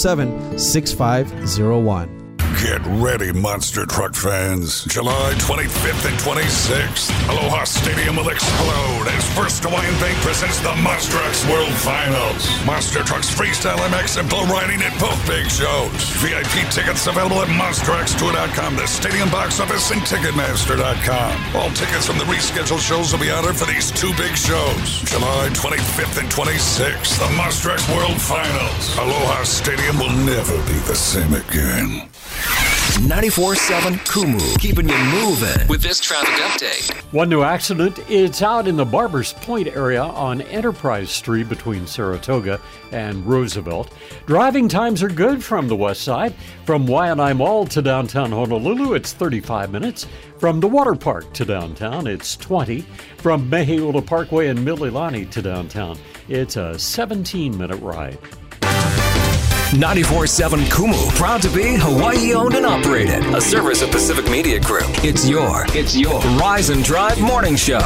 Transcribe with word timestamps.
847 0.00 0.58
6501. 0.58 2.19
Get 2.70 2.86
ready, 3.02 3.32
monster 3.32 3.84
truck 3.84 4.14
fans. 4.14 4.84
July 4.84 5.34
25th 5.42 6.06
and 6.06 6.14
26th, 6.22 7.10
Aloha 7.26 7.64
Stadium 7.64 8.14
will 8.14 8.28
explode 8.28 9.10
as 9.10 9.26
First 9.34 9.66
Hawaiian 9.66 9.98
Bank 9.98 10.14
presents 10.22 10.62
the 10.62 10.70
Monster 10.78 11.18
Trucks 11.18 11.42
World 11.50 11.74
Finals. 11.82 12.46
Monster 12.64 13.02
Trucks 13.02 13.26
Freestyle 13.26 13.82
MX 13.90 14.22
and 14.22 14.30
bull 14.30 14.46
riding 14.46 14.78
at 14.86 14.94
both 15.02 15.18
big 15.26 15.50
shows. 15.50 15.90
VIP 16.22 16.70
tickets 16.70 17.10
available 17.10 17.42
at 17.42 17.50
MonsterX2.com, 17.50 18.76
the 18.76 18.86
stadium 18.86 19.28
box 19.34 19.58
office, 19.58 19.90
and 19.90 20.02
Ticketmaster.com. 20.06 21.56
All 21.58 21.74
tickets 21.74 22.06
from 22.06 22.22
the 22.22 22.28
rescheduled 22.30 22.78
shows 22.78 23.10
will 23.10 23.18
be 23.18 23.34
honored 23.34 23.58
for 23.58 23.66
these 23.66 23.90
two 23.90 24.14
big 24.14 24.38
shows. 24.38 25.02
July 25.10 25.50
25th 25.58 26.22
and 26.22 26.30
26th, 26.30 27.18
the 27.18 27.34
Monster 27.34 27.74
Trucks 27.74 27.90
World 27.90 28.22
Finals. 28.22 28.94
Aloha 28.94 29.42
Stadium 29.42 29.98
will 29.98 30.14
never 30.22 30.54
be 30.70 30.78
the 30.86 30.94
same 30.94 31.34
again. 31.34 32.06
94.7 33.00 33.96
Kumu, 34.06 34.58
keeping 34.60 34.86
you 34.86 34.96
moving 35.06 35.66
with 35.68 35.80
this 35.80 36.00
traffic 36.00 36.34
update. 36.44 36.92
One 37.12 37.30
new 37.30 37.42
accident. 37.42 37.98
It's 38.10 38.42
out 38.42 38.68
in 38.68 38.76
the 38.76 38.84
Barbers 38.84 39.32
Point 39.32 39.68
area 39.68 40.02
on 40.02 40.42
Enterprise 40.42 41.10
Street 41.10 41.48
between 41.48 41.86
Saratoga 41.86 42.60
and 42.92 43.26
Roosevelt. 43.26 43.92
Driving 44.26 44.68
times 44.68 45.02
are 45.02 45.08
good 45.08 45.42
from 45.42 45.66
the 45.66 45.74
west 45.74 46.02
side. 46.02 46.34
From 46.66 46.86
Waianae 46.86 47.36
Mall 47.36 47.66
to 47.68 47.80
downtown 47.80 48.32
Honolulu, 48.32 48.92
it's 48.92 49.14
35 49.14 49.72
minutes. 49.72 50.06
From 50.38 50.60
the 50.60 50.68
water 50.68 50.94
park 50.94 51.32
to 51.32 51.46
downtown, 51.46 52.06
it's 52.06 52.36
20. 52.36 52.82
From 53.16 53.50
Meheula 53.50 54.04
Parkway 54.06 54.48
and 54.48 54.58
Mililani 54.58 55.28
to 55.30 55.40
downtown, 55.40 55.98
it's 56.28 56.56
a 56.56 56.78
17 56.78 57.56
minute 57.56 57.80
ride. 57.80 58.18
94.7 59.70 60.64
Kumu, 60.64 61.14
proud 61.14 61.40
to 61.42 61.48
be 61.48 61.76
Hawaii 61.76 62.34
owned 62.34 62.54
and 62.56 62.66
operated. 62.66 63.24
A 63.36 63.40
service 63.40 63.82
of 63.82 63.90
Pacific 63.92 64.28
Media 64.28 64.58
Group. 64.58 64.90
It's 65.04 65.28
your, 65.28 65.64
it's 65.68 65.96
your 65.96 66.18
Rise 66.38 66.70
and 66.70 66.82
Drive 66.82 67.20
morning 67.20 67.54
show. 67.54 67.78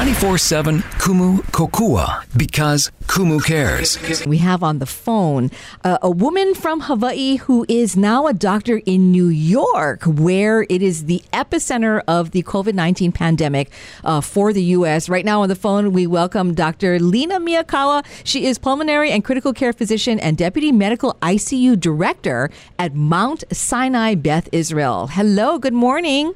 94.7 0.00 0.80
Kumu 0.98 1.40
Kokua 1.52 2.24
because 2.34 2.90
Kumu 3.02 3.44
cares. 3.44 3.98
We 4.24 4.38
have 4.38 4.62
on 4.62 4.78
the 4.78 4.86
phone 4.86 5.50
uh, 5.84 5.98
a 6.00 6.10
woman 6.10 6.54
from 6.54 6.80
Hawaii 6.80 7.36
who 7.36 7.66
is 7.68 7.98
now 7.98 8.26
a 8.26 8.32
doctor 8.32 8.80
in 8.86 9.12
New 9.12 9.28
York, 9.28 10.04
where 10.04 10.62
it 10.70 10.80
is 10.80 11.04
the 11.04 11.22
epicenter 11.34 12.00
of 12.08 12.30
the 12.30 12.42
COVID 12.44 12.72
19 12.72 13.12
pandemic 13.12 13.70
uh, 14.02 14.22
for 14.22 14.54
the 14.54 14.62
U.S. 14.78 15.10
Right 15.10 15.22
now 15.26 15.42
on 15.42 15.50
the 15.50 15.54
phone, 15.54 15.92
we 15.92 16.06
welcome 16.06 16.54
Dr. 16.54 16.98
Lena 16.98 17.38
Miyakawa. 17.38 18.02
She 18.24 18.46
is 18.46 18.56
pulmonary 18.56 19.10
and 19.10 19.22
critical 19.22 19.52
care 19.52 19.74
physician 19.74 20.18
and 20.18 20.38
deputy 20.38 20.72
medical 20.72 21.18
ICU 21.20 21.78
director 21.78 22.48
at 22.78 22.94
Mount 22.94 23.44
Sinai 23.52 24.14
Beth 24.14 24.48
Israel. 24.50 25.08
Hello, 25.08 25.58
good 25.58 25.74
morning. 25.74 26.34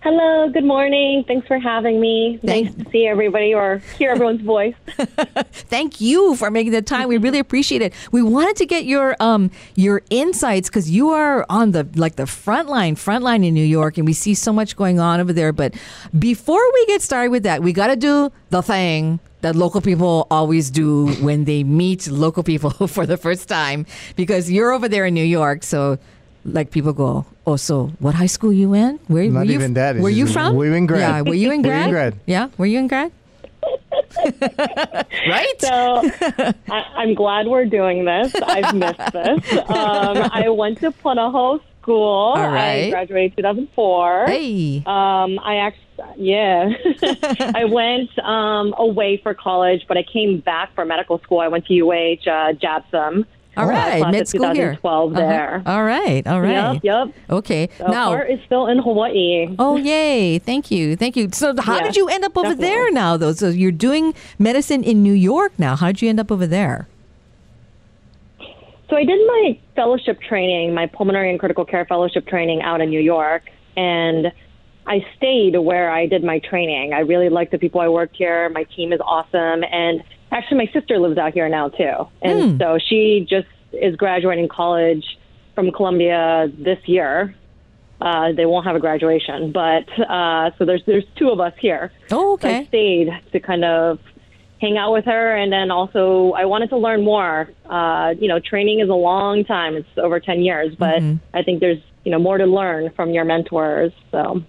Hello, 0.00 0.48
good 0.48 0.64
morning. 0.64 1.24
Thanks 1.26 1.48
for 1.48 1.58
having 1.58 2.00
me. 2.00 2.38
Thanks. 2.44 2.76
Nice 2.76 2.84
to 2.84 2.90
see 2.92 3.06
everybody 3.08 3.52
or 3.52 3.78
hear 3.98 4.12
everyone's 4.12 4.42
voice. 4.42 4.74
Thank 5.52 6.00
you 6.00 6.36
for 6.36 6.52
making 6.52 6.70
the 6.70 6.82
time. 6.82 7.08
We 7.08 7.18
really 7.18 7.40
appreciate 7.40 7.82
it. 7.82 7.92
We 8.12 8.22
wanted 8.22 8.54
to 8.56 8.66
get 8.66 8.84
your 8.84 9.16
um 9.18 9.50
your 9.74 10.02
insights 10.08 10.68
because 10.68 10.88
you 10.88 11.08
are 11.10 11.44
on 11.50 11.72
the 11.72 11.88
like 11.96 12.14
the 12.14 12.28
front 12.28 12.68
line, 12.68 12.94
front 12.94 13.24
line 13.24 13.42
in 13.42 13.54
New 13.54 13.64
York, 13.64 13.98
and 13.98 14.06
we 14.06 14.12
see 14.12 14.34
so 14.34 14.52
much 14.52 14.76
going 14.76 15.00
on 15.00 15.18
over 15.18 15.32
there. 15.32 15.52
But 15.52 15.74
before 16.16 16.62
we 16.74 16.86
get 16.86 17.02
started 17.02 17.32
with 17.32 17.42
that, 17.42 17.62
we 17.62 17.72
got 17.72 17.88
to 17.88 17.96
do 17.96 18.30
the 18.50 18.62
thing 18.62 19.18
that 19.40 19.56
local 19.56 19.80
people 19.80 20.28
always 20.30 20.70
do 20.70 21.08
when 21.16 21.44
they 21.44 21.64
meet 21.64 22.06
local 22.08 22.44
people 22.44 22.70
for 22.86 23.04
the 23.04 23.16
first 23.16 23.48
time 23.48 23.84
because 24.14 24.48
you're 24.48 24.70
over 24.70 24.88
there 24.88 25.06
in 25.06 25.14
New 25.14 25.24
York, 25.24 25.64
so 25.64 25.98
like 26.44 26.70
people 26.70 26.92
go, 26.92 27.26
oh, 27.46 27.56
so 27.56 27.86
what 27.98 28.14
high 28.14 28.26
school 28.26 28.52
you 28.52 28.70
went? 28.70 29.00
Where 29.08 29.24
Not 29.30 29.40
were 29.40 29.44
you, 29.44 29.52
even 29.54 29.74
that. 29.74 29.96
It's 29.96 30.02
Were 30.02 30.10
you 30.10 30.26
from? 30.26 30.54
were 30.56 30.66
you 30.66 30.74
in 30.74 30.86
grad? 30.86 31.00
Yeah, 31.00 31.22
were 31.22 31.34
you 31.34 31.50
in 31.52 31.62
Were 31.62 31.68
you 31.68 31.70
grad? 31.70 31.84
in 31.84 31.90
grad? 31.90 32.14
Yeah, 32.26 32.48
were 32.56 32.66
you 32.66 32.78
in 32.78 32.88
grad? 32.88 33.12
right? 35.28 35.54
So 35.58 36.02
I, 36.70 36.82
I'm 36.96 37.14
glad 37.14 37.46
we're 37.46 37.66
doing 37.66 38.04
this. 38.04 38.34
I've 38.34 38.74
missed 38.74 38.98
this. 39.12 39.52
Um, 39.68 40.30
I 40.32 40.48
went 40.48 40.78
to 40.80 40.90
Punahou 40.92 41.60
School. 41.82 42.02
All 42.36 42.36
right. 42.50 42.86
I 42.86 42.90
graduated 42.90 43.36
2004. 43.36 44.26
Hey. 44.26 44.78
Um, 44.86 45.38
I 45.42 45.56
actually, 45.56 45.84
yeah, 46.16 46.70
I 47.54 47.64
went 47.64 48.16
um, 48.20 48.74
away 48.78 49.20
for 49.22 49.34
college, 49.34 49.84
but 49.88 49.96
I 49.96 50.02
came 50.04 50.40
back 50.40 50.74
for 50.74 50.84
medical 50.84 51.18
school. 51.20 51.40
I 51.40 51.48
went 51.48 51.66
to 51.66 51.74
UH, 51.80 52.28
uh, 52.30 52.52
JABSOM. 52.54 53.24
All 53.58 53.64
Uh, 53.68 53.72
right, 53.72 54.00
med 54.12 54.22
of 54.22 54.28
school 54.28 54.50
here. 54.54 54.74
2012 54.76 55.12
Uh-huh. 55.16 55.20
there. 55.20 55.62
All 55.66 55.84
right, 55.84 56.26
all 56.26 56.40
right. 56.40 56.74
Yep, 56.74 56.84
yep. 56.84 57.14
Okay. 57.28 57.68
So 57.78 57.86
now, 57.88 58.06
heart 58.10 58.30
is 58.30 58.38
still 58.46 58.66
in 58.68 58.78
Hawaii. 58.78 59.54
oh 59.58 59.76
yay! 59.76 60.38
Thank 60.38 60.70
you, 60.70 60.94
thank 60.96 61.16
you. 61.16 61.28
So, 61.32 61.54
how 61.60 61.76
Yeah, 61.76 61.82
did 61.84 61.96
you 61.96 62.08
end 62.08 62.24
up 62.24 62.36
over 62.38 62.48
definitely. 62.50 62.66
there 62.68 62.90
now, 62.92 63.16
though? 63.16 63.32
So, 63.32 63.48
you're 63.48 63.72
doing 63.72 64.14
medicine 64.38 64.82
in 64.84 65.02
New 65.02 65.12
York 65.12 65.52
now. 65.58 65.74
How 65.76 65.88
did 65.88 66.00
you 66.02 66.08
end 66.08 66.20
up 66.20 66.30
over 66.32 66.46
there? 66.46 66.86
So 68.90 68.96
I 68.96 69.04
did 69.04 69.18
my 69.26 69.58
fellowship 69.76 70.18
training, 70.22 70.72
my 70.72 70.86
pulmonary 70.86 71.28
and 71.30 71.38
critical 71.38 71.66
care 71.66 71.84
fellowship 71.84 72.26
training 72.26 72.62
out 72.62 72.80
in 72.80 72.88
New 72.88 73.00
York, 73.00 73.42
and 73.76 74.32
I 74.86 75.04
stayed 75.16 75.58
where 75.58 75.90
I 75.90 76.06
did 76.06 76.24
my 76.24 76.38
training. 76.38 76.94
I 76.94 77.00
really 77.00 77.28
like 77.28 77.50
the 77.50 77.58
people 77.58 77.82
I 77.82 77.88
worked 77.88 78.16
here. 78.16 78.48
My 78.48 78.64
team 78.64 78.94
is 78.94 79.00
awesome, 79.04 79.62
and 79.70 80.02
actually, 80.30 80.58
my 80.58 80.70
sister 80.72 80.98
lives 80.98 81.18
out 81.18 81.32
here 81.32 81.48
now 81.48 81.68
too, 81.68 82.06
and 82.22 82.58
so 82.60 82.78
she 82.78 83.26
just 83.28 83.48
is 83.72 83.96
graduating 83.96 84.48
college 84.48 85.04
from 85.54 85.70
Columbia 85.72 86.50
this 86.56 86.78
year. 86.86 87.34
Uh, 88.00 88.32
they 88.32 88.46
won't 88.46 88.64
have 88.64 88.76
a 88.76 88.80
graduation, 88.80 89.50
but 89.50 89.88
uh, 90.08 90.50
so 90.56 90.64
there's 90.64 90.82
there's 90.86 91.04
two 91.16 91.30
of 91.30 91.40
us 91.40 91.52
here. 91.58 91.92
Oh, 92.10 92.38
So 92.40 92.48
I 92.48 92.58
okay. 92.60 92.66
stayed 92.66 93.08
to 93.32 93.40
kind 93.40 93.64
of 93.64 93.98
hang 94.60 94.76
out 94.76 94.92
with 94.92 95.04
her, 95.04 95.34
and 95.34 95.52
then 95.52 95.70
also 95.70 96.32
I 96.36 96.44
wanted 96.44 96.70
to 96.70 96.76
learn 96.76 97.04
more. 97.04 97.50
Uh, 97.68 98.14
you 98.18 98.28
know, 98.28 98.38
training 98.38 98.80
is 98.80 98.88
a 98.88 98.94
long 98.94 99.44
time; 99.44 99.74
it's 99.74 99.88
over 99.96 100.20
ten 100.20 100.42
years, 100.42 100.74
but 100.76 101.02
I 101.34 101.42
think 101.42 101.60
there's 101.60 101.82
you 102.04 102.12
know 102.12 102.18
more 102.18 102.38
to 102.38 102.46
learn 102.46 102.90
from 102.94 103.10
your 103.10 103.24
mentors. 103.24 103.92
So 104.12 104.42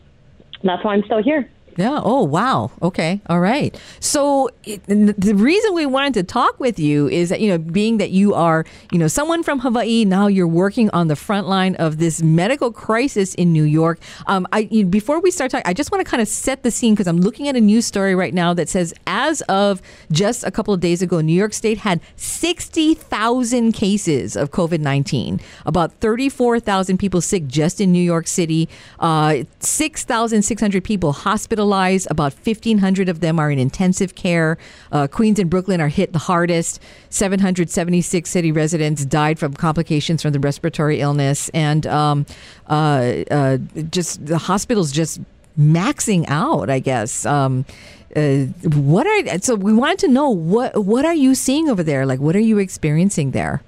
that's 0.64 0.84
why 0.84 0.94
I'm 0.94 1.04
still 1.06 1.24
here. 1.24 1.50
Yeah. 1.78 2.00
Oh, 2.04 2.24
wow. 2.24 2.72
Okay. 2.82 3.22
All 3.28 3.40
right. 3.40 3.80
So 4.00 4.50
it, 4.64 4.86
the 4.86 5.34
reason 5.36 5.74
we 5.74 5.86
wanted 5.86 6.14
to 6.16 6.24
talk 6.24 6.60
with 6.60 6.80
you 6.80 7.08
is 7.08 7.30
that 7.30 7.40
you 7.40 7.50
know, 7.50 7.58
being 7.58 7.98
that 7.98 8.12
you 8.12 8.34
are, 8.34 8.66
you 8.92 9.00
know, 9.00 9.08
someone 9.08 9.44
from 9.44 9.60
Hawaii, 9.60 10.06
now 10.06 10.28
you're 10.28 10.48
working 10.48 10.90
on 10.92 11.08
the 11.08 11.16
front 11.16 11.48
line 11.48 11.76
of 11.76 11.98
this 11.98 12.22
medical 12.22 12.72
crisis 12.72 13.34
in 13.36 13.54
New 13.54 13.64
York. 13.64 14.00
Um, 14.28 14.48
I 14.52 14.68
you, 14.72 14.86
before 14.86 15.20
we 15.20 15.32
start 15.32 15.52
talking, 15.52 15.66
I 15.66 15.74
just 15.74 15.92
want 15.92 16.06
to 16.06 16.10
kind 16.10 16.22
of 16.22 16.28
set 16.28 16.64
the 16.64 16.72
scene 16.72 16.94
because 16.94 17.08
I'm 17.08 17.18
looking 17.18 17.48
at 17.48 17.56
a 17.56 17.62
news 17.62 17.86
story 17.86 18.16
right 18.16 18.34
now 18.34 18.54
that 18.54 18.68
says, 18.68 18.94
as 19.08 19.42
of 19.44 19.82
just 20.12 20.44
a 20.44 20.52
couple 20.52 20.74
of 20.74 20.80
days 20.80 21.02
ago, 21.02 21.22
New 21.22 21.34
York 21.34 21.54
State 21.54 21.80
had 21.80 22.02
60,000 22.18 23.72
cases 23.72 24.36
of 24.36 24.52
COVID 24.52 24.80
19. 24.80 25.40
About 25.66 25.94
34,000 25.94 26.98
people 26.98 27.22
sick 27.22 27.48
just 27.48 27.80
in 27.80 27.92
New 27.92 28.02
York 28.02 28.28
City. 28.28 28.68
Uh, 29.00 29.44
6,600 29.60 30.84
people 30.84 31.14
hospitalized. 31.14 31.69
About 32.10 32.34
1,500 32.34 33.10
of 33.10 33.20
them 33.20 33.40
are 33.40 33.52
in 33.52 33.60
intensive 33.60 34.16
care. 34.16 34.58
Uh, 34.92 35.08
Queens 35.08 35.40
and 35.40 35.50
Brooklyn 35.50 35.80
are 35.82 35.88
hit 35.88 36.14
the 36.14 36.20
hardest. 36.20 36.82
776 37.10 38.30
city 38.30 38.52
residents 38.52 39.06
died 39.06 39.40
from 39.40 39.54
complications 39.54 40.22
from 40.22 40.34
the 40.34 40.40
respiratory 40.40 41.00
illness. 41.00 41.50
And 41.50 41.86
um, 41.88 42.26
uh, 42.68 43.24
uh, 43.32 43.58
just 43.92 44.26
the 44.26 44.38
hospitals 44.38 44.92
just 44.92 45.22
maxing 45.60 46.26
out, 46.28 46.70
I 46.70 46.80
guess. 46.80 47.26
Um, 47.26 47.66
uh, 48.16 48.46
what 48.74 49.06
are 49.06 49.40
so 49.40 49.54
we 49.56 49.74
wanted 49.74 50.00
to 50.00 50.08
know 50.08 50.30
what 50.30 50.84
what 50.84 51.06
are 51.06 51.14
you 51.14 51.36
seeing 51.36 51.70
over 51.70 51.84
there? 51.84 52.06
Like 52.08 52.20
what 52.20 52.36
are 52.36 52.40
you 52.42 52.58
experiencing 52.58 53.32
there? 53.32 53.62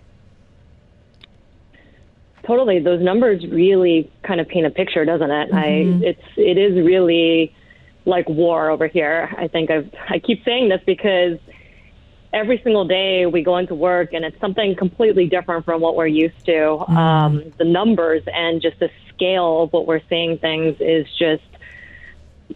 Totally, 2.44 2.80
those 2.80 3.02
numbers 3.02 3.46
really 3.46 4.12
kind 4.24 4.42
of 4.42 4.48
paint 4.48 4.66
a 4.66 4.72
picture, 4.72 5.06
doesn't 5.06 5.30
it? 5.30 5.54
I 5.54 5.68
it's 6.04 6.24
it 6.38 6.58
is 6.58 6.74
really 6.76 7.54
like 8.12 8.30
war 8.30 8.70
over 8.70 8.88
here. 8.88 9.34
I 9.36 9.48
think 9.48 9.72
I've 9.72 9.92
I 10.08 10.20
keep 10.20 10.46
saying 10.46 10.70
this 10.70 10.82
because 10.86 11.40
every 12.34 12.62
single 12.64 12.86
day 12.86 13.26
we 13.26 13.42
go 13.42 13.58
into 13.58 13.74
work 13.74 14.14
and 14.14 14.24
it's 14.24 14.40
something 14.40 14.76
completely 14.76 15.26
different 15.28 15.66
from 15.66 15.82
what 15.82 15.96
we're 15.96 16.08
used 16.08 16.46
to. 16.46 16.80
Um, 16.92 17.52
the 17.58 17.66
numbers 17.66 18.24
and 18.28 18.62
just 18.62 18.80
the 18.80 18.90
scale 19.10 19.64
of 19.64 19.74
what 19.74 19.88
we're 19.88 20.02
seeing 20.08 20.38
things 20.38 20.78
is 20.80 21.08
just 21.18 21.44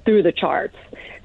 through 0.06 0.24
the 0.24 0.32
charts. 0.32 0.78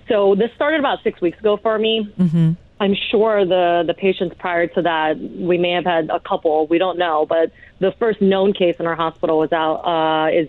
So 0.08 0.34
this 0.34 0.50
started 0.54 0.80
about 0.80 1.02
six 1.04 1.20
weeks 1.20 1.38
ago 1.38 1.56
for 1.56 1.78
me. 1.78 2.12
Mm-hmm. 2.18 2.52
I'm 2.80 2.96
sure 3.10 3.44
the 3.44 3.84
the 3.86 3.94
patients 3.94 4.34
prior 4.38 4.66
to 4.68 4.82
that, 4.82 5.18
we 5.18 5.58
may 5.58 5.72
have 5.72 5.84
had 5.84 6.08
a 6.08 6.18
couple. 6.18 6.66
We 6.66 6.78
don't 6.78 6.98
know, 6.98 7.26
but 7.26 7.52
the 7.78 7.92
first 7.98 8.20
known 8.22 8.54
case 8.54 8.76
in 8.80 8.86
our 8.86 8.96
hospital 8.96 9.38
was 9.38 9.52
out 9.52 9.80
uh, 9.84 10.30
is 10.32 10.48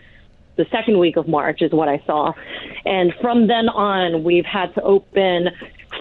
the 0.55 0.65
second 0.71 0.99
week 0.99 1.17
of 1.17 1.27
March 1.27 1.61
is 1.61 1.71
what 1.71 1.87
I 1.87 2.01
saw. 2.05 2.33
And 2.85 3.13
from 3.21 3.47
then 3.47 3.69
on, 3.69 4.23
we've 4.23 4.45
had 4.45 4.73
to 4.75 4.81
open 4.81 5.49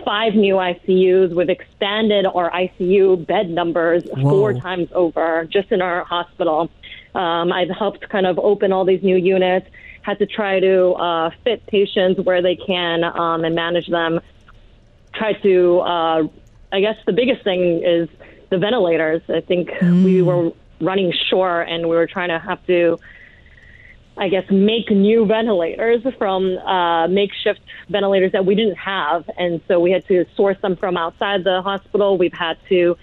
five 0.05 0.35
new 0.35 0.55
ICUs. 0.55 1.35
We've 1.35 1.49
expanded 1.49 2.27
our 2.27 2.51
ICU 2.51 3.27
bed 3.27 3.51
numbers 3.51 4.05
four 4.23 4.55
times 4.55 4.89
over 4.93 5.47
just 5.51 5.73
in 5.73 5.83
our 5.83 6.05
hospital. 6.05 6.71
Um, 7.15 7.53
I've 7.53 7.71
helped 7.71 8.09
kind 8.09 8.27
of 8.27 8.39
open 8.39 8.73
all 8.73 8.85
these 8.85 9.03
new 9.03 9.17
units, 9.17 9.67
had 10.03 10.19
to 10.19 10.27
try 10.27 10.61
to 10.61 10.93
uh, 10.93 11.31
fit 11.45 11.67
patients 11.67 12.21
where 12.21 12.43
they 12.43 12.57
can 12.57 13.05
um, 13.05 13.45
and 13.45 13.55
manage 13.55 13.89
them. 13.89 14.21
Try 15.15 15.33
to, 15.35 15.81
uh, 15.81 16.29
I 16.73 16.81
guess 16.81 16.97
the 17.07 17.13
biggest 17.13 17.43
thing 17.43 17.83
is 17.85 18.09
the 18.51 18.59
ventilators. 18.59 19.23
I 19.29 19.41
think 19.41 19.71
we 19.81 20.23
were 20.23 20.53
running 20.81 21.13
short 21.29 21.69
and 21.69 21.89
we 21.89 21.97
were 21.97 22.07
trying 22.07 22.29
to 22.29 22.39
have 22.39 22.65
to 22.67 22.99
I 24.21 24.29
guess, 24.29 24.45
make 24.51 24.91
new 24.91 25.25
ventilators 25.25 26.03
from 26.19 26.59
uh, 26.59 27.09
makeshift 27.09 27.61
ventilators 27.89 28.33
that 28.33 28.45
we 28.45 28.55
didn't 28.55 28.77
have. 28.77 29.29
And 29.39 29.63
so 29.67 29.81
we 29.81 29.91
had 29.91 30.07
to 30.09 30.27
source 30.37 30.59
them 30.61 30.77
from 30.77 30.99
outside 30.99 31.43
the 31.43 31.63
hospital. 31.63 32.19
We've 32.19 32.33
had 32.35 32.59
to 32.69 32.97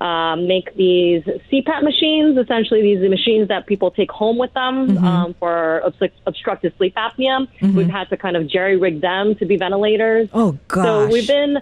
um, 0.00 0.48
make 0.48 0.74
these 0.74 1.22
CPAP 1.22 1.82
machines, 1.84 2.36
essentially 2.36 2.82
these 2.82 3.08
machines 3.08 3.48
that 3.48 3.66
people 3.66 3.90
take 3.92 4.10
home 4.10 4.38
with 4.38 4.52
them 4.54 4.96
um, 5.04 5.34
for 5.38 5.82
obst- 5.84 6.10
obstructive 6.26 6.72
sleep 6.78 6.94
apnea. 6.96 7.46
We've 7.76 7.88
had 7.88 8.08
to 8.08 8.16
kind 8.16 8.36
of 8.36 8.48
jerry 8.48 8.76
rig 8.76 9.00
them 9.00 9.34
to 9.36 9.44
be 9.46 9.56
ventilators. 9.56 10.28
Oh 10.32 10.58
gosh. 10.68 10.84
So 10.84 11.06
we've 11.06 11.28
been, 11.28 11.58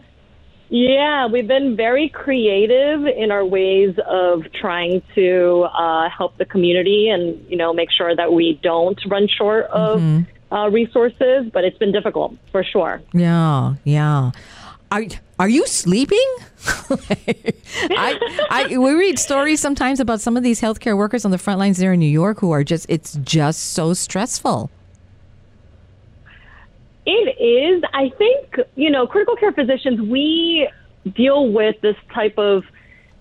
yeah, 0.70 1.26
we've 1.26 1.48
been 1.48 1.74
very 1.76 2.08
creative 2.08 3.04
in 3.04 3.32
our 3.32 3.44
ways 3.44 3.96
of 4.06 4.44
trying 4.52 5.02
to 5.16 5.66
uh, 5.76 6.08
help 6.08 6.38
the 6.38 6.44
community 6.44 7.08
and 7.08 7.44
you 7.50 7.56
know 7.56 7.74
make 7.74 7.90
sure 7.90 8.14
that 8.14 8.32
we 8.32 8.58
don't 8.62 8.98
run 9.06 9.26
short 9.26 9.64
of 9.66 10.00
uh, 10.52 10.70
resources. 10.70 11.50
But 11.52 11.64
it's 11.64 11.78
been 11.78 11.90
difficult 11.90 12.36
for 12.52 12.62
sure. 12.62 13.02
Yeah, 13.12 13.74
yeah. 13.82 14.30
Are 14.92 15.04
are 15.40 15.48
you 15.48 15.66
sleeping? 15.66 16.36
I, 17.90 18.18
I 18.50 18.78
we 18.78 18.92
read 18.92 19.18
stories 19.18 19.60
sometimes 19.60 19.98
about 19.98 20.20
some 20.20 20.36
of 20.36 20.44
these 20.44 20.60
healthcare 20.60 20.96
workers 20.96 21.24
on 21.24 21.32
the 21.32 21.38
front 21.38 21.58
lines 21.58 21.78
there 21.78 21.92
in 21.92 21.98
New 21.98 22.06
York 22.06 22.38
who 22.38 22.52
are 22.52 22.62
just 22.62 22.86
it's 22.88 23.14
just 23.24 23.72
so 23.72 23.92
stressful. 23.92 24.70
It 27.06 27.40
is. 27.40 27.82
I 27.92 28.10
think, 28.18 28.56
you 28.76 28.90
know, 28.90 29.06
critical 29.06 29.36
care 29.36 29.52
physicians, 29.52 30.00
we 30.00 30.68
deal 31.14 31.50
with 31.50 31.80
this 31.80 31.96
type 32.14 32.38
of 32.38 32.64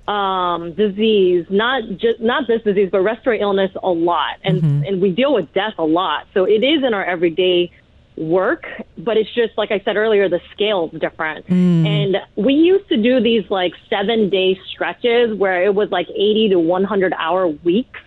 um, 0.08 0.74
disease, 0.74 1.46
not 1.50 1.84
just 1.98 2.20
not 2.20 2.48
this 2.48 2.62
disease, 2.64 2.90
but 2.92 3.02
respiratory 3.02 3.40
illness 3.42 3.72
a 3.82 3.90
lot, 3.90 4.38
and 4.44 4.86
and 4.86 5.02
we 5.02 5.12
deal 5.12 5.34
with 5.34 5.54
death 5.54 5.76
a 5.78 5.86
lot. 5.86 6.26
So 6.34 6.46
it 6.46 6.64
is 6.64 6.84
in 6.84 6.94
our 6.94 7.06
everyday 7.06 7.72
work, 8.18 8.66
but 8.98 9.18
it's 9.18 9.34
just 9.34 9.58
like 9.58 9.72
I 9.72 9.80
said 9.86 9.96
earlier, 9.96 10.28
the 10.28 10.42
scale's 10.52 10.92
different. 11.00 11.46
And 11.86 12.18
we 12.36 12.54
used 12.54 12.90
to 12.90 12.98
do 12.98 13.22
these 13.22 13.50
like 13.50 13.74
seven 13.90 14.30
day 14.30 14.60
stretches 14.72 15.38
where 15.38 15.64
it 15.64 15.74
was 15.74 15.90
like 15.90 16.10
eighty 16.10 16.50
to 16.50 16.60
one 16.60 16.84
hundred 16.84 17.14
hour 17.14 17.48
weeks. 17.48 18.00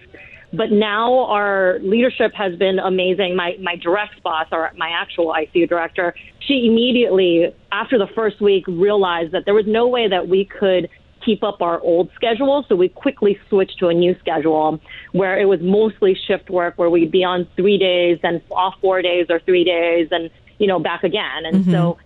But 0.53 0.71
now 0.71 1.25
our 1.27 1.79
leadership 1.81 2.33
has 2.35 2.57
been 2.57 2.79
amazing. 2.79 3.37
My 3.37 3.57
my 3.61 3.77
direct 3.77 4.23
boss, 4.23 4.47
or 4.53 4.71
my 4.77 4.91
actual 4.91 5.33
ICU 5.33 5.69
director, 5.69 6.15
she 6.41 6.67
immediately 6.67 7.55
after 7.71 7.99
the 7.99 8.09
first 8.15 8.41
week 8.41 8.65
realized 8.67 9.33
that 9.33 9.45
there 9.45 9.55
was 9.55 9.67
no 9.67 9.89
way 9.89 10.09
that 10.09 10.29
we 10.29 10.45
could 10.45 10.89
keep 11.25 11.43
up 11.43 11.63
our 11.63 11.81
old 11.81 12.11
schedule. 12.15 12.65
So 12.69 12.75
we 12.75 12.89
quickly 12.89 13.39
switched 13.49 13.79
to 13.79 13.89
a 13.89 13.95
new 13.95 14.19
schedule 14.19 14.81
where 15.13 15.39
it 15.39 15.47
was 15.47 15.61
mostly 15.63 16.15
shift 16.27 16.51
work, 16.51 16.77
where 16.77 16.91
we'd 16.91 17.13
be 17.13 17.25
on 17.25 17.47
three 17.57 17.79
days, 17.79 18.19
and 18.23 18.43
off 18.51 18.75
four 18.81 19.01
days 19.03 19.27
or 19.31 19.41
three 19.41 19.65
days, 19.65 20.09
and 20.11 20.31
you 20.59 20.67
know 20.67 20.79
back 20.79 21.03
again. 21.03 21.47
And 21.47 21.65
so 21.65 21.99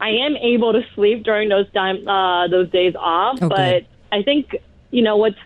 I 0.00 0.10
am 0.10 0.36
able 0.36 0.72
to 0.72 0.82
sleep 0.94 1.24
during 1.24 1.50
those 1.50 1.70
time 1.72 2.08
uh, 2.08 2.48
those 2.48 2.70
days 2.70 2.94
off. 2.98 3.38
Oh, 3.42 3.48
but. 3.48 3.84
I 4.12 4.22
think 4.22 4.54
you 4.90 5.02
know 5.02 5.16
what's 5.16 5.38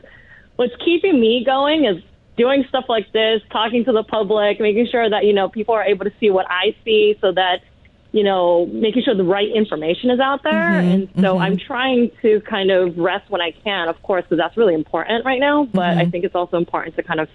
what's 0.56 0.74
keeping 0.84 1.18
me 1.20 1.44
going 1.44 1.84
is 1.86 2.02
doing 2.36 2.64
stuff 2.68 2.84
like 2.88 3.12
this, 3.12 3.40
talking 3.50 3.84
to 3.84 3.92
the 3.92 4.02
public, 4.02 4.60
making 4.60 4.88
sure 4.90 5.08
that 5.08 5.24
you 5.24 5.32
know 5.32 5.48
people 5.48 5.74
are 5.74 5.84
able 5.84 6.04
to 6.04 6.12
see 6.20 6.30
what 6.30 6.46
I 6.48 6.76
see, 6.84 7.16
so 7.20 7.32
that 7.32 7.62
you 8.12 8.22
know 8.22 8.66
making 8.66 9.02
sure 9.02 9.14
the 9.14 9.24
right 9.24 9.48
information 9.54 10.10
is 10.10 10.20
out 10.20 10.42
there. 10.42 10.52
Mm-hmm. 10.52 10.90
and 10.90 11.08
so 11.16 11.34
mm-hmm. 11.34 11.42
I'm 11.42 11.56
trying 11.56 12.10
to 12.22 12.40
kind 12.42 12.70
of 12.70 12.98
rest 12.98 13.30
when 13.30 13.40
I 13.40 13.52
can, 13.52 13.88
of 13.88 14.00
course, 14.02 14.24
because 14.24 14.38
that's 14.38 14.56
really 14.56 14.74
important 14.74 15.24
right 15.24 15.40
now. 15.40 15.64
But 15.64 15.90
mm-hmm. 15.90 16.00
I 16.00 16.10
think 16.10 16.24
it's 16.24 16.34
also 16.34 16.56
important 16.56 16.96
to 16.96 17.02
kind 17.02 17.20
of 17.20 17.28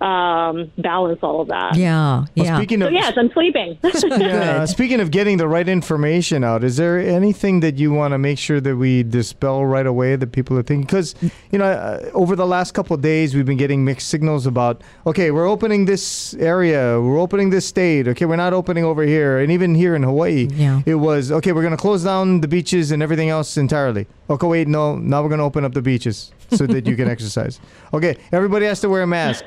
um, 0.00 0.70
balance 0.78 1.20
all 1.22 1.40
of 1.40 1.48
that. 1.48 1.76
Yeah, 1.76 2.24
yeah. 2.34 2.56
Speaking 2.56 2.80
So 2.80 2.86
of 2.86 2.92
yes, 2.92 3.12
I'm 3.16 3.30
sleeping. 3.32 3.78
yeah, 4.04 4.64
speaking 4.76 5.00
of 5.00 5.10
getting 5.10 5.36
the 5.36 5.46
right 5.48 5.68
information 5.68 6.42
out, 6.44 6.64
is 6.64 6.76
there 6.76 6.98
anything 6.98 7.60
that 7.60 7.76
you 7.78 7.92
want 7.92 8.12
to 8.12 8.18
make 8.18 8.38
sure 8.38 8.60
that 8.60 8.76
we 8.76 9.02
dispel 9.02 9.64
right 9.64 9.86
away 9.86 10.16
that 10.16 10.32
people 10.32 10.56
are 10.58 10.62
thinking? 10.62 10.86
Because 10.86 11.14
you 11.50 11.58
know, 11.58 11.64
uh, 11.66 12.10
over 12.14 12.34
the 12.36 12.46
last 12.46 12.72
couple 12.72 12.94
of 12.94 13.02
days, 13.02 13.34
we've 13.34 13.46
been 13.46 13.58
getting 13.58 13.84
mixed 13.84 14.08
signals 14.08 14.46
about 14.46 14.82
okay, 15.06 15.30
we're 15.30 15.48
opening 15.48 15.84
this 15.84 16.34
area, 16.34 17.00
we're 17.00 17.18
opening 17.20 17.50
this 17.50 17.66
state, 17.66 18.08
okay, 18.08 18.24
we're 18.24 18.36
not 18.36 18.52
opening 18.52 18.84
over 18.84 19.02
here, 19.02 19.38
and 19.38 19.52
even 19.52 19.74
here 19.74 19.94
in 19.94 20.02
Hawaii, 20.02 20.48
Yeah. 20.52 20.82
it 20.86 20.94
was 20.96 21.30
okay, 21.30 21.52
we're 21.52 21.62
going 21.62 21.76
to 21.76 21.76
close 21.76 22.04
down 22.04 22.40
the 22.40 22.48
beaches 22.48 22.90
and 22.90 23.02
everything 23.02 23.28
else 23.28 23.56
entirely. 23.56 24.06
Okay, 24.28 24.46
wait, 24.46 24.68
no, 24.68 24.96
now 24.96 25.22
we're 25.22 25.28
going 25.28 25.38
to 25.40 25.44
open 25.44 25.64
up 25.64 25.74
the 25.74 25.82
beaches 25.82 26.32
so 26.50 26.66
that 26.66 26.86
you 26.86 26.96
can 26.96 27.08
exercise. 27.08 27.60
Okay, 27.92 28.16
everybody 28.32 28.66
has 28.66 28.80
to 28.80 28.88
wear 28.88 29.02
a 29.02 29.06
mask, 29.06 29.44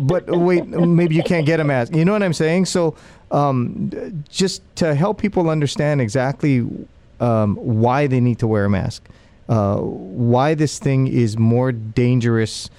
but 0.00 0.28
wait, 0.28 0.66
maybe 0.66 1.14
you 1.14 1.22
can't 1.22 1.46
get 1.46 1.60
a 1.60 1.64
mask. 1.64 1.94
You 1.94 2.04
know 2.04 2.12
what 2.12 2.22
I'm 2.22 2.32
saying? 2.32 2.66
So, 2.66 2.96
um, 3.30 4.24
just 4.28 4.62
to 4.76 4.94
help 4.94 5.18
people 5.18 5.50
understand 5.50 6.00
exactly 6.00 6.66
um, 7.20 7.56
why 7.56 8.06
they 8.06 8.20
need 8.20 8.38
to 8.40 8.46
wear 8.46 8.64
a 8.64 8.70
mask, 8.70 9.08
uh, 9.48 9.78
why 9.78 10.54
this 10.54 10.78
thing 10.78 11.06
is 11.06 11.38
more 11.38 11.72
dangerous 11.72 12.70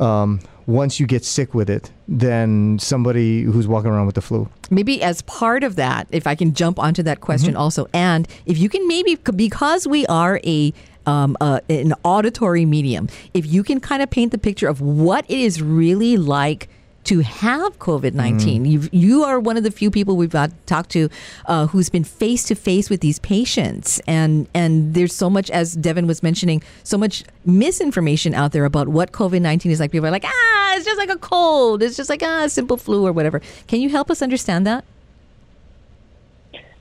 um, 0.00 0.40
once 0.66 1.00
you 1.00 1.06
get 1.06 1.24
sick 1.24 1.54
with 1.54 1.70
it 1.70 1.90
than 2.06 2.78
somebody 2.78 3.42
who's 3.42 3.66
walking 3.66 3.90
around 3.90 4.06
with 4.06 4.14
the 4.14 4.20
flu. 4.20 4.48
maybe 4.70 5.02
as 5.02 5.22
part 5.22 5.64
of 5.64 5.76
that, 5.76 6.06
if 6.10 6.26
I 6.26 6.34
can 6.34 6.52
jump 6.52 6.78
onto 6.78 7.02
that 7.04 7.20
question 7.20 7.56
also, 7.56 7.88
and 7.94 8.28
if 8.44 8.58
you 8.58 8.68
can 8.68 8.86
maybe 8.86 9.16
because 9.16 9.86
we 9.86 10.06
are 10.06 10.40
a 10.44 10.72
um, 11.08 11.36
uh, 11.40 11.60
an 11.70 11.94
auditory 12.04 12.66
medium, 12.66 13.08
if 13.32 13.46
you 13.46 13.62
can 13.62 13.80
kind 13.80 14.02
of 14.02 14.10
paint 14.10 14.30
the 14.30 14.38
picture 14.38 14.68
of 14.68 14.80
what 14.82 15.24
it 15.28 15.38
is 15.38 15.62
really 15.62 16.16
like 16.18 16.68
to 17.04 17.20
have 17.20 17.78
COVID 17.78 18.12
19. 18.12 18.66
You 18.66 18.88
you 18.92 19.24
are 19.24 19.40
one 19.40 19.56
of 19.56 19.62
the 19.62 19.70
few 19.70 19.90
people 19.90 20.18
we've 20.18 20.28
got 20.28 20.50
talked 20.66 20.90
to 20.90 21.08
uh, 21.46 21.66
who's 21.68 21.88
been 21.88 22.04
face 22.04 22.44
to 22.44 22.54
face 22.54 22.90
with 22.90 23.00
these 23.00 23.18
patients, 23.20 23.98
and 24.06 24.46
and 24.52 24.92
there's 24.92 25.14
so 25.14 25.30
much, 25.30 25.50
as 25.50 25.74
Devin 25.74 26.06
was 26.06 26.22
mentioning, 26.22 26.62
so 26.84 26.98
much 26.98 27.24
misinformation 27.46 28.34
out 28.34 28.52
there 28.52 28.66
about 28.66 28.88
what 28.88 29.12
COVID 29.12 29.40
19 29.40 29.72
is 29.72 29.80
like. 29.80 29.90
People 29.90 30.08
are 30.08 30.10
like, 30.10 30.26
ah, 30.26 30.74
it's 30.76 30.84
just 30.84 30.98
like 30.98 31.08
a 31.08 31.16
cold, 31.16 31.82
it's 31.82 31.96
just 31.96 32.10
like 32.10 32.22
ah, 32.22 32.44
a 32.44 32.48
simple 32.50 32.76
flu 32.76 33.06
or 33.06 33.12
whatever. 33.12 33.40
Can 33.68 33.80
you 33.80 33.88
help 33.88 34.10
us 34.10 34.20
understand 34.20 34.66
that? 34.66 34.84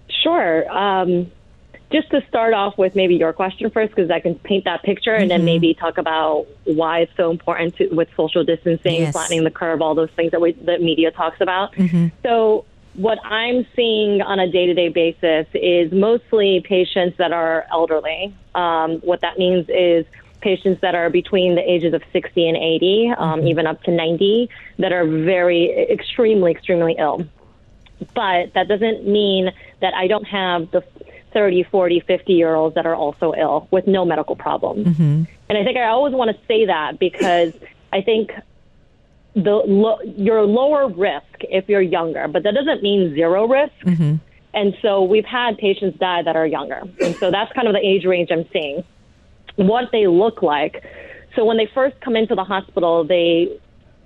Sure. 0.09 0.69
Um, 0.69 1.31
just 1.91 2.09
to 2.11 2.21
start 2.27 2.53
off 2.53 2.77
with 2.77 2.95
maybe 2.95 3.15
your 3.15 3.31
question 3.31 3.69
first, 3.69 3.95
because 3.95 4.11
I 4.11 4.19
can 4.19 4.35
paint 4.35 4.65
that 4.65 4.83
picture 4.83 5.15
and 5.15 5.31
then 5.31 5.45
maybe 5.45 5.73
talk 5.73 5.97
about 5.97 6.45
why 6.65 6.99
it's 6.99 7.15
so 7.15 7.31
important 7.31 7.77
to, 7.77 7.87
with 7.89 8.09
social 8.17 8.43
distancing, 8.43 9.01
Yes. 9.01 9.13
flattening 9.13 9.43
the 9.45 9.51
curve, 9.51 9.81
all 9.81 9.95
those 9.95 10.09
things 10.15 10.31
that 10.31 10.41
we, 10.41 10.51
the 10.53 10.79
media 10.79 11.11
talks 11.11 11.39
about. 11.39 11.73
So, 12.23 12.65
what 12.95 13.19
I'm 13.23 13.65
seeing 13.75 14.23
on 14.23 14.39
a 14.39 14.51
day 14.51 14.65
to 14.65 14.73
day 14.73 14.89
basis 14.89 15.45
is 15.53 15.91
mostly 15.91 16.61
patients 16.67 17.17
that 17.19 17.31
are 17.31 17.65
elderly. 17.71 18.35
Um, 18.55 18.97
what 19.01 19.21
that 19.21 19.37
means 19.37 19.67
is 19.69 20.03
patients 20.41 20.81
that 20.81 20.95
are 20.95 21.09
between 21.09 21.53
the 21.55 21.61
ages 21.61 21.93
of 21.93 22.01
60 22.11 22.47
and 22.47 22.57
80, 22.57 23.13
um, 23.17 23.47
even 23.47 23.67
up 23.67 23.83
to 23.83 23.91
90, 23.91 24.49
that 24.79 24.91
are 24.91 25.05
very 25.05 25.87
extremely, 25.89 26.51
extremely 26.51 26.95
ill 26.97 27.25
but 28.13 28.53
that 28.53 28.67
doesn't 28.67 29.07
mean 29.07 29.51
that 29.81 29.93
I 29.93 30.07
don't 30.07 30.25
have 30.25 30.69
the 30.71 30.83
30, 31.37 31.65
40, 31.69 31.99
50 31.99 32.33
year 32.33 32.55
olds 32.55 32.73
that 32.73 32.87
are 32.87 32.95
also 32.95 33.31
ill 33.37 33.67
with 33.69 33.85
no 33.85 34.03
medical 34.03 34.35
problems. 34.35 34.87
Mm-hmm. 34.87 35.23
And 35.49 35.57
I 35.57 35.63
think 35.63 35.77
I 35.77 35.85
always 35.85 36.15
want 36.15 36.35
to 36.35 36.37
say 36.47 36.65
that 36.65 36.97
because 36.97 37.53
I 37.93 38.01
think 38.01 38.31
the 39.35 39.61
lo- 39.67 39.99
you're 40.03 40.41
lower 40.41 40.89
risk 40.89 41.27
if 41.41 41.69
you're 41.69 41.79
younger, 41.79 42.27
but 42.27 42.41
that 42.41 42.55
doesn't 42.55 42.81
mean 42.81 43.13
zero 43.13 43.47
risk. 43.47 43.75
Mm-hmm. 43.85 44.15
And 44.55 44.75
so 44.81 45.03
we've 45.03 45.25
had 45.25 45.59
patients 45.59 45.99
die 45.99 46.23
that 46.23 46.35
are 46.35 46.47
younger. 46.47 46.81
And 47.05 47.15
so 47.17 47.29
that's 47.29 47.53
kind 47.53 47.67
of 47.67 47.75
the 47.75 47.85
age 47.87 48.03
range 48.03 48.29
I'm 48.31 48.49
seeing. 48.51 48.83
What 49.57 49.91
they 49.91 50.07
look 50.07 50.41
like. 50.41 50.83
So 51.35 51.45
when 51.45 51.57
they 51.57 51.69
first 51.71 52.01
come 52.01 52.15
into 52.15 52.33
the 52.33 52.45
hospital, 52.45 53.03
they 53.03 53.59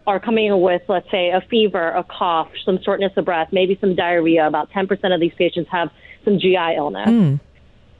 are 0.05 0.19
coming 0.19 0.47
in 0.47 0.59
with, 0.59 0.81
let's 0.89 1.09
say, 1.09 1.29
a 1.29 1.39
fever, 1.49 1.91
a 1.91 2.03
cough, 2.03 2.49
some 2.65 2.77
shortness 2.83 3.13
of 3.15 3.23
breath, 3.23 3.53
maybe 3.53 3.77
some 3.79 3.95
diarrhea. 3.95 4.45
About 4.45 4.69
10% 4.71 5.13
of 5.13 5.21
these 5.21 5.33
patients 5.37 5.69
have 5.71 5.91
some 6.23 6.39
GI 6.39 6.75
illness. 6.77 7.09
Hmm. 7.09 7.35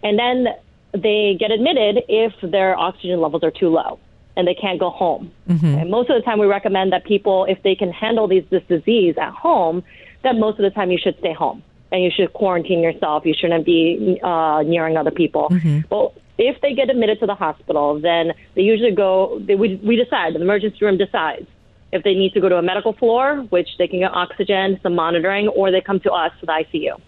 And 0.04 0.18
then 0.18 0.48
they 0.94 1.38
get 1.40 1.51
admitted 1.51 2.04
if 2.10 2.34
their 2.42 2.78
oxygen 2.78 3.22
levels 3.22 3.44
are 3.44 3.51
too 3.51 3.70
low. 3.70 4.00
and 4.36 4.48
they 4.48 4.54
can't 4.54 4.80
go 4.80 4.90
home. 4.90 5.32
Mm-hmm. 5.50 5.66
And 5.66 5.92
most 5.92 6.10
of 6.10 6.16
the 6.16 6.22
time, 6.22 6.40
we 6.40 6.46
recommend 6.48 6.94
that 6.94 7.04
people, 7.06 7.46
if 7.46 7.62
they 7.63 7.75
can 7.75 7.92
handle 7.92 8.28
these, 8.28 8.44
this 8.50 8.63
disease 8.68 9.16
at 9.20 9.34
home, 9.34 9.84
that 10.24 10.36
most 10.36 10.60
of 10.60 10.63
the 10.63 10.70
time 10.72 10.92
you 10.92 10.98
should 10.98 11.18
stay 11.20 11.34
home 11.34 11.62
and 11.92 12.04
you 12.04 12.10
should 12.16 12.32
quarantine 12.34 12.82
yourself. 12.82 13.25
You 13.25 13.34
shouldn't 13.38 13.66
be 13.66 14.20
uh, 14.24 14.63
nearing 14.66 14.96
other 14.98 15.12
people. 15.12 15.50
Mm-hmm. 15.50 15.82
Well, 15.90 16.13
if 16.38 16.60
they 16.62 16.74
get 16.74 16.90
admitted 16.90 17.20
to 17.20 17.25
the 17.25 17.36
hospital, 17.36 18.00
then 18.00 18.34
they 18.56 18.62
usually 18.62 18.92
go. 18.92 19.40
They, 19.46 19.56
we, 19.56 19.75
we 19.84 19.96
decide. 19.96 20.34
The 20.34 20.42
emergency 20.42 20.84
room 20.84 20.98
decides 20.98 21.48
if 21.92 22.04
they 22.04 22.13
need 22.13 22.34
to 22.34 22.40
go 22.40 22.48
to 22.48 22.56
a 22.56 22.62
medical 22.62 22.94
floor, 22.94 23.46
which 23.50 23.68
they 23.78 23.88
can 23.88 24.00
get 24.00 24.12
oxygen, 24.13 24.80
some 24.82 24.96
monitoring, 24.96 25.50
or 25.50 25.72
they 25.72 25.82
come 25.82 26.00
to 26.00 26.12
us 26.12 26.32
to 26.40 26.46
the 26.46 26.54
ICU. 26.54 27.00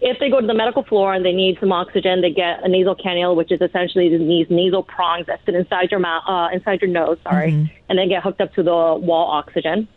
If 0.00 0.18
they 0.20 0.30
go 0.30 0.40
to 0.40 0.46
the 0.46 0.54
medical 0.54 0.84
floor 0.84 1.12
and 1.12 1.24
they 1.24 1.32
need 1.32 1.58
some 1.58 1.72
oxygen, 1.72 2.20
they 2.20 2.30
get 2.30 2.62
a 2.62 2.68
nasal 2.68 2.94
cannula, 2.94 3.34
which 3.34 3.50
is 3.50 3.60
essentially 3.60 4.16
these 4.16 4.46
nasal 4.48 4.82
prongs 4.82 5.26
that 5.26 5.40
sit 5.44 5.54
inside 5.54 5.90
your 5.90 6.00
mouth, 6.00 6.22
uh, 6.28 6.48
inside 6.52 6.80
your 6.80 6.90
nose, 6.90 7.18
sorry, 7.24 7.52
mm-hmm. 7.52 7.72
and 7.88 7.98
then 7.98 8.08
get 8.08 8.22
hooked 8.22 8.40
up 8.40 8.54
to 8.54 8.62
the 8.62 8.70
wall 8.70 9.28
oxygen. 9.30 9.88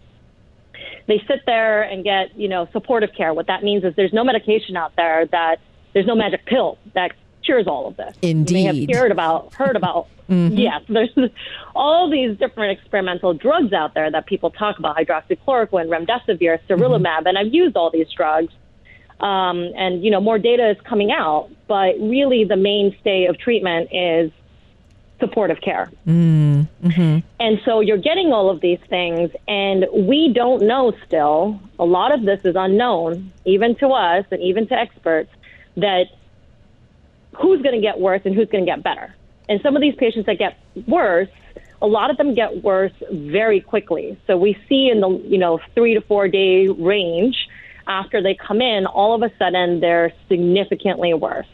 They 1.08 1.22
sit 1.28 1.42
there 1.46 1.84
and 1.84 2.04
get, 2.04 2.38
you 2.38 2.48
know, 2.48 2.68
supportive 2.72 3.12
care. 3.16 3.34
What 3.34 3.48
that 3.48 3.64
means 3.64 3.84
is 3.84 3.96
there's 3.96 4.14
no 4.14 4.24
medication 4.24 4.76
out 4.76 4.96
there 4.96 5.28
that 5.28 5.58
there's 5.94 6.08
no 6.08 6.16
magic 6.16 6.46
pill 6.46 6.78
that 6.94 7.12
cures 7.44 7.68
all 7.68 7.88
of 7.88 7.98
this. 7.98 8.16
Indeed, 8.22 8.58
You 8.58 8.74
may 8.88 8.94
have 8.94 9.02
heard 9.02 9.12
about, 9.12 9.54
heard 9.54 9.76
about. 9.76 10.08
Mm-hmm. 10.32 10.56
Yes, 10.56 10.82
there's 10.88 11.10
all 11.76 12.10
these 12.10 12.38
different 12.38 12.80
experimental 12.80 13.34
drugs 13.34 13.74
out 13.74 13.94
there 13.94 14.10
that 14.10 14.28
people 14.28 14.50
talk 14.50 14.80
about: 14.80 14.96
hydroxychloroquine, 14.96 15.90
remdesivir, 15.90 16.58
sarilumab, 16.70 17.04
mm-hmm. 17.04 17.28
and 17.28 17.38
I've 17.38 17.54
used 17.54 17.76
all 17.76 17.92
these 17.92 18.08
drugs. 18.16 18.54
Um, 19.22 19.72
and 19.76 20.04
you 20.04 20.12
know, 20.12 20.20
more 20.20 20.40
data 20.40 20.72
is 20.72 20.78
coming 20.82 21.12
out, 21.12 21.50
but 21.68 21.96
really 22.00 22.44
the 22.44 22.58
mainstay 22.58 23.26
of 23.26 23.38
treatment 23.38 23.90
is 23.92 24.32
supportive 25.20 25.62
care. 25.62 25.92
And 27.40 27.62
so 27.64 27.80
you're 27.80 27.98
getting 27.98 28.34
all 28.34 28.50
of 28.50 28.60
these 28.60 28.80
things, 28.90 29.30
and 29.48 29.86
we 29.94 30.34
don't 30.34 30.64
know 30.64 30.94
still. 31.06 31.60
A 31.78 31.86
lot 31.86 32.14
of 32.14 32.24
this 32.24 32.44
is 32.44 32.56
unknown, 32.56 33.32
even 33.46 33.76
to 33.76 33.90
us 33.90 34.26
and 34.32 34.42
even 34.42 34.68
to 34.68 34.74
experts, 34.74 35.32
that 35.78 36.08
who's 37.40 37.62
going 37.62 37.76
to 37.76 37.82
get 37.82 38.00
worse 38.00 38.22
and 38.26 38.36
who's 38.36 38.50
going 38.50 38.66
to 38.66 38.70
get 38.70 38.84
better. 38.84 39.16
And 39.48 39.62
some 39.62 39.76
of 39.76 39.82
these 39.82 39.96
patients 39.96 40.26
that 40.26 40.40
get 40.40 40.58
worse, 40.88 41.30
a 41.82 41.88
lot 41.88 42.10
of 42.10 42.18
them 42.18 42.34
get 42.34 42.64
worse 42.64 42.94
very 43.12 43.62
quickly. 43.62 44.18
So 44.26 44.38
we 44.38 44.58
see 44.68 44.90
in 44.90 45.02
the 45.02 45.10
you 45.10 45.38
know 45.38 45.60
three 45.76 45.94
to 45.94 46.02
four 46.02 46.28
day 46.28 46.68
range 46.68 47.48
after 47.88 48.22
they 48.22 48.36
come 48.36 48.62
in, 48.62 48.86
all 48.86 49.14
of 49.16 49.22
a 49.22 49.36
sudden 49.38 49.80
they're 49.80 50.14
significantly 50.30 51.14
worse. 51.14 51.48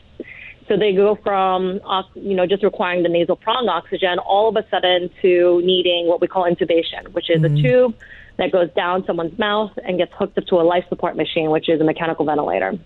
So 0.67 0.75
they 0.75 0.93
go 0.93 1.15
from, 1.24 1.79
you 2.15 2.36
know, 2.36 2.46
just 2.46 2.62
requiring 2.62 3.03
the 3.03 3.10
nasal 3.10 3.38
prong 3.38 3.69
oxygen 3.69 4.19
all 4.19 4.50
of 4.50 4.55
a 4.57 4.67
sudden 4.69 5.10
to 5.22 5.62
needing 5.63 6.07
what 6.07 6.19
we 6.19 6.27
call 6.27 6.43
intubation, 6.43 7.07
which 7.13 7.29
is 7.29 7.41
a 7.41 7.50
tube 7.50 7.96
that 8.38 8.51
goes 8.51 8.69
down 8.74 9.05
someone's 9.05 9.38
mouth 9.39 9.72
and 9.86 9.98
gets 9.98 10.12
hooked 10.13 10.38
up 10.38 10.46
to 10.48 10.55
a 10.55 10.63
life 10.63 10.84
support 10.89 11.15
machine, 11.15 11.51
which 11.51 11.69
is 11.69 11.79
a 11.79 11.86
mechanical 11.86 12.25
ventilator. 12.25 12.77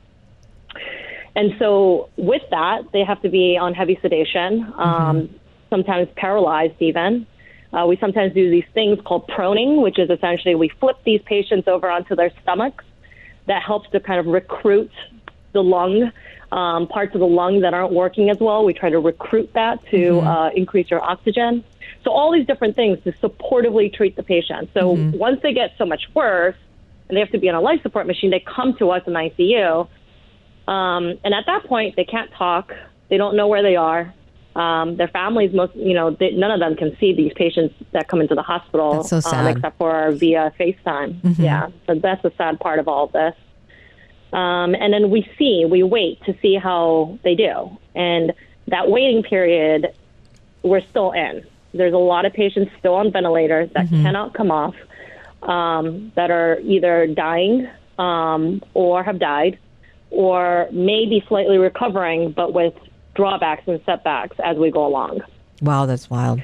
And 1.36 1.54
so 1.60 2.10
with 2.18 2.44
that, 2.52 2.84
they 2.94 3.04
have 3.04 3.22
to 3.24 3.30
be 3.30 3.58
on 3.60 3.74
heavy 3.74 3.98
sedation, 4.02 4.72
um, 4.78 5.30
sometimes 5.70 6.08
paralyzed 6.16 6.80
even. 6.80 7.26
Uh, 7.74 7.86
we 7.88 7.98
sometimes 7.98 8.34
do 8.34 8.52
these 8.52 8.66
things 8.74 9.00
called 9.06 9.28
proning, 9.28 9.82
which 9.82 9.98
is 9.98 10.10
essentially 10.10 10.56
we 10.56 10.70
flip 10.80 10.98
these 11.06 11.22
patients 11.26 11.68
over 11.68 11.90
onto 11.90 12.16
their 12.16 12.32
stomachs. 12.44 12.84
That 13.48 13.64
helps 13.64 13.90
to 13.92 14.00
kind 14.00 14.20
of 14.20 14.28
recruit 14.28 14.92
the 15.54 15.62
lung, 15.64 16.12
um, 16.52 16.88
parts 16.88 17.14
of 17.14 17.20
the 17.20 17.28
lung 17.28 17.62
that 17.62 17.74
aren't 17.74 17.94
working 17.94 18.30
as 18.30 18.38
well. 18.40 18.64
We 18.64 18.74
try 18.74 18.90
to 18.90 19.00
recruit 19.00 19.52
that 19.54 19.80
to 19.92 20.20
uh, 20.20 20.50
increase 20.56 20.90
your 20.90 21.02
oxygen. 21.02 21.64
So 22.04 22.12
all 22.12 22.32
these 22.32 22.48
different 22.48 22.76
things 22.76 22.98
to 23.04 23.12
supportively 23.14 23.94
treat 23.94 24.16
the 24.16 24.24
patient. 24.24 24.70
So 24.74 24.92
once 25.14 25.40
they 25.44 25.54
get 25.54 25.72
so 25.78 25.86
much 25.86 26.04
worse 26.14 26.56
and 27.08 27.16
they 27.16 27.20
have 27.20 27.32
to 27.32 27.38
be 27.38 27.50
on 27.50 27.56
a 27.56 27.62
life 27.62 27.82
support 27.84 28.08
machine, 28.08 28.32
they 28.32 28.40
come 28.40 28.76
to 28.78 28.92
us 28.92 29.04
in 29.06 29.14
ICU. 29.14 29.88
Um, 30.68 31.20
and 31.24 31.34
at 31.34 31.46
that 31.48 31.66
point, 31.66 31.96
they 31.96 32.06
can't 32.06 32.32
talk. 32.34 32.74
They 33.10 33.18
don't 33.18 33.36
know 33.36 33.48
where 33.48 33.62
they 33.62 33.76
are. 33.76 34.14
Um, 34.56 34.98
their 34.98 35.08
families, 35.08 35.54
most, 35.54 35.74
you 35.76 35.94
know, 35.94 36.12
they, 36.12 36.32
none 36.32 36.52
of 36.52 36.60
them 36.60 36.76
can 36.76 36.98
see 37.00 37.14
these 37.14 37.32
patients 37.34 37.74
that 37.94 38.10
come 38.10 38.20
into 38.20 38.36
the 38.36 38.42
hospital, 38.42 38.96
That's 38.96 39.10
so 39.10 39.22
Um, 39.48 39.58
except 39.58 39.78
for 39.78 40.12
via 40.12 40.54
FaceTime. 40.60 41.38
Yeah, 41.40 41.70
so 41.88 41.96
that's 41.96 42.22
the 42.22 42.34
sad 42.38 42.60
part 42.60 42.80
of 42.80 42.88
all 42.88 43.06
of 43.06 43.14
this. 43.14 43.36
Um, 44.34 44.76
and 44.76 44.94
then 44.94 45.10
we 45.10 45.30
see, 45.38 45.66
we 45.66 45.84
wait 45.84 46.22
to 46.24 46.36
see 46.42 46.56
how 46.56 47.18
they 47.24 47.36
do. 47.36 47.78
And 47.96 48.34
that 48.68 48.90
waiting 48.90 49.24
period, 49.24 49.94
we're 50.64 50.82
still 50.82 51.12
in. 51.12 51.46
There's 51.74 51.94
a 51.94 51.98
lot 51.98 52.26
of 52.26 52.34
patients 52.34 52.72
still 52.80 52.96
on 52.96 53.12
ventilators 53.12 53.70
that 53.74 53.88
cannot 53.90 54.34
come 54.34 54.52
off, 54.52 54.76
um, 55.44 56.12
that 56.16 56.30
are 56.30 56.60
either 56.60 57.08
dying 57.08 57.70
um, 57.98 58.62
or 58.74 59.04
have 59.04 59.20
died, 59.20 59.58
or 60.10 60.68
maybe 60.72 61.24
slightly 61.28 61.58
recovering, 61.58 62.32
but 62.32 62.54
with 62.54 62.74
drawbacks 63.16 63.64
and 63.68 63.82
setbacks 63.86 64.38
as 64.44 64.58
we 64.58 64.72
go 64.72 64.86
along. 64.86 65.22
Wow, 65.62 65.86
that's 65.86 66.10
wild. 66.10 66.42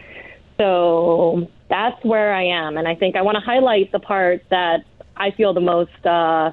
So 0.57 1.49
that's 1.69 2.03
where 2.03 2.33
I 2.33 2.43
am. 2.43 2.77
And 2.77 2.87
I 2.87 2.95
think 2.95 3.15
I 3.15 3.21
want 3.21 3.35
to 3.35 3.41
highlight 3.41 3.91
the 3.91 3.99
part 3.99 4.43
that 4.49 4.85
I 5.15 5.31
feel 5.31 5.53
the 5.53 5.61
most 5.61 6.05
uh, 6.05 6.51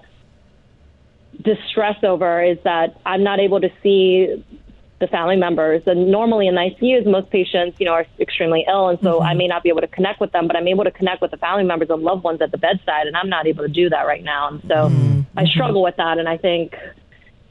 distress 1.42 2.02
over 2.02 2.42
is 2.42 2.58
that 2.64 3.00
I'm 3.04 3.22
not 3.22 3.40
able 3.40 3.60
to 3.60 3.70
see 3.82 4.44
the 5.00 5.08
family 5.08 5.36
members. 5.36 5.82
And 5.86 6.10
normally 6.10 6.46
in 6.46 6.54
ICUs, 6.54 7.06
most 7.06 7.30
patients, 7.30 7.78
you 7.78 7.86
know, 7.86 7.92
are 7.92 8.06
extremely 8.18 8.64
ill, 8.68 8.88
and 8.88 8.98
so 9.02 9.20
I 9.20 9.34
may 9.34 9.46
not 9.46 9.62
be 9.62 9.68
able 9.68 9.80
to 9.80 9.88
connect 9.88 10.20
with 10.20 10.32
them, 10.32 10.46
but 10.46 10.56
I'm 10.56 10.68
able 10.68 10.84
to 10.84 10.90
connect 10.90 11.20
with 11.20 11.30
the 11.30 11.36
family 11.36 11.64
members 11.64 11.90
and 11.90 12.02
loved 12.02 12.24
ones 12.24 12.40
at 12.40 12.52
the 12.52 12.58
bedside, 12.58 13.06
and 13.06 13.16
I'm 13.16 13.28
not 13.28 13.46
able 13.46 13.64
to 13.64 13.68
do 13.68 13.90
that 13.90 14.06
right 14.06 14.22
now. 14.22 14.48
And 14.48 14.62
so 14.68 15.24
I 15.36 15.44
struggle 15.46 15.82
with 15.82 15.96
that, 15.96 16.18
and 16.18 16.28
I 16.28 16.36
think. 16.36 16.74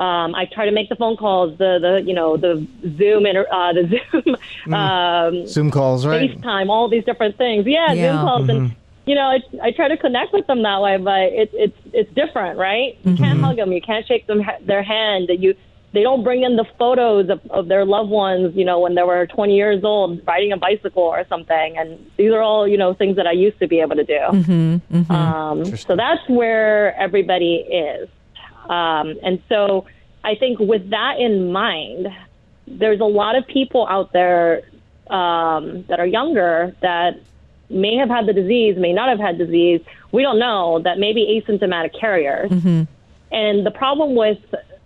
Um, 0.04 0.36
I 0.36 0.46
try 0.46 0.66
to 0.66 0.72
make 0.72 0.90
the 0.90 0.96
phone 0.96 1.18
calls, 1.18 1.58
the 1.58 1.72
the 1.86 1.94
you 2.08 2.14
know 2.20 2.38
the 2.46 2.54
Zoom 2.98 3.26
inter, 3.26 3.46
uh, 3.52 3.74
the 3.74 3.84
Zoom 4.12 4.74
um, 4.74 5.48
Zoom 5.48 5.70
calls, 5.72 6.06
right? 6.06 6.30
FaceTime, 6.38 6.70
all 6.70 6.88
these 6.90 7.06
different 7.06 7.38
things. 7.38 7.66
Yeah, 7.66 7.94
Yeah. 7.94 8.12
Zoom 8.12 8.26
calls, 8.28 8.50
and 8.50 8.76
you 9.06 9.16
know, 9.16 9.28
I, 9.36 9.40
I 9.62 9.72
try 9.72 9.88
to 9.88 9.98
connect 9.98 10.34
with 10.34 10.48
them 10.48 10.64
that 10.64 10.82
way, 10.82 10.98
but 10.98 11.22
it's 11.42 11.54
it's 11.54 11.80
it's 12.00 12.12
different, 12.14 12.58
right? 12.58 12.98
You 13.04 13.16
can't 13.18 13.40
hug 13.40 13.58
them, 13.58 13.72
you 13.72 13.82
can't 13.82 14.06
shake 14.06 14.28
them 14.28 14.42
their 14.66 14.84
hand. 14.84 15.30
You 15.30 15.56
they 15.94 16.02
don't 16.02 16.24
bring 16.24 16.42
in 16.42 16.56
the 16.56 16.66
photos 16.80 17.30
of, 17.30 17.40
of 17.52 17.68
their 17.68 17.86
loved 17.86 18.10
ones, 18.10 18.56
you 18.56 18.66
know, 18.66 18.80
when 18.80 18.96
they 18.96 19.04
were 19.04 19.28
20 19.28 19.56
years 19.56 19.84
old 19.84 20.26
riding 20.26 20.52
a 20.52 20.58
bicycle 20.58 21.04
or 21.04 21.24
something. 21.30 21.78
And 21.78 22.04
these 22.18 22.32
are 22.32 22.42
all 22.42 22.68
you 22.68 22.78
know 22.78 22.94
things 22.94 23.16
that 23.18 23.28
I 23.28 23.32
used 23.34 23.60
to 23.60 23.68
be 23.68 23.80
able 23.80 23.98
to 23.98 24.04
do. 24.04 24.20
mhm 24.32 24.82
Um, 25.12 25.58
so 25.88 25.96
that's 25.96 26.28
where 26.28 26.96
everybody 27.00 27.56
is. 27.88 28.10
Um, 28.70 29.16
and 29.24 29.42
so 29.50 29.86
I 30.24 30.36
think 30.36 30.60
with 30.60 30.90
that 30.92 31.20
in 31.20 31.52
mind, 31.52 32.08
there's 32.68 33.00
a 33.02 33.06
lot 33.06 33.36
of 33.36 33.46
people 33.48 33.86
out 33.88 34.14
there 34.14 34.62
um, 35.10 35.84
that 35.90 36.00
are 36.00 36.06
younger 36.06 36.76
that 36.82 37.20
may 37.70 37.96
have 37.96 38.10
had 38.10 38.26
the 38.26 38.34
disease, 38.34 38.78
may 38.78 38.94
not 38.94 39.10
have 39.10 39.20
had 39.20 39.38
disease. 39.38 39.82
We 40.12 40.22
don't 40.22 40.40
know 40.40 40.80
that 40.84 40.98
may 41.00 41.12
be 41.14 41.42
asymptomatic 41.42 42.00
carriers. 42.00 42.52
And 43.32 43.66
the 43.66 43.72
problem 43.72 44.16
with 44.16 44.40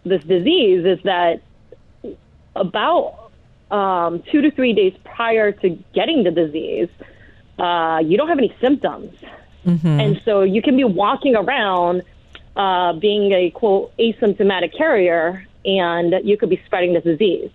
this 0.05 0.23
disease 0.23 0.85
is 0.85 0.99
that 1.03 1.41
about 2.55 3.31
um, 3.69 4.23
two 4.31 4.41
to 4.41 4.49
three 4.51 4.73
days 4.73 4.93
prior 5.03 5.51
to 5.51 5.69
getting 5.93 6.23
the 6.23 6.31
disease, 6.31 6.89
uh, 7.59 7.99
you 8.03 8.17
don't 8.17 8.29
have 8.29 8.37
any 8.37 8.55
symptoms. 8.61 9.13
And 9.99 10.21
so 10.23 10.41
you 10.41 10.61
can 10.61 10.77
be 10.77 10.85
walking 10.85 11.35
around 11.35 12.03
uh, 12.57 12.93
being 12.93 13.31
a 13.31 13.51
quote 13.51 13.95
asymptomatic 13.97 14.75
carrier 14.75 15.45
and 15.63 16.15
you 16.23 16.37
could 16.37 16.49
be 16.49 16.61
spreading 16.65 16.93
this 16.93 17.03
disease. 17.03 17.51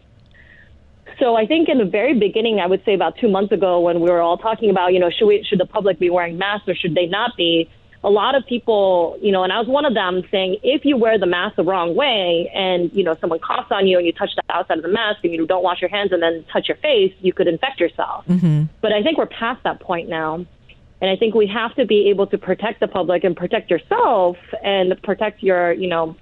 So 1.19 1.35
I 1.35 1.47
think 1.47 1.69
in 1.69 1.79
the 1.79 1.85
very 1.85 2.19
beginning, 2.19 2.61
I 2.61 2.67
would 2.67 2.85
say 2.85 2.95
about 2.95 3.19
two 3.19 3.29
months 3.29 3.53
ago, 3.53 3.81
when 3.81 4.01
we 4.01 4.11
were 4.11 4.21
all 4.21 4.39
talking 4.39 4.71
about, 4.71 4.93
you 4.93 5.01
know, 5.01 5.11
should 5.11 5.27
we, 5.27 5.45
should 5.45 5.61
the 5.61 5.67
public 5.67 5.99
be 5.99 6.09
wearing 6.09 6.39
masks 6.39 6.69
or 6.69 6.75
should 6.75 6.95
they 6.95 7.07
not 7.07 7.37
be? 7.37 7.69
A 8.05 8.11
lot 8.11 8.35
of 8.35 8.45
people, 8.47 9.17
you 9.23 9.31
know, 9.31 9.45
and 9.45 9.53
I 9.53 9.59
was 9.61 9.69
one 9.69 9.85
of 9.85 9.95
them 9.95 10.25
saying, 10.31 10.57
if 10.65 10.85
you 10.85 10.97
wear 10.97 11.19
the 11.19 11.27
mask 11.27 11.55
the 11.57 11.63
wrong 11.63 11.95
way, 11.95 12.51
and 12.53 12.93
you 12.93 13.05
know, 13.05 13.17
someone 13.21 13.39
coughs 13.39 13.71
on 13.71 13.87
you 13.87 13.97
and 13.97 14.07
you 14.07 14.13
touch 14.13 14.31
the 14.35 14.43
outside 14.51 14.79
of 14.79 14.83
the 14.83 14.89
mask 14.89 15.23
and 15.23 15.33
you 15.33 15.47
don't 15.47 15.63
wash 15.63 15.81
your 15.81 15.91
hands 15.91 16.11
and 16.11 16.21
then 16.21 16.45
touch 16.53 16.67
your 16.69 16.79
face, 16.79 17.15
you 17.21 17.33
could 17.33 17.47
infect 17.47 17.79
yourself. 17.79 18.25
But 18.81 18.93
I 18.93 19.03
think 19.03 19.19
we're 19.19 19.27
past 19.27 19.63
that 19.63 19.79
point 19.81 20.09
now. 20.09 20.45
And 21.03 21.11
I 21.11 21.17
think 21.17 21.35
we 21.35 21.49
have 21.49 21.75
to 21.75 21.85
be 21.85 22.09
able 22.11 22.29
to 22.29 22.39
protect 22.39 22.79
the 22.79 22.87
public 22.87 23.25
and 23.25 23.37
protect 23.37 23.71
yourself 23.71 24.37
and 24.63 24.95
protect 25.03 25.43
your, 25.43 25.73
you 25.73 25.89
know, 25.89 26.17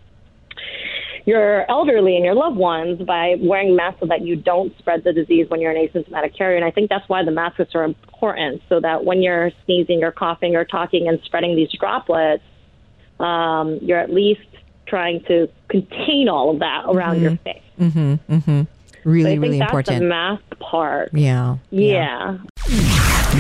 your 1.26 1.70
elderly 1.70 2.16
and 2.16 2.24
your 2.24 2.34
loved 2.34 2.56
ones 2.56 3.02
by 3.02 3.36
wearing 3.40 3.76
masks 3.76 4.00
so 4.00 4.06
that 4.06 4.22
you 4.22 4.36
don't 4.36 4.76
spread 4.78 5.04
the 5.04 5.12
disease 5.12 5.50
when 5.50 5.60
you're 5.60 5.70
an 5.70 5.86
asymptomatic 5.86 6.34
carrier. 6.36 6.56
And 6.56 6.64
I 6.64 6.70
think 6.70 6.88
that's 6.88 7.06
why 7.10 7.22
the 7.22 7.30
masks 7.30 7.60
are 7.60 7.68
so 7.70 7.82
important, 7.82 8.62
so 8.70 8.80
that 8.80 9.04
when 9.04 9.20
you're 9.20 9.50
sneezing 9.66 10.02
or 10.02 10.12
coughing 10.12 10.56
or 10.56 10.64
talking 10.64 11.08
and 11.08 11.20
spreading 11.24 11.56
these 11.56 11.68
droplets, 11.78 12.42
um, 13.20 13.78
you're 13.82 14.00
at 14.00 14.10
least 14.10 14.40
trying 14.86 15.22
to 15.24 15.46
contain 15.68 16.30
all 16.30 16.50
of 16.50 16.60
that 16.60 16.84
around 16.86 17.20
your 17.20 17.32
mm-hmm. 17.32 17.42
face. 17.44 17.62
Mm-hmm. 17.78 18.34
Mm-hmm. 18.34 19.08
Really, 19.08 19.22
So 19.22 19.28
I 19.28 19.32
think 19.32 19.42
really 19.42 19.58
that's 19.58 19.70
important. 19.70 20.00
the 20.00 20.06
mask 20.06 20.58
part. 20.58 21.10
yeah. 21.12 21.58
Yeah. 21.70 22.38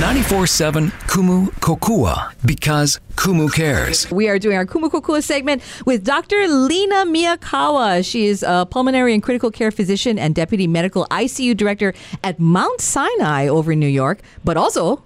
94.7 0.00 0.90
Kumu 1.08 1.48
Kokua 1.60 2.32
because 2.46 2.98
Kumu 3.16 3.52
cares. 3.52 4.10
We 4.10 4.30
are 4.30 4.38
doing 4.38 4.56
our 4.56 4.64
Kumukokua 4.64 5.22
segment 5.22 5.60
with 5.84 6.04
Dr. 6.04 6.48
Lena 6.48 7.04
Miyakawa. 7.04 8.02
She 8.02 8.24
is 8.24 8.42
a 8.42 8.66
pulmonary 8.70 9.12
and 9.12 9.22
critical 9.22 9.50
care 9.50 9.70
physician 9.70 10.18
and 10.18 10.34
deputy 10.34 10.66
medical 10.66 11.06
ICU 11.10 11.54
director 11.54 11.92
at 12.24 12.40
Mount 12.40 12.80
Sinai 12.80 13.46
over 13.46 13.72
in 13.72 13.78
New 13.78 13.86
York, 13.86 14.20
but 14.42 14.56
also 14.56 15.02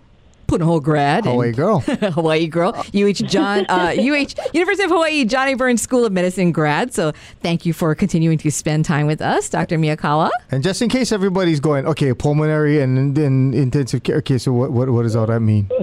Punahou 0.46 0.82
grad. 0.82 1.24
and- 1.26 1.32
Hawaii 1.32 1.52
girl. 1.52 1.80
Hawaii 2.18 2.46
girl, 2.46 2.72
UH 2.94 3.24
John, 3.26 3.66
uh, 3.68 3.94
UH 3.98 4.34
University 4.52 4.84
of 4.84 4.90
Hawaii 4.90 5.24
John 5.24 5.48
A. 5.48 5.54
Burns 5.54 5.82
School 5.82 6.04
of 6.04 6.12
Medicine 6.12 6.52
grad. 6.52 6.92
So 6.94 7.12
thank 7.40 7.64
you 7.66 7.72
for 7.72 7.94
continuing 7.94 8.38
to 8.38 8.50
spend 8.50 8.84
time 8.84 9.06
with 9.06 9.20
us, 9.20 9.48
Dr. 9.48 9.78
Miyakawa. 9.78 10.30
And 10.50 10.62
just 10.62 10.82
in 10.82 10.88
case 10.88 11.12
everybody's 11.12 11.60
going, 11.60 11.86
okay, 11.86 12.12
pulmonary 12.14 12.80
and 12.80 13.14
then 13.16 13.52
intensive 13.54 14.02
care. 14.02 14.16
Okay, 14.18 14.38
so 14.38 14.52
what, 14.52 14.70
what, 14.72 14.88
what 14.90 15.02
does 15.02 15.16
all 15.16 15.26
that 15.26 15.40
mean? 15.40 15.68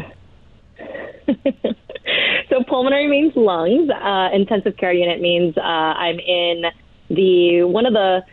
So 2.50 2.62
pulmonary 2.68 3.08
means 3.08 3.32
lungs. 3.38 3.90
Uh, 3.90 4.30
intensive 4.34 4.76
care 4.76 4.92
unit 4.92 5.22
means 5.22 5.56
uh, 5.58 5.62
I'm 5.62 6.20
in 6.20 6.64
the 7.10 7.64
one 7.64 7.86
of 7.86 7.94
the 7.94 8.24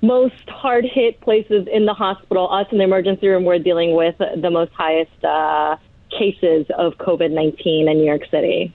most 0.00 0.48
hard 0.48 0.84
hit 0.84 1.20
places 1.20 1.66
in 1.72 1.86
the 1.86 1.94
hospital. 1.94 2.52
Us 2.52 2.66
in 2.70 2.78
the 2.78 2.84
emergency 2.84 3.28
room, 3.28 3.44
we're 3.44 3.58
dealing 3.58 3.94
with 3.94 4.16
the 4.18 4.50
most 4.50 4.72
highest 4.72 5.24
uh, 5.24 5.76
cases 6.10 6.66
of 6.76 6.94
COVID 6.98 7.30
nineteen 7.30 7.88
in 7.88 7.98
New 7.98 8.04
York 8.06 8.22
City. 8.30 8.72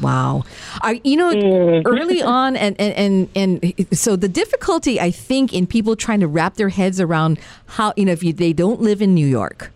Wow. 0.00 0.44
I, 0.82 1.00
you 1.04 1.16
know, 1.16 1.82
early 1.86 2.22
on, 2.40 2.56
and, 2.56 2.78
and, 2.80 3.28
and, 3.34 3.74
and 3.76 3.98
so 3.98 4.16
the 4.16 4.28
difficulty, 4.28 5.00
I 5.00 5.10
think, 5.10 5.52
in 5.52 5.66
people 5.66 5.96
trying 5.96 6.20
to 6.20 6.28
wrap 6.28 6.54
their 6.54 6.68
heads 6.68 7.00
around 7.00 7.38
how, 7.66 7.94
you 7.96 8.04
know, 8.04 8.12
if 8.12 8.22
you, 8.22 8.32
they 8.32 8.52
don't 8.52 8.80
live 8.80 9.00
in 9.00 9.14
New 9.14 9.26
York, 9.26 9.72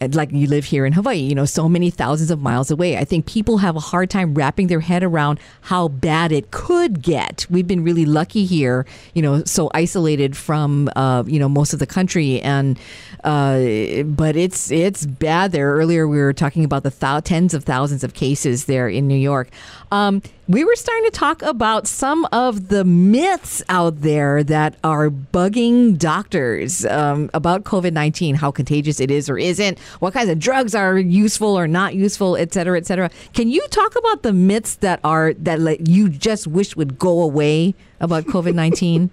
like 0.00 0.30
you 0.32 0.46
live 0.46 0.66
here 0.66 0.84
in 0.84 0.92
Hawaii, 0.92 1.18
you 1.18 1.34
know, 1.34 1.44
so 1.44 1.68
many 1.68 1.90
thousands 1.90 2.30
of 2.30 2.40
miles 2.40 2.70
away. 2.70 2.98
I 2.98 3.04
think 3.04 3.26
people 3.26 3.58
have 3.58 3.76
a 3.76 3.80
hard 3.80 4.10
time 4.10 4.34
wrapping 4.34 4.66
their 4.66 4.80
head 4.80 5.02
around 5.02 5.40
how 5.62 5.88
bad 5.88 6.32
it 6.32 6.50
could 6.50 7.02
get. 7.02 7.46
We've 7.48 7.66
been 7.66 7.82
really 7.82 8.04
lucky 8.04 8.44
here, 8.44 8.86
you 9.14 9.22
know, 9.22 9.42
so 9.44 9.70
isolated 9.74 10.36
from, 10.36 10.90
uh, 10.96 11.24
you 11.26 11.38
know, 11.38 11.48
most 11.48 11.72
of 11.72 11.78
the 11.78 11.86
country, 11.86 12.40
and 12.42 12.78
uh, 13.24 14.02
but 14.04 14.36
it's 14.36 14.70
it's 14.70 15.06
bad 15.06 15.52
there. 15.52 15.74
Earlier 15.74 16.06
we 16.06 16.18
were 16.18 16.32
talking 16.32 16.64
about 16.64 16.82
the 16.82 17.20
tens 17.24 17.54
of 17.54 17.64
thousands 17.64 18.04
of 18.04 18.14
cases 18.14 18.66
there 18.66 18.88
in 18.88 19.08
New 19.08 19.16
York. 19.16 19.48
Um, 19.90 20.22
we 20.48 20.64
were 20.64 20.76
starting 20.76 21.04
to 21.04 21.10
talk 21.10 21.42
about 21.42 21.86
some 21.86 22.24
of 22.32 22.68
the 22.68 22.84
myths 22.84 23.62
out 23.68 24.02
there 24.02 24.44
that 24.44 24.76
are 24.84 25.10
bugging 25.10 25.98
doctors 25.98 26.84
um, 26.86 27.30
about 27.34 27.64
COVID 27.64 27.92
19, 27.92 28.36
how 28.36 28.50
contagious 28.50 29.00
it 29.00 29.10
is 29.10 29.28
or 29.28 29.38
isn't, 29.38 29.78
what 29.98 30.14
kinds 30.14 30.30
of 30.30 30.38
drugs 30.38 30.74
are 30.74 30.98
useful 30.98 31.58
or 31.58 31.66
not 31.66 31.94
useful, 31.94 32.36
et 32.36 32.52
cetera, 32.52 32.78
et 32.78 32.86
cetera. 32.86 33.10
Can 33.34 33.50
you 33.50 33.66
talk 33.70 33.96
about 33.96 34.22
the 34.22 34.32
myths 34.32 34.76
that 34.76 35.00
are 35.02 35.34
that 35.34 35.60
like, 35.60 35.80
you 35.84 36.08
just 36.08 36.46
wish 36.46 36.76
would 36.76 36.98
go 36.98 37.22
away 37.22 37.74
about 38.00 38.24
COVID 38.24 38.54
19? 38.54 39.10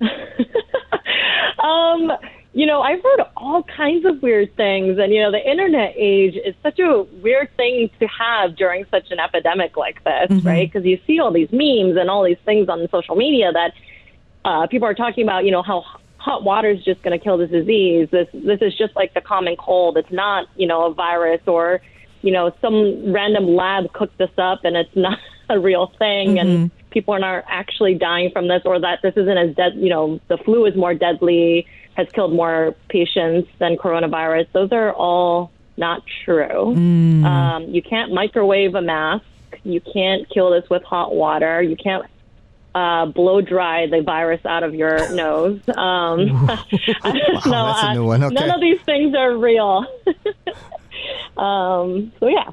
Um, 1.58 2.12
you 2.58 2.66
know, 2.66 2.80
I've 2.82 3.00
heard 3.00 3.20
all 3.36 3.62
kinds 3.62 4.04
of 4.04 4.20
weird 4.20 4.56
things, 4.56 4.98
and 4.98 5.14
you 5.14 5.22
know, 5.22 5.30
the 5.30 5.48
internet 5.48 5.94
age 5.96 6.34
is 6.34 6.56
such 6.60 6.80
a 6.80 7.04
weird 7.22 7.56
thing 7.56 7.88
to 8.00 8.06
have 8.08 8.56
during 8.56 8.84
such 8.90 9.12
an 9.12 9.20
epidemic 9.20 9.76
like 9.76 10.02
this, 10.02 10.42
right? 10.42 10.68
Because 10.68 10.84
you 10.84 10.98
see 11.06 11.20
all 11.20 11.30
these 11.30 11.52
memes 11.52 11.96
and 11.96 12.10
all 12.10 12.24
these 12.24 12.42
things 12.44 12.68
on 12.68 12.84
social 12.90 13.14
media 13.14 13.52
that 13.52 13.74
uh, 14.44 14.66
people 14.66 14.88
are 14.88 14.94
talking 14.94 15.22
about. 15.22 15.44
You 15.44 15.52
know, 15.52 15.62
how 15.62 15.84
hot 16.16 16.42
water 16.42 16.70
is 16.70 16.82
just 16.82 17.00
going 17.02 17.16
to 17.16 17.22
kill 17.22 17.38
this 17.38 17.50
disease. 17.50 18.08
This 18.10 18.26
this 18.34 18.60
is 18.60 18.76
just 18.76 18.96
like 18.96 19.14
the 19.14 19.20
common 19.20 19.54
cold. 19.54 19.96
It's 19.96 20.10
not, 20.10 20.48
you 20.56 20.66
know, 20.66 20.86
a 20.86 20.92
virus 20.92 21.42
or 21.46 21.80
you 22.22 22.32
know, 22.32 22.52
some 22.60 23.12
random 23.12 23.54
lab 23.54 23.92
cooked 23.92 24.18
this 24.18 24.36
up 24.36 24.64
and 24.64 24.76
it's 24.76 24.96
not 24.96 25.20
a 25.48 25.60
real 25.60 25.92
thing, 25.96 26.40
and 26.40 26.72
people 26.90 27.14
are 27.14 27.18
not 27.18 27.44
actually 27.48 27.94
dying 27.94 28.30
from 28.30 28.48
this, 28.48 28.62
or 28.64 28.80
that 28.80 29.00
this 29.02 29.16
isn't 29.16 29.38
as 29.38 29.54
dead. 29.54 29.74
You 29.76 29.90
know, 29.90 30.20
the 30.28 30.38
flu 30.38 30.66
is 30.66 30.76
more 30.76 30.94
deadly, 30.94 31.66
has 31.94 32.08
killed 32.12 32.32
more 32.32 32.74
patients 32.88 33.48
than 33.58 33.76
coronavirus. 33.76 34.46
Those 34.52 34.72
are 34.72 34.92
all 34.92 35.50
not 35.76 36.02
true. 36.24 36.74
Um, 37.24 37.68
you 37.68 37.82
can't 37.82 38.12
microwave 38.12 38.74
a 38.74 38.82
mask. 38.82 39.24
You 39.64 39.80
can't 39.80 40.28
kill 40.28 40.50
this 40.50 40.68
with 40.68 40.82
hot 40.82 41.14
water. 41.14 41.62
You 41.62 41.76
can't 41.76 42.04
uh, 42.74 43.06
blow 43.06 43.40
dry 43.40 43.86
the 43.86 44.02
virus 44.02 44.44
out 44.44 44.62
of 44.62 44.74
your 44.74 45.12
nose. 45.14 45.60
Um, 45.68 46.26
no, 46.26 46.56
that's 47.04 47.46
a 47.46 47.50
uh, 47.54 48.02
one. 48.02 48.20
None 48.20 48.50
of 48.50 48.60
these 48.60 48.80
things 48.82 49.14
are 49.14 49.36
real. 49.36 49.86
um, 51.36 52.12
so 52.20 52.28
yeah, 52.28 52.50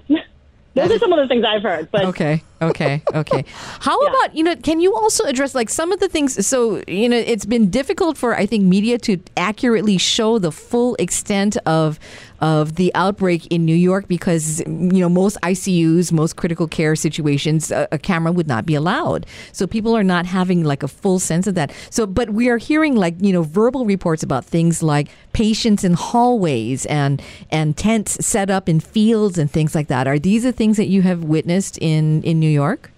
those 0.73 0.91
are 0.91 0.99
some 0.99 1.13
of 1.13 1.19
the 1.19 1.27
things 1.27 1.45
I've 1.45 1.63
heard. 1.63 1.89
But 1.91 2.05
Okay, 2.05 2.43
okay, 2.61 3.01
okay. 3.13 3.45
How 3.79 3.99
about 4.01 4.35
you 4.35 4.43
know? 4.43 4.55
Can 4.55 4.79
you 4.79 4.95
also 4.95 5.23
address 5.25 5.55
like 5.55 5.69
some 5.69 5.91
of 5.91 5.99
the 5.99 6.07
things? 6.07 6.45
So 6.45 6.83
you 6.87 7.09
know, 7.09 7.17
it's 7.17 7.45
been 7.45 7.69
difficult 7.69 8.17
for 8.17 8.35
I 8.35 8.45
think 8.45 8.63
media 8.63 8.97
to 8.99 9.17
accurately 9.37 9.97
show 9.97 10.39
the 10.39 10.51
full 10.51 10.95
extent 10.95 11.57
of 11.65 11.99
of 12.39 12.75
the 12.75 12.93
outbreak 12.95 13.47
in 13.47 13.65
New 13.65 13.75
York 13.75 14.07
because 14.07 14.59
you 14.61 14.99
know 14.99 15.09
most 15.09 15.37
ICUs, 15.41 16.11
most 16.11 16.35
critical 16.35 16.67
care 16.67 16.95
situations, 16.95 17.71
a, 17.71 17.87
a 17.91 17.97
camera 17.97 18.31
would 18.31 18.47
not 18.47 18.65
be 18.65 18.75
allowed. 18.75 19.25
So 19.51 19.65
people 19.67 19.95
are 19.95 20.03
not 20.03 20.25
having 20.25 20.63
like 20.63 20.83
a 20.83 20.87
full 20.87 21.19
sense 21.19 21.47
of 21.47 21.55
that. 21.55 21.73
So, 21.89 22.05
but 22.05 22.31
we 22.31 22.49
are 22.49 22.57
hearing 22.57 22.95
like 22.95 23.15
you 23.19 23.33
know 23.33 23.43
verbal 23.43 23.85
reports 23.85 24.23
about 24.23 24.45
things 24.45 24.83
like 24.83 25.09
patients 25.33 25.83
in 25.83 25.93
hallways 25.93 26.85
and 26.85 27.21
and 27.51 27.75
tents 27.77 28.25
set 28.25 28.49
up 28.49 28.69
in 28.69 28.79
fields 28.79 29.37
and 29.37 29.49
things 29.49 29.73
like 29.73 29.87
that. 29.87 30.07
Are 30.07 30.19
these 30.19 30.43
the 30.43 30.51
things 30.51 30.77
that 30.77 30.87
you 30.87 31.01
have 31.01 31.23
witnessed 31.23 31.77
in 31.79 32.21
in 32.23 32.39
New 32.39 32.44
York? 32.47 32.91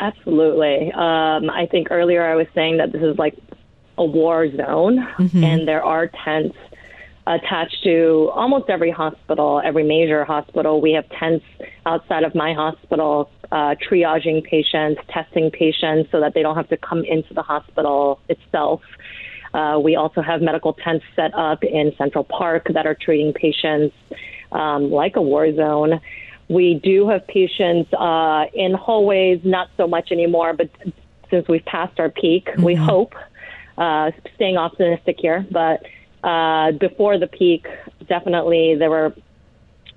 Absolutely. 0.00 0.92
Um, 0.92 1.50
I 1.50 1.66
think 1.70 1.88
earlier 1.90 2.24
I 2.24 2.36
was 2.36 2.46
saying 2.54 2.76
that 2.76 2.92
this 2.92 3.02
is 3.02 3.18
like 3.18 3.36
a 3.96 4.04
war 4.04 4.48
zone, 4.56 4.98
and 5.42 5.66
there 5.66 5.82
are 5.82 6.08
tents 6.24 6.56
attached 7.26 7.82
to 7.84 8.30
almost 8.32 8.70
every 8.70 8.90
hospital, 8.90 9.60
every 9.62 9.84
major 9.84 10.24
hospital. 10.24 10.80
We 10.80 10.92
have 10.92 11.08
tents 11.10 11.44
outside 11.84 12.22
of 12.22 12.34
my 12.34 12.54
hospital, 12.54 13.30
uh, 13.52 13.74
triaging 13.74 14.44
patients, 14.44 15.00
testing 15.08 15.50
patients 15.50 16.10
so 16.10 16.20
that 16.20 16.32
they 16.34 16.42
don't 16.42 16.56
have 16.56 16.68
to 16.68 16.76
come 16.76 17.04
into 17.04 17.34
the 17.34 17.42
hospital 17.42 18.20
itself. 18.28 18.80
Uh, 19.52 19.78
we 19.82 19.96
also 19.96 20.22
have 20.22 20.40
medical 20.40 20.72
tents 20.74 21.04
set 21.16 21.34
up 21.34 21.64
in 21.64 21.92
Central 21.98 22.24
Park 22.24 22.68
that 22.72 22.86
are 22.86 22.94
treating 22.94 23.32
patients 23.32 23.94
um, 24.52 24.90
like 24.90 25.16
a 25.16 25.22
war 25.22 25.54
zone. 25.54 26.00
We 26.48 26.74
do 26.82 27.08
have 27.08 27.26
patients 27.26 27.92
uh, 27.92 28.46
in 28.54 28.72
hallways, 28.74 29.40
not 29.44 29.68
so 29.76 29.86
much 29.86 30.10
anymore, 30.10 30.54
but 30.54 30.70
since 31.30 31.46
we've 31.48 31.64
passed 31.64 32.00
our 32.00 32.08
peak, 32.08 32.48
we 32.58 32.74
hope, 32.74 33.14
uh, 33.76 34.10
staying 34.34 34.56
optimistic 34.56 35.16
here, 35.20 35.46
but 35.50 35.84
uh, 36.26 36.72
before 36.72 37.18
the 37.18 37.26
peak, 37.26 37.66
definitely 38.08 38.74
there 38.76 38.90
were, 38.90 39.14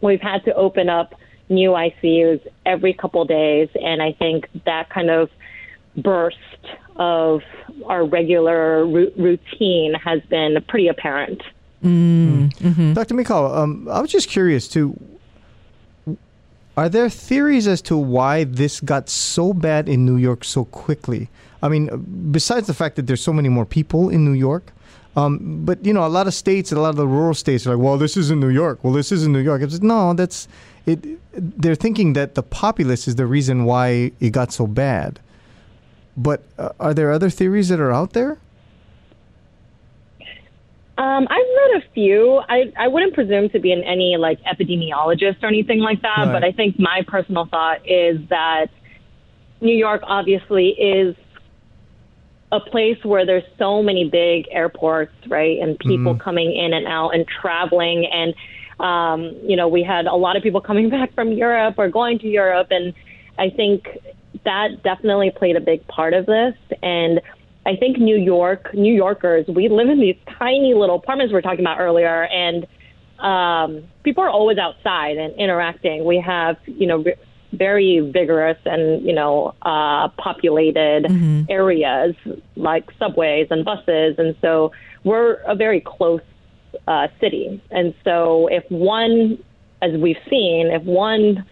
we've 0.02 0.22
had 0.22 0.44
to 0.46 0.54
open 0.54 0.90
up 0.90 1.16
new 1.50 1.72
ICUs 1.72 2.46
every 2.66 2.94
couple 2.94 3.24
days, 3.26 3.70
and 3.82 4.02
I 4.02 4.12
think 4.14 4.48
that 4.66 4.90
kind 4.90 5.10
of 5.10 5.30
burst 5.98 6.38
of 6.96 7.42
our 7.86 8.06
regular 8.06 8.86
ru- 8.86 9.12
routine 9.18 9.94
has 9.94 10.22
been 10.30 10.64
pretty 10.68 10.88
apparent. 10.88 11.42
Dr. 12.94 13.16
Mikawa, 13.16 13.58
um, 13.58 13.88
I 13.90 14.00
was 14.02 14.12
just 14.12 14.30
curious 14.30 14.68
too. 14.68 15.00
Are 16.82 16.90
there 16.90 17.12
theories 17.12 17.68
as 17.68 17.80
to 17.84 17.96
why 17.96 18.44
this 18.44 18.80
got 18.80 19.08
so 19.08 19.54
bad 19.54 19.88
in 19.88 20.04
New 20.04 20.18
York 20.18 20.44
so 20.44 20.66
quickly? 20.66 21.30
I 21.62 21.70
mean, 21.70 21.86
besides 22.32 22.66
the 22.66 22.74
fact 22.74 22.96
that 22.96 23.06
there's 23.06 23.22
so 23.22 23.32
many 23.32 23.50
more 23.50 23.68
people 23.68 24.10
in 24.10 24.26
New 24.26 24.34
York, 24.34 24.74
um, 25.16 25.64
but 25.64 25.86
you 25.86 25.94
know, 25.94 26.04
a 26.04 26.10
lot 26.10 26.26
of 26.26 26.34
states, 26.34 26.72
a 26.72 26.80
lot 26.80 26.90
of 26.90 26.96
the 26.96 27.06
rural 27.06 27.36
states 27.36 27.68
are 27.68 27.76
like, 27.76 27.86
"Well, 27.86 28.00
this 28.00 28.18
is 28.18 28.32
in 28.32 28.40
New 28.40 28.50
York. 28.50 28.80
Well, 28.84 28.94
this 28.94 29.12
is 29.12 29.24
in 29.28 29.32
New 29.32 29.46
York." 29.50 29.62
It's 29.62 29.80
no, 29.80 30.16
that's 30.16 30.48
it. 30.88 31.06
They're 31.62 31.76
thinking 31.76 32.14
that 32.14 32.34
the 32.34 32.42
populace 32.42 33.08
is 33.08 33.14
the 33.14 33.28
reason 33.28 33.66
why 33.66 34.12
it 34.20 34.32
got 34.32 34.52
so 34.52 34.66
bad. 34.66 35.20
But 36.18 36.42
uh, 36.58 36.70
are 36.80 36.96
there 36.96 37.12
other 37.12 37.30
theories 37.30 37.70
that 37.70 37.80
are 37.80 37.92
out 37.92 38.14
there? 38.14 38.40
Um, 40.98 41.28
I've 41.30 41.38
read 41.40 41.84
a 41.84 41.94
few. 41.94 42.42
I, 42.50 42.72
I 42.78 42.88
wouldn't 42.88 43.14
presume 43.14 43.50
to 43.50 43.60
be 43.60 43.72
in 43.72 43.84
any 43.84 44.18
like 44.18 44.40
epidemiologist 44.44 45.42
or 45.42 45.48
anything 45.48 45.80
like 45.80 46.02
that, 46.02 46.18
Right. 46.18 46.32
but 46.34 46.44
I 46.44 46.52
think 46.52 46.78
my 46.80 47.02
personal 47.08 47.46
thought 47.46 47.80
is 47.90 48.18
that 48.30 48.68
New 49.62 49.76
York 49.76 50.02
obviously 50.06 50.70
is 50.70 51.16
a 52.52 52.60
place 52.60 52.98
where 53.04 53.26
there's 53.26 53.46
so 53.58 53.82
many 53.82 54.10
big 54.10 54.48
airports, 54.52 55.14
right, 55.28 55.60
and 55.60 55.80
people 55.80 56.16
coming 56.16 56.54
in 56.54 56.74
and 56.74 56.86
out 56.86 57.12
and 57.12 57.26
traveling, 57.26 58.06
and 58.12 58.34
um, 58.80 59.34
you 59.44 59.56
know 59.56 59.68
we 59.70 59.84
had 59.84 60.06
a 60.06 60.16
lot 60.16 60.36
of 60.36 60.44
people 60.44 60.60
coming 60.60 60.90
back 60.98 61.14
from 61.16 61.32
Europe 61.32 61.76
or 61.78 61.88
going 61.88 62.20
to 62.20 62.28
Europe, 62.28 62.68
and 62.70 62.94
I 63.40 63.50
think 63.50 63.88
that 64.44 64.84
definitely 64.84 65.32
played 65.32 65.56
a 65.56 65.62
big 65.62 65.88
part 65.88 66.14
of 66.14 66.26
this. 66.26 66.56
And 66.82 67.22
I 67.66 67.76
think 67.76 67.98
New 67.98 68.18
York, 68.18 68.74
New 68.74 68.94
Yorkers, 68.94 69.48
we 69.48 69.70
live 69.70 69.90
in 69.90 70.00
these 70.00 70.16
tiny 70.40 70.74
little 70.74 70.96
apartments 70.96 71.32
we 71.32 71.36
were 71.36 71.42
talking 71.42 71.60
about 71.60 71.80
earlier, 71.80 72.26
and 72.26 72.66
um, 73.20 73.84
people 74.04 74.24
are 74.24 74.30
always 74.30 74.58
outside 74.58 75.18
and 75.18 75.36
interacting. 75.36 76.04
We 76.06 76.20
have, 76.20 76.58
you 76.66 76.88
know, 76.88 76.98
re- 76.98 77.16
very 77.54 78.00
vigorous 78.00 78.58
and 78.66 79.06
you 79.06 79.14
know 79.14 79.54
uh, 79.62 80.08
populated 80.18 81.06
areas 81.50 82.16
like 82.56 82.90
subways 82.98 83.48
and 83.52 83.64
buses, 83.64 84.16
and 84.18 84.36
so 84.42 84.72
we're 85.04 85.34
a 85.48 85.56
very 85.56 85.82
close 85.82 86.22
uh, 86.88 87.08
city. 87.20 87.62
And 87.70 87.94
so 88.04 88.48
if 88.48 88.64
one, 88.70 89.38
as 89.82 89.92
we've 90.00 90.18
seen, 90.30 90.68
if 90.68 90.84
one 90.84 91.46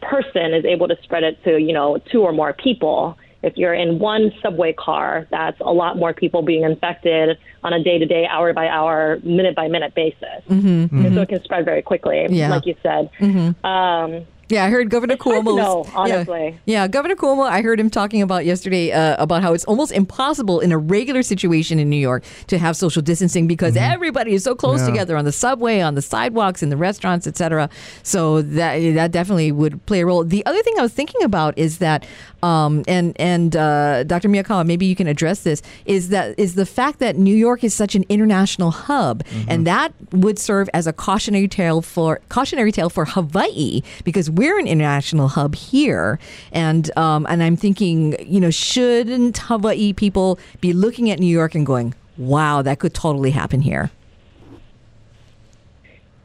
person 0.00 0.52
is 0.54 0.64
able 0.64 0.88
to 0.88 0.96
spread 1.02 1.22
it 1.22 1.42
to 1.44 1.58
you 1.58 1.72
know 1.72 1.98
two 2.10 2.22
or 2.22 2.32
more 2.32 2.52
people. 2.52 3.18
If 3.44 3.56
you're 3.56 3.74
in 3.74 3.98
one 3.98 4.32
subway 4.42 4.72
car, 4.72 5.26
that's 5.30 5.60
a 5.60 5.72
lot 5.72 5.98
more 5.98 6.14
people 6.14 6.42
being 6.42 6.62
infected 6.62 7.38
on 7.62 7.72
a 7.72 7.82
day 7.82 7.98
to 7.98 8.06
day, 8.06 8.26
hour 8.26 8.52
by 8.52 8.68
hour, 8.68 9.18
minute 9.22 9.54
by 9.54 9.68
minute 9.68 9.94
basis. 9.94 10.42
Mm-hmm. 10.48 10.66
And 10.66 10.90
so 10.90 10.96
mm-hmm. 10.96 11.18
it 11.18 11.28
can 11.28 11.44
spread 11.44 11.64
very 11.64 11.82
quickly, 11.82 12.26
Yeah. 12.30 12.48
like 12.48 12.64
you 12.64 12.74
said. 12.82 13.10
Mm-hmm. 13.20 13.66
Um, 13.66 14.26
Yeah, 14.48 14.64
I 14.64 14.70
heard 14.70 14.90
Governor 14.90 15.16
Cuomo. 15.16 15.56
know, 15.56 15.86
honestly. 15.94 16.58
Yeah, 16.66 16.82
yeah, 16.82 16.88
Governor 16.88 17.14
Cuomo. 17.16 17.48
I 17.48 17.62
heard 17.62 17.80
him 17.80 17.90
talking 17.90 18.22
about 18.22 18.44
yesterday 18.44 18.92
uh, 18.92 19.22
about 19.22 19.42
how 19.42 19.52
it's 19.54 19.64
almost 19.64 19.92
impossible 19.92 20.60
in 20.60 20.72
a 20.72 20.78
regular 20.78 21.22
situation 21.22 21.78
in 21.78 21.88
New 21.88 21.96
York 21.96 22.24
to 22.48 22.58
have 22.58 22.76
social 22.76 23.02
distancing 23.02 23.46
because 23.46 23.76
everybody 23.76 24.34
is 24.34 24.44
so 24.44 24.54
close 24.54 24.80
Yeah. 24.80 24.86
together 24.86 25.16
on 25.16 25.24
the 25.24 25.32
subway, 25.32 25.80
on 25.80 25.94
the 25.94 26.02
sidewalks, 26.02 26.62
in 26.62 26.68
the 26.68 26.76
restaurants, 26.76 27.26
etc. 27.26 27.68
So 28.02 28.42
that 28.42 28.78
that 28.94 29.12
definitely 29.12 29.52
would 29.52 29.84
play 29.86 30.00
a 30.00 30.06
role. 30.06 30.24
The 30.24 30.44
other 30.46 30.62
thing 30.62 30.74
I 30.78 30.82
was 30.82 30.92
thinking 30.92 31.22
about 31.22 31.56
is 31.58 31.78
that, 31.78 32.06
um, 32.42 32.82
and 32.86 33.18
and 33.20 33.56
uh, 33.56 34.04
Dr. 34.04 34.28
Miyakawa, 34.28 34.66
maybe 34.66 34.86
you 34.86 34.94
can 34.96 35.06
address 35.06 35.42
this. 35.42 35.62
Is 35.86 36.10
that 36.10 36.38
is 36.38 36.54
the 36.54 36.66
fact 36.66 36.98
that 36.98 37.16
New 37.16 37.34
York 37.34 37.64
is 37.64 37.72
such 37.74 37.94
an 37.94 38.04
international 38.08 38.70
hub, 38.72 39.22
and 39.48 39.66
that 39.66 39.92
would 40.12 40.38
serve 40.38 40.68
as 40.74 40.86
a 40.86 40.92
cautionary 40.92 41.48
tale 41.48 41.80
for 41.82 42.20
cautionary 42.28 42.72
tale 42.72 42.90
for 42.90 43.04
Hawaii 43.06 43.82
because 44.04 44.30
we're 44.34 44.58
an 44.58 44.66
international 44.66 45.28
hub 45.28 45.54
here, 45.54 46.18
and 46.52 46.96
um, 46.96 47.26
and 47.28 47.42
I'm 47.42 47.56
thinking, 47.56 48.16
you 48.26 48.40
know, 48.40 48.50
shouldn't 48.50 49.38
Hawaii 49.38 49.92
people 49.92 50.38
be 50.60 50.72
looking 50.72 51.10
at 51.10 51.18
New 51.18 51.26
York 51.26 51.54
and 51.54 51.64
going, 51.64 51.94
"Wow, 52.16 52.62
that 52.62 52.78
could 52.78 52.94
totally 52.94 53.30
happen 53.30 53.60
here"? 53.60 53.90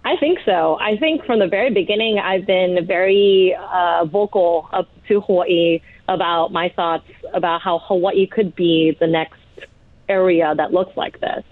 I 0.05 0.15
think 0.17 0.39
so. 0.45 0.77
I 0.79 0.97
think 0.97 1.25
from 1.25 1.39
the 1.39 1.47
very 1.47 1.71
beginning, 1.71 2.19
I've 2.19 2.47
been 2.47 2.85
very 2.85 3.55
uh, 3.71 4.05
vocal 4.05 4.67
up 4.73 4.89
to 5.07 5.21
Hawaii 5.21 5.81
about 6.07 6.51
my 6.51 6.69
thoughts 6.69 7.05
about 7.33 7.61
how 7.61 7.79
Hawaii 7.79 8.25
could 8.25 8.55
be 8.55 8.97
the 8.99 9.07
next 9.07 9.38
area 10.09 10.53
that 10.55 10.73
looks 10.73 10.97
like 10.97 11.19
this. 11.19 11.43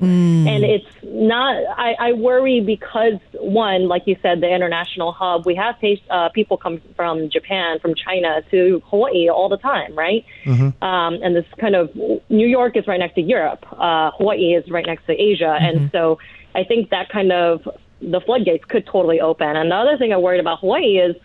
And 0.47 0.63
it's 0.63 0.85
not, 1.03 1.55
I, 1.77 1.95
I 1.99 2.13
worry 2.13 2.59
because, 2.59 3.19
one, 3.33 3.87
like 3.87 4.03
you 4.07 4.17
said, 4.21 4.41
the 4.41 4.53
international 4.53 5.11
hub, 5.11 5.45
we 5.45 5.55
have 5.55 5.75
uh, 6.09 6.29
people 6.29 6.57
come 6.57 6.81
from 6.95 7.29
Japan, 7.29 7.79
from 7.79 7.93
China 7.95 8.41
to 8.51 8.81
Hawaii 8.87 9.29
all 9.29 9.49
the 9.49 9.57
time, 9.57 9.95
right? 9.95 10.25
Um, 10.81 11.13
and 11.23 11.35
this 11.35 11.45
kind 11.57 11.75
of, 11.75 11.95
New 12.29 12.47
York 12.47 12.75
is 12.75 12.87
right 12.87 12.99
next 12.99 13.15
to 13.15 13.21
Europe, 13.21 13.65
uh, 13.71 14.11
Hawaii 14.17 14.55
is 14.55 14.69
right 14.69 14.85
next 14.85 15.05
to 15.05 15.13
Asia. 15.13 15.57
And 15.59 15.91
so 15.91 16.19
I 16.55 16.63
think 16.63 16.89
that 16.89 17.09
kind 17.09 17.31
of, 17.31 17.67
the 18.01 18.21
floodgates 18.21 18.65
could 18.65 18.85
totally 18.85 19.19
open. 19.19 19.55
And 19.55 19.71
the 19.71 19.75
other 19.75 19.97
thing 19.97 20.13
I 20.13 20.17
worried 20.17 20.39
about 20.39 20.59
Hawaii 20.59 20.99
is, 20.99 21.15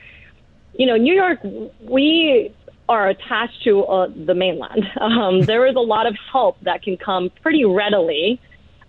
you 0.78 0.86
know, 0.86 0.96
New 0.96 1.14
York, 1.14 1.38
we 1.82 2.50
are 2.88 3.08
attached 3.08 3.62
to 3.64 3.84
uh, 3.84 4.08
the 4.26 4.34
mainland. 4.34 4.84
Um, 5.00 5.42
there 5.42 5.66
is 5.66 5.74
a 5.76 5.80
lot 5.80 6.06
of 6.06 6.16
help 6.30 6.58
that 6.62 6.82
can 6.82 6.96
come 6.96 7.30
pretty 7.42 7.64
readily. 7.64 8.40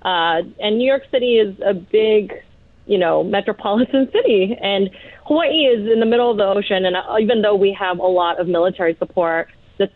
Uh, 0.04 0.44
and 0.60 0.78
New 0.78 0.86
York 0.86 1.04
City 1.12 1.36
is 1.36 1.56
a 1.66 1.74
big, 1.74 2.34
you 2.86 2.98
know, 2.98 3.24
metropolitan 3.24 4.10
city. 4.14 4.58
And 4.62 4.90
Hawaii 5.26 5.66
is 5.66 5.92
in 5.92 6.00
the 6.00 6.06
middle 6.06 6.30
of 6.30 6.38
the 6.38 6.46
ocean. 6.46 6.86
And 6.86 6.96
uh, 6.96 7.18
even 7.20 7.42
though 7.42 7.56
we 7.56 7.76
have 7.80 8.00
a 8.00 8.08
lot 8.08 8.40
of 8.40 8.48
military 8.48 8.96
support, 9.00 9.50
the, 9.78 9.90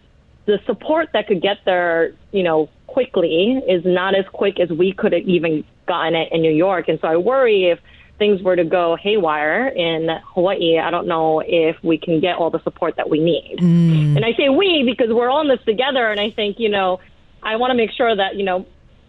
the 0.46 0.60
support 0.66 1.10
that 1.14 1.28
could 1.28 1.42
get 1.42 1.58
there, 1.66 2.14
you 2.32 2.44
know, 2.44 2.70
quickly 2.88 3.62
is 3.68 3.84
not 3.86 4.16
as 4.16 4.26
quick 4.34 4.60
as 4.60 4.70
we 4.70 4.92
could 4.92 5.14
have 5.14 5.24
even 5.24 5.64
gotten 5.88 6.16
it 6.16 6.30
in 6.32 6.42
New 6.42 6.52
York. 6.52 6.88
And 6.88 7.00
so 7.00 7.08
I 7.08 7.18
worry 7.18 7.70
if 7.70 7.80
things 8.18 8.42
were 8.42 8.56
to 8.56 8.64
go 8.64 8.96
haywire 8.96 9.68
in 9.68 10.10
Hawaii, 10.34 10.80
I 10.80 10.90
don't 10.92 11.08
know 11.08 11.42
if 11.46 11.76
we 11.84 11.98
can 11.98 12.20
get 12.20 12.38
all 12.38 12.50
the 12.50 12.62
support 12.64 12.96
that 12.98 13.10
we 13.10 13.20
need. 13.20 13.58
And 13.60 14.26
I 14.26 14.34
say 14.34 14.50
we 14.50 14.84
because 14.84 15.14
we're 15.14 15.30
all 15.30 15.42
in 15.42 15.48
this 15.48 15.64
together. 15.66 16.08
And 16.10 16.20
I 16.20 16.32
think, 16.32 16.60
you 16.60 16.70
know, 16.70 17.00
I 17.44 17.56
want 17.58 17.72
to 17.72 17.76
make 17.76 17.92
sure 17.92 18.16
that, 18.16 18.36
you 18.36 18.44
know, 18.44 18.66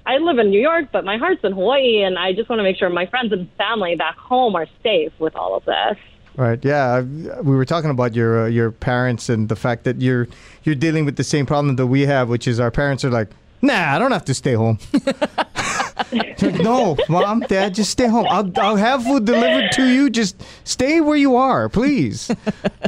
I 0.06 0.18
live 0.18 0.38
in 0.38 0.50
New 0.50 0.60
York, 0.60 0.86
but 0.92 1.04
my 1.04 1.16
heart's 1.18 1.42
in 1.44 1.52
Hawaii. 1.52 2.02
And 2.02 2.18
I 2.18 2.32
just 2.32 2.48
want 2.48 2.60
to 2.60 2.62
make 2.62 2.76
sure 2.76 2.88
my 2.90 3.06
friends 3.06 3.32
and 3.32 3.50
family 3.56 3.94
back 3.96 4.16
home 4.16 4.54
are 4.54 4.66
safe 4.82 5.12
with 5.18 5.34
all 5.36 5.56
of 5.56 5.64
this. 5.64 5.96
Right. 6.36 6.62
Yeah. 6.64 7.00
We 7.00 7.56
were 7.56 7.64
talking 7.64 7.90
about 7.90 8.14
your 8.14 8.44
uh, 8.44 8.46
your 8.46 8.70
parents 8.70 9.28
and 9.28 9.48
the 9.48 9.56
fact 9.56 9.84
that 9.84 10.00
you're 10.00 10.28
you're 10.62 10.76
dealing 10.76 11.04
with 11.04 11.16
the 11.16 11.24
same 11.24 11.46
problem 11.46 11.76
that 11.76 11.88
we 11.88 12.02
have, 12.02 12.28
which 12.28 12.46
is 12.46 12.60
our 12.60 12.70
parents 12.70 13.04
are 13.04 13.10
like, 13.10 13.28
Nah, 13.60 13.94
I 13.94 13.98
don't 13.98 14.12
have 14.12 14.24
to 14.26 14.34
stay 14.34 14.54
home. 14.54 14.78
Like, 16.12 16.60
no, 16.60 16.96
mom, 17.08 17.40
dad, 17.40 17.74
just 17.74 17.90
stay 17.90 18.06
home. 18.06 18.26
I'll 18.28 18.50
I'll 18.58 18.76
have 18.76 19.02
food 19.04 19.24
delivered 19.24 19.72
to 19.72 19.86
you. 19.88 20.08
Just 20.10 20.40
stay 20.64 21.00
where 21.00 21.16
you 21.16 21.36
are, 21.36 21.68
please. 21.68 22.30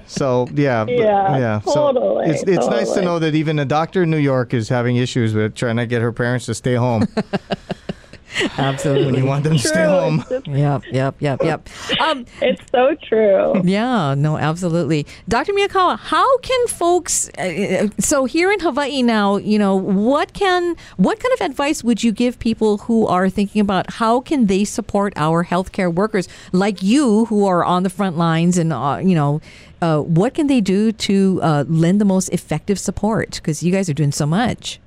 So 0.07 0.49
yeah, 0.55 0.85
Yeah, 0.89 1.37
yeah. 1.39 1.61
totally, 1.65 2.27
So 2.27 2.31
it's 2.33 2.43
it's 2.45 2.67
nice 2.69 2.93
to 2.93 3.03
know 3.03 3.19
that 3.19 3.35
even 3.35 3.59
a 3.59 3.65
doctor 3.65 4.03
in 4.05 4.11
New 4.11 4.17
York 4.19 4.55
is 4.55 4.69
having 4.69 4.97
issues 4.97 5.35
with 5.35 5.55
trying 5.55 5.77
to 5.77 5.87
get 5.87 6.03
her 6.03 6.13
parents 6.13 6.47
to 6.47 6.55
stay 6.55 6.75
home 6.75 7.07
when 8.39 8.51
Absolutely. 8.59 9.21
you 9.21 9.27
want 9.27 9.45
them 9.45 9.55
to 9.55 9.59
stay 9.59 9.85
home. 9.85 10.25
Yep, 10.47 10.85
yep, 10.91 11.15
yep, 11.21 11.43
yep. 11.43 11.69
Um, 12.01 12.27
it's 12.41 12.63
so 12.71 12.95
true. 13.03 13.61
Yeah, 13.65 14.15
no, 14.15 14.39
absolutely. 14.39 15.07
Dr. 15.29 15.53
Miyakawa, 15.53 15.99
how 15.99 16.39
can 16.39 16.67
folks 16.69 17.29
uh, 17.39 17.89
so 17.99 18.25
here 18.25 18.51
in 18.53 18.61
Hawaii 18.61 19.03
now, 19.03 19.37
you 19.37 19.59
know, 19.59 19.75
what 19.75 20.33
can 20.33 20.77
what 20.97 21.19
kind 21.21 21.33
of 21.35 21.41
advice 21.51 21.85
would 21.85 22.03
you 22.03 22.13
give 22.13 22.39
people 22.39 22.79
who 22.79 23.07
are 23.07 23.29
thinking 23.29 23.61
about 23.61 23.91
how 23.95 24.21
can 24.21 24.47
they 24.47 24.65
support 24.65 25.13
our 25.17 25.45
healthcare 25.45 25.93
workers 25.93 26.29
like 26.53 26.83
you 26.83 27.25
who 27.27 27.47
are 27.47 27.65
on 27.65 27.83
the 27.83 27.91
front 27.91 28.17
lines 28.17 28.59
and 28.59 28.73
uh, 28.73 29.01
you 29.03 29.15
know, 29.15 29.41
uh, 29.83 30.01
what 30.01 30.35
can 30.35 30.47
they 30.47 30.61
do 30.61 30.93
to 30.93 31.41
uh, 31.43 31.65
lend 31.69 32.01
the 32.01 32.05
most 32.05 32.29
effective 32.31 32.79
support 32.79 33.37
because 33.37 33.63
you 33.63 33.73
guys 33.73 33.89
are 33.89 33.95
doing 33.95 34.13
so 34.13 34.27
much. 34.27 34.81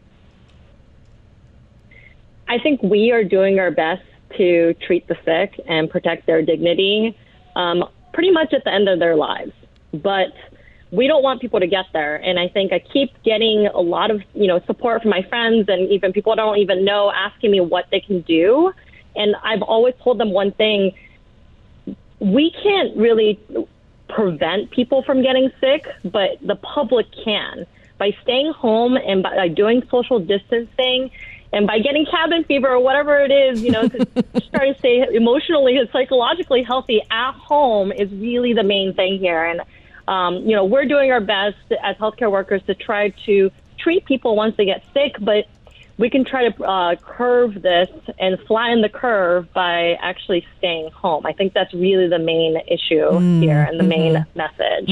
I 2.48 2.60
think 2.60 2.82
we 2.84 3.12
are 3.12 3.24
doing 3.24 3.60
our 3.60 3.72
best 3.72 4.04
to 4.38 4.74
treat 4.86 5.08
the 5.08 5.16
sick 5.26 5.60
and 5.68 5.90
protect 5.90 6.26
their 6.26 6.42
dignity 6.42 7.18
um, 7.56 7.84
pretty 8.14 8.32
much 8.32 8.54
at 8.54 8.64
the 8.64 8.74
end 8.74 8.90
of 8.90 9.00
their 9.00 9.16
lives. 9.16 9.52
But 9.94 10.34
we 10.92 11.08
don't 11.08 11.24
want 11.24 11.42
people 11.42 11.60
to 11.60 11.68
get 11.68 11.86
there. 11.94 12.16
And 12.16 12.40
I 12.40 12.48
think 12.48 12.72
I 12.72 12.80
keep 12.80 13.12
getting 13.24 13.68
a 13.68 13.80
lot 13.80 14.12
of, 14.12 14.22
you 14.34 14.48
know, 14.48 14.60
support 14.66 15.02
from 15.02 15.12
my 15.12 15.24
friends 15.24 15.68
and 15.68 15.90
even 15.92 16.14
people 16.14 16.34
I 16.34 16.36
don't 16.36 16.58
even 16.58 16.86
know 16.86 17.12
asking 17.12 17.52
me 17.52 17.62
what 17.62 17.86
they 17.92 18.00
can 18.00 18.22
do. 18.22 18.72
And 19.16 19.36
I've 19.44 19.62
always 19.62 19.96
told 20.04 20.20
them 20.20 20.32
one 20.32 20.52
thing 20.52 20.94
we 22.20 22.52
can't 22.64 22.96
really 22.96 23.40
prevent 24.08 24.72
people 24.72 25.04
from 25.04 25.24
getting 25.24 25.52
sick, 25.60 25.86
but 26.04 26.38
the 26.42 26.56
public 26.56 27.08
can 27.24 27.66
by 27.98 28.16
staying 28.22 28.52
home 28.54 28.96
and 28.96 29.24
by 29.24 29.48
doing 29.48 29.84
social 29.90 30.20
distancing 30.20 31.10
and 31.54 31.68
by 31.68 31.78
getting 31.80 32.06
cabin 32.06 32.44
fever 32.44 32.68
or 32.68 32.80
whatever 32.80 33.20
it 33.20 33.32
is, 33.32 33.62
you 33.62 33.72
know, 33.72 33.88
to 33.88 34.06
try 34.54 34.74
to 34.74 34.80
stay 34.80 35.06
emotionally 35.14 35.78
and 35.78 35.88
psychologically 35.92 36.64
healthy 36.64 37.02
at 37.12 37.34
home 37.34 37.92
is 37.92 38.12
really 38.12 38.54
the 38.54 38.64
main 38.64 38.94
thing 38.96 39.20
here. 39.20 39.46
And, 39.46 39.62
um, 40.08 40.38
you 40.38 40.56
know, 40.56 40.66
we're 40.66 40.86
doing 40.86 41.12
our 41.12 41.22
best 41.22 41.58
as 41.84 41.96
healthcare 41.98 42.32
workers 42.32 42.64
to 42.64 42.74
try 42.74 43.10
to 43.28 43.52
treat 43.78 44.04
people 44.06 44.36
once 44.36 44.58
they 44.58 44.66
get 44.66 44.84
sick, 44.94 45.16
but 45.22 45.46
we 45.98 46.10
can 46.10 46.26
try 46.26 46.50
to 46.50 46.64
uh, 46.64 46.96
curve 46.96 47.62
this 47.62 47.90
and 48.18 48.40
flatten 48.48 48.82
the 48.82 48.90
curve 48.90 49.52
by 49.54 49.98
actually 50.02 50.46
staying 50.58 50.90
home. 50.92 51.26
I 51.26 51.34
think 51.34 51.54
that's 51.54 51.74
really 51.74 52.08
the 52.08 52.20
main 52.20 52.58
issue 52.68 53.20
here 53.40 53.62
and 53.70 53.80
the 53.80 53.84
main 53.84 54.26
message. 54.36 54.90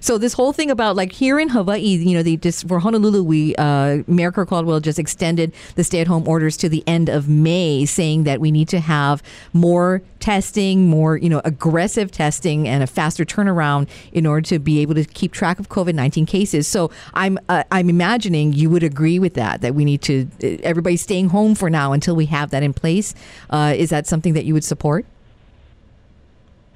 So 0.00 0.18
this 0.18 0.34
whole 0.34 0.52
thing 0.52 0.70
about 0.70 0.94
like 0.94 1.10
here 1.10 1.40
in 1.40 1.48
Hawaii, 1.48 1.80
you 1.80 2.16
know, 2.16 2.22
they 2.22 2.36
just 2.36 2.68
for 2.68 2.78
Honolulu, 2.78 3.24
we 3.24 3.56
uh, 3.56 4.02
Mayor 4.06 4.30
Kirk 4.30 4.48
Caldwell 4.48 4.80
just 4.80 4.98
extended 4.98 5.52
the 5.74 5.82
stay-at-home 5.82 6.28
orders 6.28 6.56
to 6.58 6.68
the 6.68 6.84
end 6.86 7.08
of 7.08 7.28
May, 7.28 7.84
saying 7.84 8.24
that 8.24 8.40
we 8.40 8.52
need 8.52 8.68
to 8.68 8.78
have 8.78 9.22
more 9.52 10.02
testing, 10.20 10.88
more 10.88 11.16
you 11.16 11.28
know, 11.28 11.40
aggressive 11.44 12.10
testing, 12.10 12.68
and 12.68 12.82
a 12.82 12.86
faster 12.86 13.24
turnaround 13.24 13.88
in 14.12 14.26
order 14.26 14.42
to 14.42 14.58
be 14.58 14.80
able 14.80 14.94
to 14.94 15.04
keep 15.04 15.32
track 15.32 15.58
of 15.58 15.68
COVID 15.68 15.94
nineteen 15.94 16.26
cases. 16.26 16.68
So 16.68 16.90
I'm 17.14 17.38
uh, 17.48 17.64
I'm 17.72 17.90
imagining 17.90 18.52
you 18.52 18.70
would 18.70 18.84
agree 18.84 19.18
with 19.18 19.34
that 19.34 19.60
that 19.62 19.74
we 19.74 19.84
need 19.84 20.02
to 20.02 20.28
everybody's 20.42 21.02
staying 21.02 21.28
home 21.28 21.54
for 21.54 21.70
now 21.70 21.92
until 21.92 22.16
we 22.16 22.26
have 22.26 22.50
that 22.50 22.62
in 22.62 22.72
place. 22.72 23.14
Uh, 23.50 23.74
is 23.76 23.90
that 23.90 24.06
something 24.06 24.34
that 24.34 24.44
you 24.44 24.54
would 24.54 24.64
support? 24.64 25.06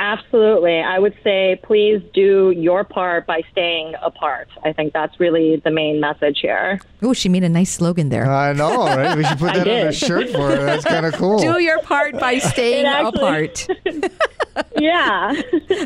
Absolutely. 0.01 0.81
I 0.81 0.99
would 0.99 1.15
say 1.23 1.61
please 1.63 2.01
do 2.15 2.53
your 2.57 2.85
part 2.85 3.27
by 3.27 3.43
staying 3.53 3.95
apart. 4.01 4.49
I 4.65 4.73
think 4.73 4.95
that's 4.95 5.21
really 5.21 5.57
the 5.63 5.71
main 5.71 6.01
message 6.01 6.39
here. 6.41 6.81
Oh, 7.03 7.13
she 7.13 7.29
made 7.29 7.45
a 7.45 7.51
nice 7.51 7.71
slogan 7.71 8.09
there. 8.09 8.25
I 8.31 8.55
know, 8.55 8.87
right? 8.87 9.15
We 9.15 9.25
should 9.25 9.39
put 9.39 9.53
that 9.55 9.69
on 9.69 9.87
a 9.89 9.93
shirt 9.93 10.31
for 10.31 10.49
her. 10.57 10.65
That's 10.65 10.87
kind 10.87 11.05
of 11.05 11.13
cool. 11.17 11.39
Do 11.39 11.61
your 11.61 11.81
part 11.83 12.19
by 12.19 12.39
staying 12.39 12.87
actually- 12.87 13.19
apart. 13.19 13.67
Yeah. 14.77 15.33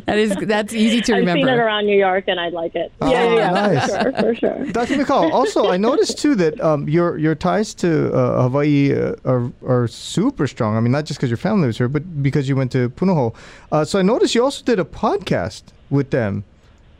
That 0.07 0.19
is 0.19 0.35
that's 0.47 0.73
easy 0.73 1.01
to 1.03 1.15
remember. 1.15 1.31
I've 1.33 1.37
seen 1.47 1.49
it 1.49 1.59
around 1.59 1.87
New 1.87 1.97
York 1.99 2.25
and 2.29 2.41
I'd 2.41 2.53
like 2.53 2.75
it. 2.75 2.91
Oh, 3.01 3.11
yeah, 3.11 3.35
yeah, 3.35 3.51
nice. 3.51 3.91
for 3.91 4.03
sure, 4.03 4.13
for 4.13 4.35
sure. 4.35 4.73
Dr. 4.73 4.95
McCall, 4.95 5.33
also, 5.33 5.69
I 5.69 5.77
noticed 5.77 6.19
too 6.19 6.35
that 6.37 6.61
um, 6.61 6.89
your 6.89 7.19
your 7.19 7.35
ties 7.35 7.75
to 7.75 8.13
uh, 8.13 8.43
Hawaii 8.43 8.93
uh, 8.95 9.15
are, 9.25 9.53
are 9.67 9.87
super 9.87 10.47
strong. 10.47 10.77
I 10.77 10.81
mean, 10.81 10.93
not 10.93 11.05
just 11.05 11.19
because 11.21 11.31
your 11.31 11.37
family 11.37 11.67
was 11.67 11.77
here, 11.79 11.89
but 11.89 12.23
because 12.23 12.49
you 12.49 12.57
went 12.57 12.73
to 12.73 12.89
Punahou. 12.91 13.35
Uh, 13.71 13.85
so 13.85 13.99
I 13.99 14.03
noticed 14.05 14.35
you 14.35 14.43
also 14.45 14.65
did 14.65 14.79
a 14.79 14.85
podcast 14.85 15.65
with 15.91 16.11
them 16.11 16.45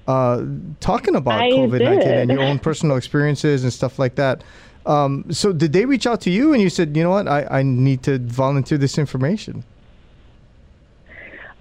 uh, 0.07 0.45
talking 0.81 1.15
about 1.15 1.41
COVID 1.41 1.83
19 1.83 2.09
and 2.09 2.31
your 2.31 2.43
own 2.43 2.59
personal 2.69 2.97
experiences 2.97 3.63
and 3.63 3.73
stuff 3.73 3.99
like 3.99 4.17
that. 4.17 4.43
Um, 4.87 5.25
so 5.31 5.53
did 5.53 5.73
they 5.73 5.87
reach 5.87 6.07
out 6.07 6.21
to 6.23 6.31
you 6.31 6.53
and 6.53 6.61
you 6.61 6.69
said, 6.69 6.97
you 6.97 7.03
know 7.03 7.11
what, 7.11 7.27
I, 7.27 7.47
I 7.51 7.63
need 7.63 8.03
to 8.03 8.19
volunteer 8.19 8.77
this 8.77 8.99
information? 8.99 9.65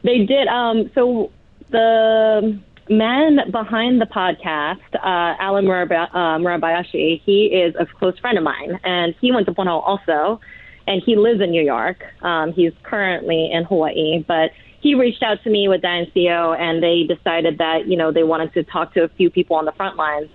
They 0.03 0.25
did. 0.25 0.47
Um, 0.47 0.91
so 0.93 1.31
the 1.69 2.59
man 2.89 3.39
behind 3.49 4.01
the 4.01 4.05
podcast, 4.05 4.81
uh, 4.95 5.35
Alan 5.39 5.65
uh, 5.65 5.69
Murabayashi, 5.69 7.21
he 7.23 7.45
is 7.45 7.73
a 7.79 7.85
close 7.85 8.19
friend 8.19 8.37
of 8.37 8.43
mine, 8.43 8.79
and 8.83 9.15
he 9.21 9.31
went 9.31 9.45
to 9.47 9.53
Punahou 9.53 9.81
also, 9.87 10.41
and 10.85 11.01
he 11.05 11.15
lives 11.15 11.39
in 11.39 11.51
New 11.51 11.63
York. 11.63 12.03
Um, 12.21 12.51
he's 12.51 12.73
currently 12.83 13.49
in 13.51 13.63
Hawaii, 13.63 14.25
but 14.27 14.51
he 14.83 14.95
reached 14.95 15.23
out 15.23 15.41
to 15.45 15.49
me 15.49 15.69
with 15.69 15.81
DNCO, 15.81 16.59
and 16.59 16.83
they 16.83 17.03
decided 17.03 17.57
that 17.59 17.87
you 17.87 17.97
know 17.97 18.11
they 18.11 18.23
wanted 18.23 18.53
to 18.53 18.63
talk 18.63 18.93
to 18.93 19.03
a 19.03 19.07
few 19.07 19.29
people 19.29 19.55
on 19.55 19.65
the 19.65 19.71
front 19.71 19.95
lines, 19.95 20.29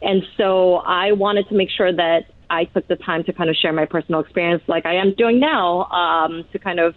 and 0.00 0.22
so 0.36 0.76
I 0.76 1.12
wanted 1.12 1.48
to 1.50 1.54
make 1.54 1.68
sure 1.70 1.92
that 1.92 2.24
I 2.48 2.64
took 2.64 2.88
the 2.88 2.96
time 2.96 3.24
to 3.24 3.32
kind 3.32 3.50
of 3.50 3.56
share 3.56 3.72
my 3.72 3.84
personal 3.84 4.20
experience, 4.20 4.62
like 4.66 4.86
I 4.86 4.94
am 4.96 5.14
doing 5.14 5.38
now, 5.38 5.84
um, 5.84 6.44
to 6.52 6.58
kind 6.58 6.80
of 6.80 6.94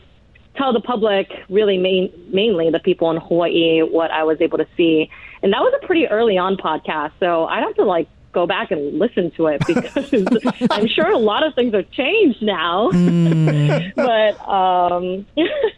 tell 0.56 0.74
the 0.74 0.80
public, 0.80 1.30
really 1.50 1.78
main, 1.78 2.12
mainly 2.30 2.70
the 2.72 2.80
people 2.80 3.12
in 3.12 3.18
Hawaii, 3.18 3.82
what 3.82 4.10
I 4.12 4.24
was 4.24 4.38
able 4.40 4.58
to 4.58 4.68
see. 4.76 5.10
And 5.44 5.54
that 5.54 5.60
was 5.60 5.74
a 5.82 5.86
pretty 5.86 6.08
early 6.08 6.38
on 6.38 6.56
podcast, 6.56 7.12
so 7.20 7.46
I'd 7.46 7.64
have 7.64 7.76
to 7.76 7.84
like 7.84 8.08
go 8.38 8.46
back 8.46 8.72
and 8.72 9.00
listen 9.00 9.32
to 9.32 9.48
it 9.48 9.62
because 9.68 10.70
I'm 10.70 10.88
sure 10.88 11.10
a 11.10 11.18
lot 11.18 11.46
of 11.46 11.56
things 11.56 11.74
have 11.74 11.90
changed 11.92 12.42
now. 12.42 12.92
but 13.96 14.48
um, 14.48 15.26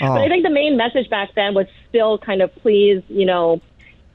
but 0.00 0.20
I 0.20 0.28
think 0.28 0.44
the 0.44 0.50
main 0.50 0.76
message 0.76 1.08
back 1.08 1.34
then 1.34 1.54
was 1.54 1.66
still 1.88 2.18
kind 2.18 2.42
of 2.42 2.54
please, 2.56 3.02
you 3.08 3.26
know, 3.26 3.60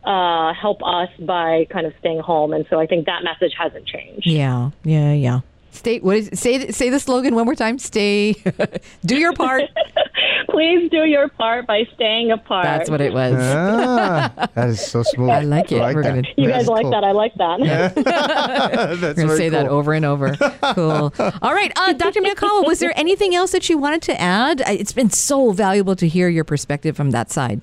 uh, 0.04 0.54
help 0.54 0.82
us 0.84 1.10
by 1.20 1.68
kind 1.70 1.86
of 1.86 1.94
staying 2.00 2.20
home. 2.20 2.54
And 2.54 2.66
so 2.70 2.80
I 2.80 2.88
think 2.88 3.06
that 3.06 3.24
message 3.24 3.54
hasn't 3.58 3.86
changed. 3.86 4.28
Yeah, 4.28 4.72
yeah, 4.84 5.14
yeah. 5.14 5.40
Stay. 5.78 6.00
What 6.00 6.18
is 6.18 6.30
say? 6.34 6.72
Say 6.72 6.90
the 6.90 7.00
slogan 7.00 7.36
one 7.36 7.46
more 7.46 7.56
time. 7.56 7.80
Stay. 7.80 8.34
do 9.06 9.16
your 9.18 9.34
part. 9.34 9.64
Please 10.50 10.90
do 10.90 11.04
your 11.06 11.28
part 11.30 11.68
by 11.68 11.84
staying 11.94 12.32
apart. 12.32 12.64
That's 12.64 12.90
what 12.90 13.00
it 13.02 13.14
was. 13.14 13.34
Ah, 13.38 14.50
that 14.56 14.70
is 14.70 14.80
so 14.86 15.04
smooth. 15.06 15.30
I 15.30 15.42
like 15.42 15.72
it. 15.72 15.80
We're 15.80 16.02
that. 16.02 16.10
gonna- 16.16 16.28
You 16.38 16.48
guys 16.50 16.68
like 16.68 16.84
cool. 16.84 16.92
that? 16.92 17.04
I 17.04 17.12
like 17.12 17.34
that. 17.36 17.60
That's 17.96 19.02
We're 19.02 19.14
gonna 19.14 19.28
very 19.28 19.38
say 19.38 19.50
that 19.50 19.68
over 19.68 19.94
and 19.94 20.06
over. 20.06 20.36
Cool. 20.74 21.14
All 21.42 21.54
right, 21.54 21.72
uh, 21.76 21.94
Dr. 21.94 22.22
Miyakawa, 22.22 22.66
was 22.66 22.80
there 22.80 22.94
anything 22.96 23.36
else 23.36 23.52
that 23.52 23.70
you 23.70 23.78
wanted 23.78 24.02
to 24.04 24.20
add? 24.20 24.62
It's 24.68 24.94
been 24.94 25.10
so 25.12 25.52
valuable 25.52 25.96
to 25.96 26.08
hear 26.08 26.28
your 26.30 26.44
perspective 26.44 26.96
from 26.98 27.12
that 27.12 27.32
side. 27.32 27.62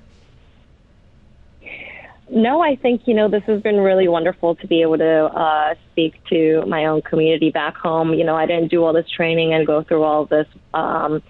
No, 2.35 2.61
I 2.61 2.75
think, 2.75 3.03
you 3.07 3.15
know, 3.15 3.29
this 3.29 3.45
has 3.47 3.63
been 3.63 3.77
really 3.77 4.09
wonderful 4.09 4.57
to 4.57 4.67
be 4.67 4.83
able 4.83 4.99
to 4.99 5.25
uh, 5.27 5.75
speak 5.93 6.15
to 6.31 6.65
my 6.67 6.87
own 6.87 7.01
community 7.01 7.51
back 7.51 7.77
home. 7.77 8.13
You 8.13 8.25
know, 8.25 8.35
I 8.35 8.45
didn't 8.45 8.73
do 8.73 8.83
all 8.83 8.93
this 8.93 9.09
training 9.09 9.55
and 9.55 9.65
go 9.65 9.85
through 9.85 10.03
all 10.03 10.27
this 10.27 10.49
um, 10.75 11.23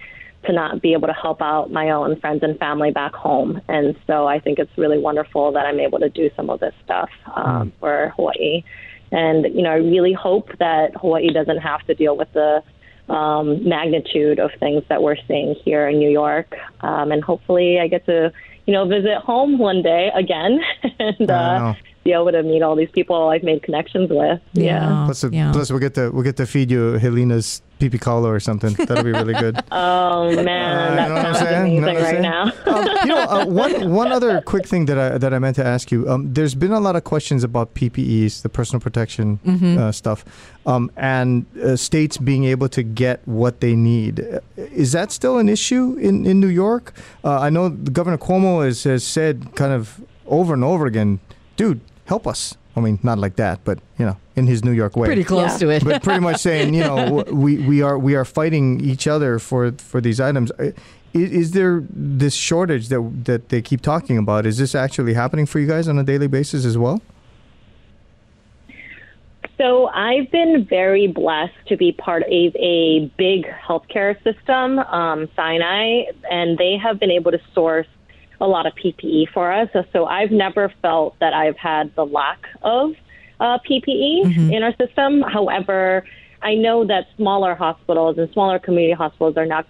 to 0.47 0.53
not 0.53 0.81
be 0.81 0.95
able 0.95 1.07
to 1.09 1.13
help 1.13 1.43
out 1.43 1.71
my 1.71 1.91
own 1.91 2.19
friends 2.21 2.43
and 2.43 2.59
family 2.59 2.91
back 2.91 3.13
home. 3.13 3.61
And 3.69 3.95
so 4.07 4.27
I 4.27 4.41
think 4.41 4.59
it's 4.59 4.71
really 4.79 4.99
wonderful 4.99 5.53
that 5.53 5.67
I'm 5.67 5.79
able 5.79 5.99
to 5.99 6.09
do 6.09 6.31
some 6.37 6.49
of 6.49 6.61
this 6.61 6.75
stuff 6.85 7.11
um, 7.37 7.71
for 7.81 8.15
Hawaii. 8.17 8.65
And, 9.13 9.45
you 9.55 9.61
know, 9.61 9.71
I 9.73 9.77
really 9.77 10.15
hope 10.15 10.57
that 10.59 10.97
Hawaii 10.97 11.31
doesn't 11.31 11.59
have 11.59 11.83
to 11.87 11.95
deal 11.95 12.17
with 12.17 12.33
the 12.33 12.63
um, 13.13 13.69
magnitude 13.69 14.39
of 14.39 14.53
things 14.59 14.83
that 14.89 15.03
we're 15.03 15.17
seeing 15.29 15.55
here 15.55 15.87
in 15.87 15.99
New 15.99 16.11
York. 16.11 16.55
Um, 16.81 17.13
and 17.13 17.23
hopefully 17.23 17.79
I 17.79 17.89
get 17.89 18.07
to, 18.07 18.33
you 18.67 18.73
know, 18.73 18.87
visit 18.87 19.19
home 19.19 19.59
one 19.59 19.83
day 19.83 20.11
again 20.15 20.61
and 20.99 21.31
uh. 21.31 21.75
Be 22.05 22.13
able 22.13 22.33
to 22.33 22.43
meet 22.43 22.63
all 22.63 22.77
these 22.77 22.91
people 22.91 23.29
I've 23.31 23.43
made 23.43 23.63
connections 23.63 24.11
with. 24.11 24.41
Yeah. 24.53 25.05
Plus, 25.07 25.25
yeah. 25.33 25.53
plus 25.53 25.71
we'll 25.71 25.81
get 25.81 25.95
to 25.95 26.11
we'll 26.11 26.23
get 26.23 26.37
to 26.37 26.47
feed 26.47 26.71
you 26.71 26.93
Helena's 26.99 27.63
pipikaula 27.81 28.27
or 28.27 28.39
something. 28.41 28.75
That'll 28.75 29.03
be 29.05 29.13
really 29.13 29.33
good. 29.35 29.57
Oh, 29.73 30.31
man, 30.43 30.93
Uh, 30.93 30.95
that 30.97 31.03
you 31.03 31.09
know 31.09 31.15
what 31.15 31.27
I'm 31.27 31.35
sounds 31.35 31.39
saying? 31.49 31.81
Know 31.81 31.89
amazing 31.89 31.95
what 31.95 31.97
I'm 31.97 32.03
right 32.03 32.11
saying? 32.11 32.23
now. 32.23 32.43
um, 32.67 32.99
you 33.03 33.07
know, 33.07 33.19
uh, 33.19 33.47
one 33.47 33.91
one 33.91 34.13
other 34.13 34.41
quick 34.43 34.67
thing 34.69 34.85
that 34.87 34.99
I 34.99 35.19
that 35.19 35.33
I 35.33 35.39
meant 35.39 35.57
to 35.57 35.65
ask 35.65 35.91
you. 35.91 36.09
Um, 36.09 36.33
there's 36.35 36.55
been 36.55 36.73
a 36.73 36.81
lot 36.81 36.95
of 36.95 37.05
questions 37.05 37.43
about 37.43 37.75
PPEs, 37.75 38.43
the 38.43 38.49
personal 38.49 38.81
protection 38.81 39.39
Mm-hmm. 39.47 39.79
uh, 39.79 39.93
stuff, 39.93 40.25
um, 40.67 40.91
and 40.97 41.47
uh, 41.63 41.77
states 41.77 42.17
being 42.19 42.45
able 42.45 42.69
to 42.69 42.83
get 42.83 43.21
what 43.27 43.61
they 43.61 43.75
need. 43.75 44.21
Uh, 44.21 44.41
Is 44.57 44.93
that 44.93 45.11
still 45.11 45.39
an 45.39 45.49
issue 45.49 45.97
in 46.01 46.27
in 46.27 46.39
New 46.41 46.49
York? 46.53 46.93
Uh, 47.25 47.39
I 47.41 47.49
know 47.51 47.71
Governor 47.71 48.19
Cuomo 48.19 48.63
has 48.65 48.85
has 48.85 49.05
said 49.05 49.55
kind 49.57 49.73
of 49.73 50.01
over 50.27 50.53
and 50.55 50.63
over 50.65 50.87
again, 50.87 51.19
dude, 51.57 51.81
help 52.07 52.27
us. 52.27 52.57
I 52.77 52.81
mean, 52.81 52.99
not 53.05 53.19
like 53.19 53.37
that, 53.37 53.61
but 53.65 53.79
you 53.99 54.05
know, 54.07 54.17
in 54.35 54.47
his 54.49 54.65
New 54.65 54.73
York 54.73 54.97
way 54.97 55.07
Pretty 55.07 55.23
close 55.25 55.53
Yeah. 55.53 55.59
to 55.59 55.71
it. 55.71 55.85
but 55.85 56.03
pretty 56.03 56.21
much 56.21 56.41
saying, 56.41 56.75
you 56.75 56.83
know, 56.83 57.25
we, 57.33 57.59
we 57.59 57.83
are 57.83 57.97
we 57.99 58.15
are 58.17 58.25
fighting 58.25 58.81
each 58.81 59.07
other 59.07 59.39
for 59.39 59.73
for 59.73 60.01
these 60.01 60.19
items. 60.21 60.51
Uh, 60.59 60.73
Is, 61.13 61.31
is 61.31 61.51
there 61.53 61.85
this 61.89 62.35
shortage 62.35 62.89
that 62.89 63.01
that 63.27 63.49
they 63.51 63.63
keep 63.63 63.81
talking 63.81 64.19
about? 64.19 64.45
Is 64.47 64.59
this 64.59 64.75
actually 64.75 65.15
happening 65.15 65.47
for 65.47 65.61
you 65.61 65.69
guys 65.69 65.87
on 65.87 65.97
a 65.99 66.03
daily 66.03 66.27
basis 66.27 66.65
as 66.65 66.77
well? 66.77 67.01
So 69.57 69.87
I've 69.87 70.31
been 70.33 70.65
very 70.69 71.07
blessed 71.07 71.55
to 71.69 71.77
be 71.77 71.93
part 71.93 72.25
of 72.25 72.57
a 72.57 73.11
big 73.17 73.47
healthcare 73.47 74.21
system, 74.25 74.81
um, 74.81 75.29
Sinai, 75.37 76.07
and 76.29 76.59
they 76.59 76.77
have 76.77 76.99
been 76.99 77.13
able 77.13 77.31
to 77.31 77.41
source 77.55 77.87
a 78.45 78.47
lot 78.47 78.67
of 78.67 78.75
PPE 78.75 79.31
for 79.33 79.51
us. 79.53 79.69
So, 79.73 79.85
so 79.93 80.05
I've 80.07 80.31
never 80.31 80.73
felt 80.83 81.19
that 81.21 81.33
I've 81.33 81.57
had 81.57 81.95
the 81.95 82.05
lack 82.05 82.47
of 82.63 82.95
uh, 83.41 83.59
PPE 83.69 84.53
in 84.53 84.63
our 84.63 84.75
system. 84.77 85.23
However, 85.23 86.05
I 86.43 86.55
know 86.55 86.85
that 86.87 87.07
smaller 87.17 87.55
hospitals 87.55 88.19
and 88.19 88.31
smaller 88.33 88.59
community 88.59 88.93
hospitals 88.95 89.37
are 89.37 89.47
not 89.47 89.67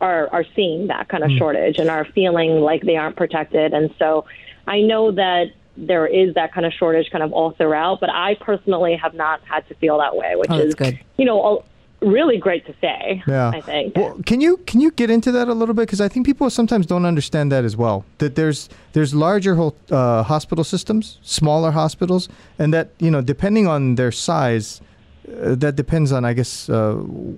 are 0.00 0.28
are 0.32 0.44
seeing 0.54 0.88
that 0.88 1.08
kind 1.08 1.24
of 1.24 1.30
shortage 1.38 1.78
and 1.78 1.88
are 1.88 2.04
feeling 2.04 2.60
like 2.60 2.82
they 2.82 2.96
aren't 2.96 3.16
protected. 3.16 3.72
And 3.72 3.94
so 3.98 4.26
I 4.66 4.80
know 4.80 5.10
that 5.12 5.46
there 5.76 6.06
is 6.06 6.34
that 6.34 6.52
kind 6.52 6.66
of 6.66 6.72
shortage 6.72 7.10
kind 7.10 7.24
of 7.24 7.32
all 7.32 7.52
throughout, 7.52 8.00
but 8.00 8.10
I 8.10 8.34
personally 8.40 8.96
have 8.96 9.14
not 9.14 9.40
had 9.44 9.66
to 9.68 9.74
feel 9.76 9.98
that 9.98 10.14
way, 10.14 10.36
which 10.36 10.50
Oh, 10.50 10.58
is 10.58 10.74
good. 10.74 10.98
you 11.16 11.24
know 11.24 11.64
really 12.04 12.38
great 12.38 12.66
to 12.66 12.74
say. 12.80 13.22
Yeah. 13.26 13.50
I 13.50 13.60
think. 13.60 13.96
Well, 13.96 14.20
can 14.26 14.40
you 14.40 14.58
can 14.58 14.80
you 14.80 14.90
get 14.90 15.10
into 15.10 15.32
that 15.32 15.48
a 15.48 15.54
little 15.54 15.74
bit 15.74 15.82
because 15.82 16.00
I 16.00 16.08
think 16.08 16.26
people 16.26 16.48
sometimes 16.50 16.86
don't 16.86 17.04
understand 17.04 17.50
that 17.52 17.64
as 17.64 17.76
well. 17.76 18.04
That 18.18 18.34
there's 18.34 18.68
there's 18.92 19.14
larger 19.14 19.54
whole, 19.54 19.76
uh, 19.90 20.22
hospital 20.22 20.64
systems, 20.64 21.18
smaller 21.22 21.70
hospitals, 21.70 22.28
and 22.58 22.72
that 22.72 22.90
you 22.98 23.10
know 23.10 23.20
depending 23.20 23.66
on 23.66 23.94
their 23.96 24.12
size, 24.12 24.80
uh, 25.28 25.54
that 25.56 25.76
depends 25.76 26.12
on 26.12 26.24
I 26.24 26.32
guess 26.32 26.68
uh, 26.68 26.94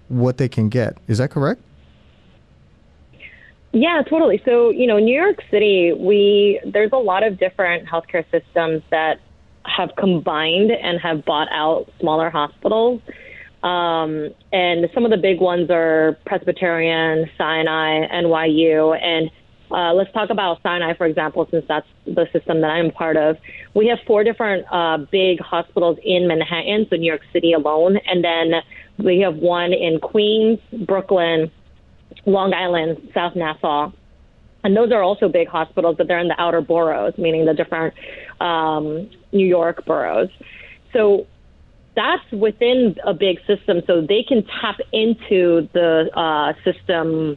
what 0.08 0.38
they 0.38 0.48
can 0.48 0.68
get. 0.68 0.98
Is 1.08 1.18
that 1.18 1.30
correct? 1.30 1.60
Yeah, 3.72 4.02
totally. 4.08 4.40
So, 4.46 4.70
you 4.70 4.86
know, 4.86 4.98
New 4.98 5.14
York 5.14 5.42
City, 5.50 5.92
we 5.92 6.60
there's 6.64 6.92
a 6.92 6.98
lot 6.98 7.22
of 7.22 7.38
different 7.38 7.86
healthcare 7.86 8.24
systems 8.30 8.82
that 8.90 9.20
have 9.66 9.90
combined 9.96 10.70
and 10.70 10.98
have 11.00 11.24
bought 11.26 11.48
out 11.50 11.90
smaller 12.00 12.30
hospitals. 12.30 13.02
Um, 13.66 14.32
and 14.52 14.88
some 14.94 15.04
of 15.04 15.10
the 15.10 15.16
big 15.16 15.40
ones 15.40 15.70
are 15.70 16.16
Presbyterian, 16.24 17.28
Sinai, 17.36 18.06
NYU, 18.06 18.96
and 19.02 19.28
uh, 19.72 19.92
let's 19.92 20.12
talk 20.12 20.30
about 20.30 20.62
Sinai, 20.62 20.94
for 20.94 21.04
example, 21.04 21.48
since 21.50 21.64
that's 21.66 21.86
the 22.06 22.28
system 22.32 22.60
that 22.60 22.68
I'm 22.68 22.92
part 22.92 23.16
of. 23.16 23.36
We 23.74 23.88
have 23.88 23.98
four 24.06 24.22
different 24.22 24.64
uh, 24.70 24.98
big 25.10 25.40
hospitals 25.40 25.98
in 26.04 26.28
Manhattan, 26.28 26.86
so 26.88 26.94
New 26.94 27.08
York 27.08 27.22
City 27.32 27.54
alone, 27.54 27.98
and 28.06 28.22
then 28.22 28.62
we 28.98 29.18
have 29.20 29.34
one 29.34 29.72
in 29.72 29.98
Queens, 29.98 30.60
Brooklyn, 30.86 31.50
Long 32.24 32.54
Island, 32.54 33.10
South 33.12 33.34
Nassau. 33.34 33.90
And 34.62 34.76
those 34.76 34.92
are 34.92 35.02
also 35.02 35.28
big 35.28 35.48
hospitals, 35.48 35.96
but 35.98 36.06
they're 36.06 36.20
in 36.20 36.28
the 36.28 36.40
outer 36.40 36.60
boroughs, 36.60 37.14
meaning 37.18 37.46
the 37.46 37.54
different 37.54 37.94
um, 38.40 39.10
New 39.32 39.46
York 39.46 39.84
boroughs. 39.86 40.28
So 40.92 41.26
that's 41.96 42.30
within 42.30 42.96
a 43.04 43.14
big 43.14 43.38
system, 43.46 43.82
so 43.86 44.00
they 44.00 44.22
can 44.22 44.44
tap 44.60 44.78
into 44.92 45.68
the 45.72 46.10
uh, 46.14 46.52
system 46.62 47.36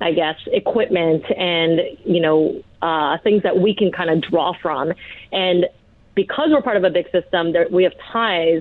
I 0.00 0.12
guess, 0.12 0.36
equipment 0.52 1.24
and, 1.36 1.80
you 2.04 2.20
know, 2.20 2.62
uh, 2.82 3.16
things 3.24 3.42
that 3.44 3.58
we 3.58 3.74
can 3.74 3.90
kind 3.90 4.10
of 4.10 4.20
draw 4.20 4.52
from. 4.60 4.92
And 5.32 5.66
because 6.14 6.48
we're 6.50 6.62
part 6.62 6.76
of 6.76 6.84
a 6.84 6.90
big 6.90 7.06
system, 7.10 7.52
there, 7.52 7.66
we 7.70 7.84
have 7.84 7.94
ties, 8.12 8.60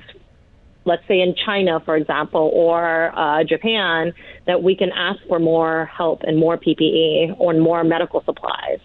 let's 0.86 1.05
say 1.10 1.19
in 1.19 1.36
China, 1.36 1.81
for 1.84 1.97
example, 1.97 2.51
or 2.53 3.12
uh, 3.17 3.43
Japan, 3.43 4.13
that 4.45 4.63
we 4.63 4.77
can 4.77 4.91
ask 4.93 5.19
for 5.27 5.39
more 5.39 5.86
help 5.88 6.21
and 6.23 6.38
more 6.38 6.58
PPE 6.58 7.36
or 7.38 7.53
more 7.53 7.84
medical 7.84 8.23
supplies. 8.23 8.79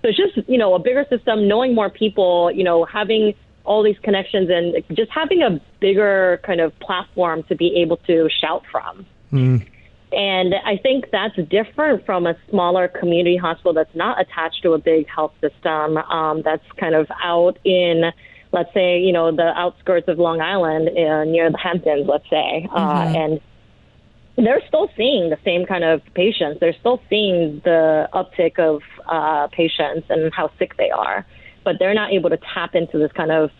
So 0.00 0.08
it's 0.08 0.16
just, 0.16 0.48
you 0.48 0.56
know, 0.56 0.74
a 0.74 0.78
bigger 0.78 1.04
system, 1.10 1.46
knowing 1.48 1.74
more 1.74 1.90
people, 1.90 2.50
you 2.50 2.64
know, 2.64 2.86
having 2.86 3.34
all 3.64 3.82
these 3.82 3.98
connections 4.02 4.50
and 4.50 4.74
just 4.96 5.10
having 5.10 5.42
a 5.42 5.60
bigger 5.80 6.40
kind 6.44 6.60
of 6.60 6.78
platform 6.80 7.42
to 7.44 7.54
be 7.54 7.76
able 7.76 7.96
to 7.98 8.28
shout 8.40 8.62
from. 8.70 9.06
And 10.12 10.54
I 10.54 10.76
think 10.76 11.06
that's 11.10 11.36
different 11.48 12.06
from 12.06 12.26
a 12.26 12.36
smaller 12.48 12.86
community 12.88 13.36
hospital 13.36 13.72
that's 13.72 13.94
not 13.94 14.20
attached 14.20 14.62
to 14.62 14.72
a 14.72 14.78
big 14.78 15.08
health 15.08 15.32
system, 15.40 15.96
um, 15.96 16.42
that's 16.42 16.64
kind 16.76 16.94
of 16.94 17.08
out 17.22 17.58
in, 17.64 18.12
let's 18.52 18.72
say, 18.72 19.00
you 19.00 19.12
know, 19.12 19.34
the 19.34 19.52
outskirts 19.56 20.06
of 20.06 20.18
Long 20.18 20.40
Island 20.40 20.88
uh, 20.88 21.24
near 21.24 21.50
the 21.50 21.58
Hamptons, 21.58 22.06
let's 22.06 22.28
say. 22.30 22.68
Uh, 22.72 23.12
and 23.16 23.40
they're 24.36 24.62
still 24.68 24.88
seeing 24.96 25.30
the 25.30 25.38
same 25.44 25.66
kind 25.66 25.84
of 25.84 26.02
patients. 26.14 26.60
They're 26.60 26.76
still 26.78 27.00
seeing 27.08 27.60
the 27.64 28.08
uptick 28.12 28.58
of 28.58 28.82
uh, 29.06 29.48
patients 29.48 30.06
and 30.10 30.32
how 30.32 30.50
sick 30.58 30.76
they 30.76 30.90
are, 30.90 31.26
but 31.64 31.76
they're 31.78 31.94
not 31.94 32.12
able 32.12 32.30
to 32.30 32.38
tap 32.52 32.74
into 32.74 32.98
this 32.98 33.12
kind 33.12 33.30
of 33.30 33.50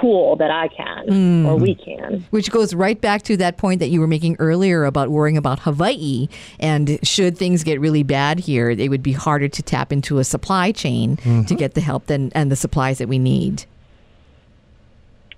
pool 0.00 0.36
that 0.36 0.50
I 0.50 0.68
can 0.68 1.08
hmm. 1.08 1.46
or 1.46 1.56
we 1.56 1.74
can. 1.74 2.26
Which 2.30 2.50
goes 2.50 2.74
right 2.74 3.00
back 3.00 3.22
to 3.22 3.36
that 3.38 3.56
point 3.56 3.80
that 3.80 3.88
you 3.88 4.00
were 4.00 4.06
making 4.06 4.36
earlier 4.38 4.84
about 4.84 5.10
worrying 5.10 5.36
about 5.36 5.60
Hawaii. 5.60 6.28
And 6.58 6.98
should 7.06 7.38
things 7.38 7.64
get 7.64 7.80
really 7.80 8.02
bad 8.02 8.40
here, 8.40 8.70
it 8.70 8.88
would 8.88 9.02
be 9.02 9.12
harder 9.12 9.48
to 9.48 9.62
tap 9.62 9.92
into 9.92 10.18
a 10.18 10.24
supply 10.24 10.72
chain 10.72 11.16
to 11.16 11.22
mm-hmm. 11.22 11.54
get 11.56 11.74
the 11.74 11.80
help 11.80 12.06
than, 12.06 12.32
and 12.34 12.50
the 12.50 12.56
supplies 12.56 12.98
that 12.98 13.08
we 13.08 13.18
need. 13.18 13.64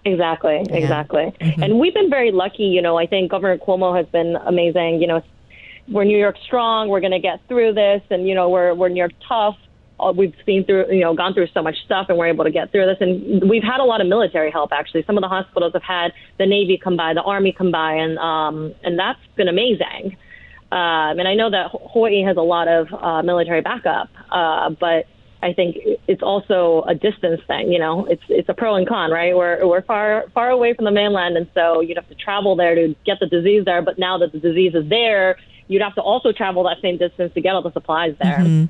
Exactly, 0.05 0.65
exactly. 0.71 1.35
Mm-hmm. 1.41 1.63
And 1.63 1.81
we've 1.81 1.95
been 1.95 2.11
very 2.11 2.31
lucky. 2.31 2.65
You 2.65 2.81
know, 2.81 2.97
I 2.97 3.07
think 3.07 3.31
Governor 3.31 3.59
Cuomo 3.59 3.97
has 3.97 4.07
been 4.07 4.37
amazing. 4.37 5.01
You 5.01 5.09
know, 5.09 5.23
we're 5.89 6.05
New 6.05 6.19
York 6.19 6.37
strong. 6.45 6.89
We're 6.89 7.01
going 7.01 7.13
to 7.13 7.19
get 7.19 7.41
through 7.49 7.75
this, 7.75 8.03
and 8.11 8.27
you 8.29 8.35
know, 8.35 8.49
we're 8.49 8.73
we're 8.73 8.89
New 8.89 8.99
York 8.99 9.13
tough. 9.27 9.57
Uh, 9.99 10.13
We've 10.17 10.35
seen 10.45 10.65
through, 10.65 10.93
you 10.93 11.01
know, 11.01 11.15
gone 11.15 11.35
through 11.35 11.49
so 11.55 11.63
much 11.63 11.77
stuff, 11.85 12.07
and 12.09 12.19
we're 12.19 12.29
able 12.29 12.45
to 12.45 12.51
get 12.51 12.71
through 12.73 12.87
this. 12.87 12.99
And 13.01 13.49
we've 13.49 13.63
had 13.63 13.81
a 13.81 13.85
lot 13.85 14.01
of 14.01 14.07
military 14.07 14.51
help. 14.51 14.71
Actually, 14.73 15.05
some 15.07 15.17
of 15.17 15.23
the 15.23 15.29
hospitals 15.29 15.73
have 15.73 15.83
had 15.83 16.13
the 16.39 16.47
Navy 16.47 16.79
come 16.83 16.97
by, 16.97 17.15
the 17.15 17.23
Army 17.23 17.53
come 17.53 17.71
by, 17.71 17.95
and 17.95 18.19
um, 18.19 18.75
and 18.83 18.99
that's 18.99 19.21
been 19.37 19.49
amazing. 19.49 20.17
Um, 20.73 21.21
and 21.21 21.29
I 21.29 21.35
know 21.35 21.51
that 21.51 21.71
Hawaii 21.93 22.23
has 22.23 22.37
a 22.37 22.43
lot 22.43 22.67
of 22.69 22.89
uh, 22.93 23.23
military 23.23 23.61
backup, 23.61 24.11
uh, 24.33 24.71
but 24.71 25.07
I 25.43 25.53
think 25.53 25.77
it's 26.09 26.23
also 26.23 26.83
a 26.89 26.95
distance 26.95 27.41
thing. 27.47 27.71
You 27.71 27.79
know, 27.79 28.05
it's 28.07 28.23
it's 28.29 28.49
a 28.49 28.55
pro 28.55 28.75
and 28.75 28.87
con, 28.87 29.11
right? 29.11 29.35
We're 29.37 29.67
we're 29.67 29.83
far 29.83 30.25
far 30.35 30.51
away 30.51 30.75
from 30.75 30.85
the 30.85 30.91
mainland, 30.91 31.37
and 31.37 31.47
so 31.55 31.81
you'd 31.81 31.97
have 31.97 32.09
to 32.09 32.15
travel 32.17 32.57
there 32.57 32.75
to 32.75 32.95
get 33.05 33.19
the 33.21 33.27
disease 33.27 33.65
there. 33.65 33.81
But 33.81 33.99
now 33.99 34.19
that 34.19 34.33
the 34.33 34.41
disease 34.41 34.75
is 34.75 34.89
there, 34.89 35.39
you'd 35.69 35.83
have 35.83 35.95
to 35.95 36.03
also 36.03 36.33
travel 36.33 36.65
that 36.65 36.79
same 36.83 36.99
distance 36.99 37.33
to 37.35 37.41
get 37.41 37.55
all 37.55 37.63
the 37.63 37.73
supplies 37.73 38.15
there. 38.21 38.69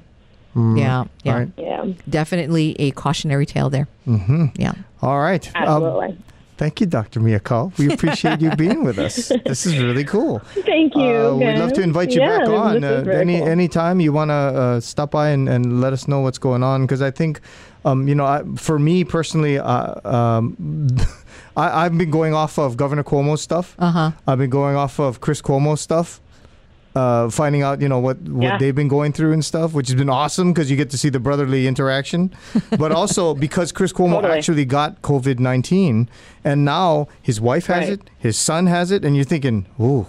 Yeah, 0.57 1.05
yeah. 1.25 1.35
Right. 1.39 1.49
Yeah, 1.59 1.85
Definitely 2.09 2.75
a 2.81 2.91
cautionary 2.93 3.45
tale 3.47 3.69
there. 3.71 3.87
Mm-hmm. 4.07 4.47
Yeah. 4.57 4.73
All 5.03 5.21
right. 5.21 5.47
Um, 5.55 5.63
absolutely. 5.63 6.19
thank 6.57 6.81
you, 6.81 6.87
Dr. 6.87 7.21
Miyakawa. 7.21 7.77
We 7.79 7.93
appreciate 7.95 8.41
you 8.41 8.51
being 8.57 8.83
with 8.83 8.99
us. 8.99 9.31
This 9.45 9.67
is 9.67 9.79
really 9.79 10.05
cool. 10.05 10.39
Thank 10.65 10.95
you. 10.95 11.03
Uh, 11.03 11.35
we'd 11.37 11.59
love 11.59 11.73
to 11.75 11.83
invite 11.83 12.13
you 12.13 12.23
Yeah, 12.23 12.39
back 12.39 12.49
on 12.49 12.81
this 12.81 13.03
is 13.03 13.09
uh, 13.09 13.11
any 13.11 13.39
cool. 13.39 13.49
anytime 13.49 14.01
you 14.01 14.13
want 14.13 14.31
to 14.31 14.35
uh, 14.35 14.81
stop 14.81 15.11
by 15.11 15.29
and, 15.29 15.49
and 15.49 15.81
let 15.83 15.93
us 15.93 16.09
know 16.09 16.21
what's 16.21 16.39
going 16.39 16.63
on 16.63 16.83
because 16.87 17.03
I 17.03 17.11
think 17.11 17.41
um, 17.85 18.09
you 18.09 18.15
know 18.15 18.25
I, 18.25 18.43
for 18.57 18.79
me 18.79 19.05
personally 19.05 19.59
uh, 19.59 20.01
um, 20.09 20.57
I, 21.57 21.85
I've 21.85 21.97
been 21.99 22.11
going 22.11 22.33
off 22.35 22.59
of 22.59 22.77
Governor 22.77 23.05
Cuomo's 23.05 23.43
stuff. 23.43 23.75
Uh 23.79 23.91
huh. 23.91 24.11
I've 24.27 24.39
been 24.39 24.51
going 24.51 24.77
off 24.77 24.99
of 24.99 25.21
Chris 25.21 25.43
Cuomo's 25.43 25.81
stuff. 25.83 26.21
Uh, 26.97 27.29
finding 27.29 27.61
out, 27.61 27.83
you 27.83 27.89
know, 27.91 27.99
what, 27.99 28.17
what 28.23 28.43
Yeah. 28.43 28.57
they've 28.59 28.75
been 28.75 28.89
going 28.89 29.13
through 29.13 29.33
and 29.35 29.45
stuff, 29.45 29.75
which 29.75 29.89
has 29.89 29.95
been 29.95 30.09
awesome 30.09 30.55
because 30.55 30.71
you 30.71 30.79
get 30.79 30.89
to 30.91 30.97
see 30.97 31.11
the 31.11 31.21
brotherly 31.21 31.67
interaction. 31.67 32.33
but 32.79 32.91
also 32.91 33.35
because 33.35 33.71
Chris 33.71 33.93
Cuomo 33.93 34.15
Totally. 34.15 34.39
actually 34.39 34.65
got 34.65 35.03
COVID 35.03 35.39
19 35.39 36.09
and 36.43 36.65
now 36.65 37.07
his 37.21 37.39
wife 37.39 37.67
has 37.67 37.91
Right. 37.91 37.93
it, 38.01 38.11
his 38.19 38.39
son 38.39 38.67
has 38.67 38.91
it, 38.91 39.05
and 39.05 39.15
you're 39.15 39.27
thinking, 39.27 39.67
ooh, 39.79 40.07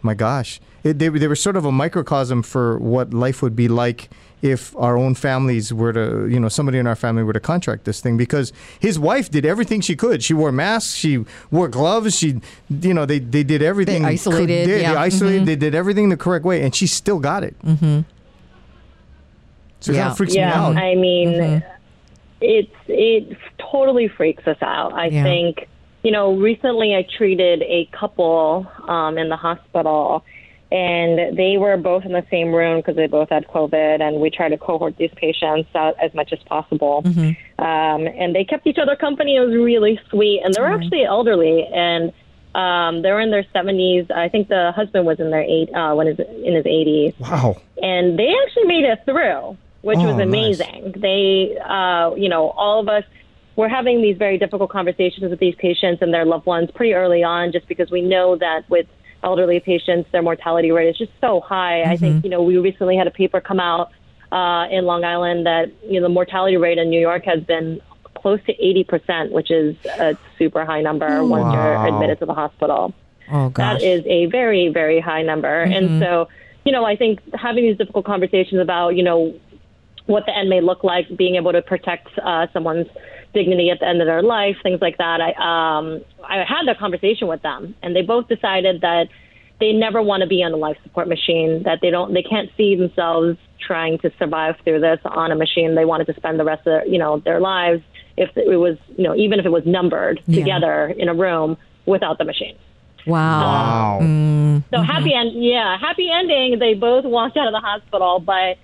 my 0.00 0.14
gosh. 0.14 0.58
It, 0.82 0.98
they, 0.98 1.10
they 1.10 1.28
were 1.28 1.36
sort 1.36 1.54
of 1.56 1.66
a 1.66 1.72
microcosm 1.72 2.42
for 2.42 2.78
what 2.78 3.12
life 3.12 3.42
would 3.42 3.54
be 3.54 3.68
like 3.68 4.08
if 4.42 4.76
our 4.76 4.96
own 4.98 5.14
families 5.14 5.72
were 5.72 5.92
to, 5.92 6.26
you 6.28 6.38
know, 6.40 6.48
somebody 6.48 6.78
in 6.78 6.86
our 6.86 6.96
family 6.96 7.22
were 7.22 7.32
to 7.32 7.40
contract 7.40 7.84
this 7.84 8.00
thing 8.00 8.16
because 8.16 8.52
his 8.80 8.98
wife 8.98 9.30
did 9.30 9.46
everything 9.46 9.80
she 9.80 9.94
could. 9.96 10.22
She 10.22 10.34
wore 10.34 10.50
masks, 10.52 10.94
she 10.96 11.24
wore 11.52 11.68
gloves, 11.68 12.18
she, 12.18 12.40
you 12.68 12.92
know, 12.92 13.06
they, 13.06 13.20
they 13.20 13.44
did 13.44 13.62
everything. 13.62 14.02
They 14.02 14.08
isolated, 14.08 14.68
They, 14.68 14.72
they 14.72 14.80
yeah. 14.82 14.94
isolated, 15.00 15.46
they 15.46 15.54
did 15.56 15.74
everything 15.76 16.08
the 16.08 16.16
correct 16.16 16.44
way, 16.44 16.62
and 16.62 16.74
she 16.74 16.86
still 16.88 17.20
got 17.20 17.44
it. 17.44 17.56
Mm-hmm. 17.62 18.00
So 19.80 19.92
it 19.92 19.96
Yeah. 19.96 20.02
kind 20.04 20.16
freaks 20.16 20.34
yeah, 20.34 20.46
me 20.48 20.52
out. 20.54 20.76
I 20.76 20.94
mean, 20.94 21.62
it's 22.40 22.74
it 22.88 23.36
totally 23.58 24.08
freaks 24.08 24.46
us 24.46 24.58
out. 24.62 24.92
I 24.92 25.06
Yeah. 25.06 25.22
think 25.22 25.68
you 26.02 26.10
know 26.10 26.34
recently 26.34 26.94
I 26.94 27.06
treated 27.16 27.62
a 27.62 27.88
couple 27.92 28.66
um, 28.88 29.18
in 29.18 29.28
the 29.28 29.36
hospital, 29.36 30.24
and 30.72 31.36
they 31.36 31.58
were 31.58 31.76
both 31.76 32.04
in 32.04 32.12
the 32.12 32.24
same 32.30 32.50
room 32.54 32.78
because 32.80 32.96
they 32.96 33.06
both 33.06 33.28
had 33.28 33.46
COVID, 33.48 34.00
and 34.00 34.20
we 34.20 34.30
tried 34.30 34.48
to 34.50 34.58
cohort 34.58 34.96
these 34.96 35.10
patients 35.16 35.68
out 35.74 35.94
as 36.02 36.12
much 36.14 36.32
as 36.32 36.38
possible. 36.46 37.02
Um, 37.58 38.06
and 38.22 38.34
they 38.34 38.44
kept 38.44 38.66
each 38.66 38.78
other 38.78 38.96
company. 38.96 39.36
It 39.36 39.40
was 39.40 39.54
really 39.54 40.00
sweet, 40.10 40.40
and 40.42 40.54
they 40.54 40.60
were 40.60 40.72
actually 40.72 41.04
elderly 41.04 41.66
and. 41.66 42.12
Um, 42.54 43.00
they 43.00 43.10
were 43.10 43.22
in 43.22 43.30
their 43.30 43.44
70s. 43.54 44.10
I 44.10 44.28
think 44.28 44.48
the 44.48 44.72
husband 44.76 45.06
was 45.06 45.18
in 45.18 45.30
their 45.30 45.40
eight, 45.40 45.70
uh, 45.74 45.94
when 45.94 46.06
his, 46.06 46.18
in 46.18 46.54
his 46.54 46.66
80s 46.66 47.18
wow. 47.18 47.56
and 47.82 48.18
they 48.18 48.30
actually 48.44 48.64
made 48.64 48.84
it 48.84 48.98
through, 49.06 49.56
which 49.80 49.96
Oh, 49.98 50.04
was 50.08 50.16
nice. 50.16 50.26
amazing. 50.26 50.94
They, 50.98 51.56
uh, 51.64 52.14
you 52.14 52.28
know, 52.28 52.50
all 52.50 52.78
of 52.78 52.90
us 52.90 53.04
were 53.56 53.70
having 53.70 54.02
these 54.02 54.18
very 54.18 54.36
difficult 54.36 54.68
conversations 54.70 55.30
with 55.30 55.40
these 55.40 55.54
patients 55.54 56.02
and 56.02 56.12
their 56.12 56.26
loved 56.26 56.44
ones 56.44 56.70
pretty 56.74 56.92
early 56.92 57.22
on, 57.24 57.52
just 57.52 57.66
because 57.68 57.90
we 57.90 58.02
know 58.02 58.36
that 58.36 58.68
with 58.68 58.86
elderly 59.22 59.60
patients, 59.60 60.10
their 60.12 60.22
mortality 60.22 60.70
rate 60.70 60.88
is 60.88 60.98
just 60.98 61.12
so 61.20 61.40
high. 61.40 61.82
I 61.82 61.96
think, 61.96 62.24
you 62.24 62.30
know, 62.30 62.42
we 62.42 62.56
recently 62.58 62.96
had 62.96 63.06
a 63.06 63.10
paper 63.10 63.40
come 63.40 63.60
out 63.60 63.90
uh, 64.32 64.66
in 64.70 64.84
Long 64.86 65.04
Island 65.04 65.46
that 65.46 65.70
you 65.84 66.00
know 66.00 66.08
the 66.08 66.12
mortality 66.12 66.56
rate 66.56 66.78
in 66.78 66.88
New 66.90 67.00
York 67.00 67.24
has 67.24 67.42
been 67.42 67.80
close 68.16 68.40
to 68.46 68.54
80%, 68.54 69.30
which 69.32 69.50
is 69.50 69.76
a 69.98 70.16
super 70.38 70.64
high 70.64 70.80
number 70.80 71.24
once 71.24 71.42
Wow. 71.44 71.52
you're 71.52 71.86
admitted 71.86 72.18
to 72.20 72.26
the 72.26 72.34
hospital. 72.34 72.94
Oh 73.30 73.48
gosh. 73.50 73.80
That 73.80 73.86
is 73.86 74.04
a 74.06 74.26
very, 74.26 74.68
very 74.68 75.00
high 75.00 75.22
number. 75.22 75.62
And 75.62 76.00
so, 76.00 76.28
you 76.64 76.72
know, 76.72 76.84
I 76.84 76.96
think 76.96 77.20
having 77.34 77.64
these 77.64 77.76
difficult 77.76 78.04
conversations 78.04 78.60
about, 78.60 78.90
you 78.96 79.02
know, 79.02 79.34
what 80.06 80.26
the 80.26 80.36
end 80.36 80.48
may 80.48 80.60
look 80.60 80.84
like, 80.84 81.14
being 81.16 81.36
able 81.36 81.52
to 81.52 81.62
protect 81.62 82.08
uh, 82.18 82.46
someone's 82.52 82.86
dignity 83.34 83.70
at 83.70 83.80
the 83.80 83.86
end 83.88 84.00
of 84.00 84.06
their 84.06 84.22
life, 84.22 84.56
things 84.62 84.80
like 84.80 84.98
that. 84.98 85.20
I 85.20 85.30
um, 85.78 86.02
I 86.24 86.38
had 86.44 86.66
that 86.66 86.78
conversation 86.78 87.28
with 87.28 87.42
them, 87.42 87.74
and 87.82 87.94
they 87.96 88.02
both 88.02 88.28
decided 88.28 88.80
that 88.82 89.08
they 89.60 89.72
never 89.72 90.02
want 90.02 90.22
to 90.22 90.26
be 90.26 90.42
on 90.42 90.52
a 90.52 90.56
life 90.56 90.76
support 90.82 91.08
machine. 91.08 91.62
That 91.64 91.78
they 91.82 91.90
don't, 91.90 92.12
they 92.14 92.22
can't 92.22 92.50
see 92.56 92.74
themselves 92.76 93.38
trying 93.60 93.98
to 94.00 94.10
survive 94.18 94.56
through 94.64 94.80
this 94.80 94.98
on 95.04 95.30
a 95.30 95.36
machine. 95.36 95.74
They 95.74 95.84
wanted 95.84 96.06
to 96.08 96.14
spend 96.14 96.38
the 96.40 96.44
rest 96.44 96.60
of 96.60 96.64
their, 96.72 96.86
you 96.86 96.98
know 96.98 97.20
their 97.20 97.40
lives 97.40 97.82
if 98.16 98.30
it 98.36 98.58
was, 98.58 98.76
you 98.96 99.04
know, 99.04 99.14
even 99.14 99.38
if 99.38 99.46
it 99.46 99.50
was 99.52 99.64
numbered 99.64 100.20
Yeah. 100.26 100.40
together 100.40 100.86
in 100.98 101.08
a 101.08 101.14
room 101.14 101.56
without 101.86 102.18
the 102.18 102.24
machine. 102.24 102.56
wow. 103.06 103.98
Wow. 104.00 104.62
So 104.70 104.82
happy 104.82 105.14
end, 105.14 105.32
yeah, 105.42 105.78
happy 105.78 106.08
ending. 106.10 106.58
They 106.58 106.74
both 106.74 107.04
walked 107.04 107.36
out 107.36 107.46
of 107.46 107.52
the 107.52 107.60
hospital, 107.60 108.20
but 108.20 108.58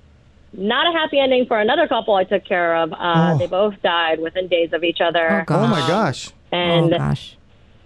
not 0.52 0.86
a 0.92 0.98
happy 0.98 1.18
ending 1.18 1.46
for 1.46 1.60
another 1.60 1.86
couple 1.88 2.14
I 2.14 2.24
took 2.24 2.44
care 2.44 2.76
of. 2.76 2.92
Uh, 2.92 2.96
Oh. 3.34 3.38
They 3.38 3.46
both 3.46 3.80
died 3.82 4.20
within 4.20 4.48
days 4.48 4.72
of 4.72 4.82
each 4.84 5.00
other. 5.00 5.42
Oh, 5.42 5.44
gosh. 5.44 5.64
Oh 5.64 5.66
my 5.68 5.80
gosh. 5.88 6.30
And 6.50 6.94
oh 6.94 6.98
gosh. 6.98 7.36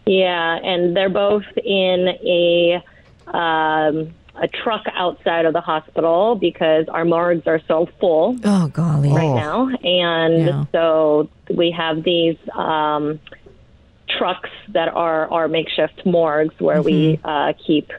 yeah, 0.06 0.56
and 0.62 0.96
they're 0.96 1.08
both 1.10 1.44
in 1.56 2.08
a 2.24 2.82
um, 3.26 4.14
a 4.34 4.48
truck 4.48 4.84
outside 4.94 5.44
of 5.44 5.52
the 5.52 5.60
hospital 5.60 6.34
because 6.36 6.86
our 6.88 7.04
morgues 7.04 7.46
are 7.46 7.60
so 7.68 7.86
full 8.00 8.36
Oh 8.44 8.68
golly. 8.68 9.10
right 9.12 9.24
Oh. 9.24 9.34
now, 9.34 9.68
and 9.82 10.46
Yeah. 10.46 10.64
so 10.72 11.28
we 11.54 11.70
have 11.72 12.02
these 12.02 12.36
um, 12.54 13.20
trucks 14.08 14.50
that 14.68 14.88
are 14.88 15.30
our 15.30 15.48
makeshift 15.48 16.04
morgues 16.06 16.54
where 16.58 16.82
we 16.82 17.16
Mm-hmm. 17.18 17.26
uh, 17.26 17.52
keep 17.66 17.90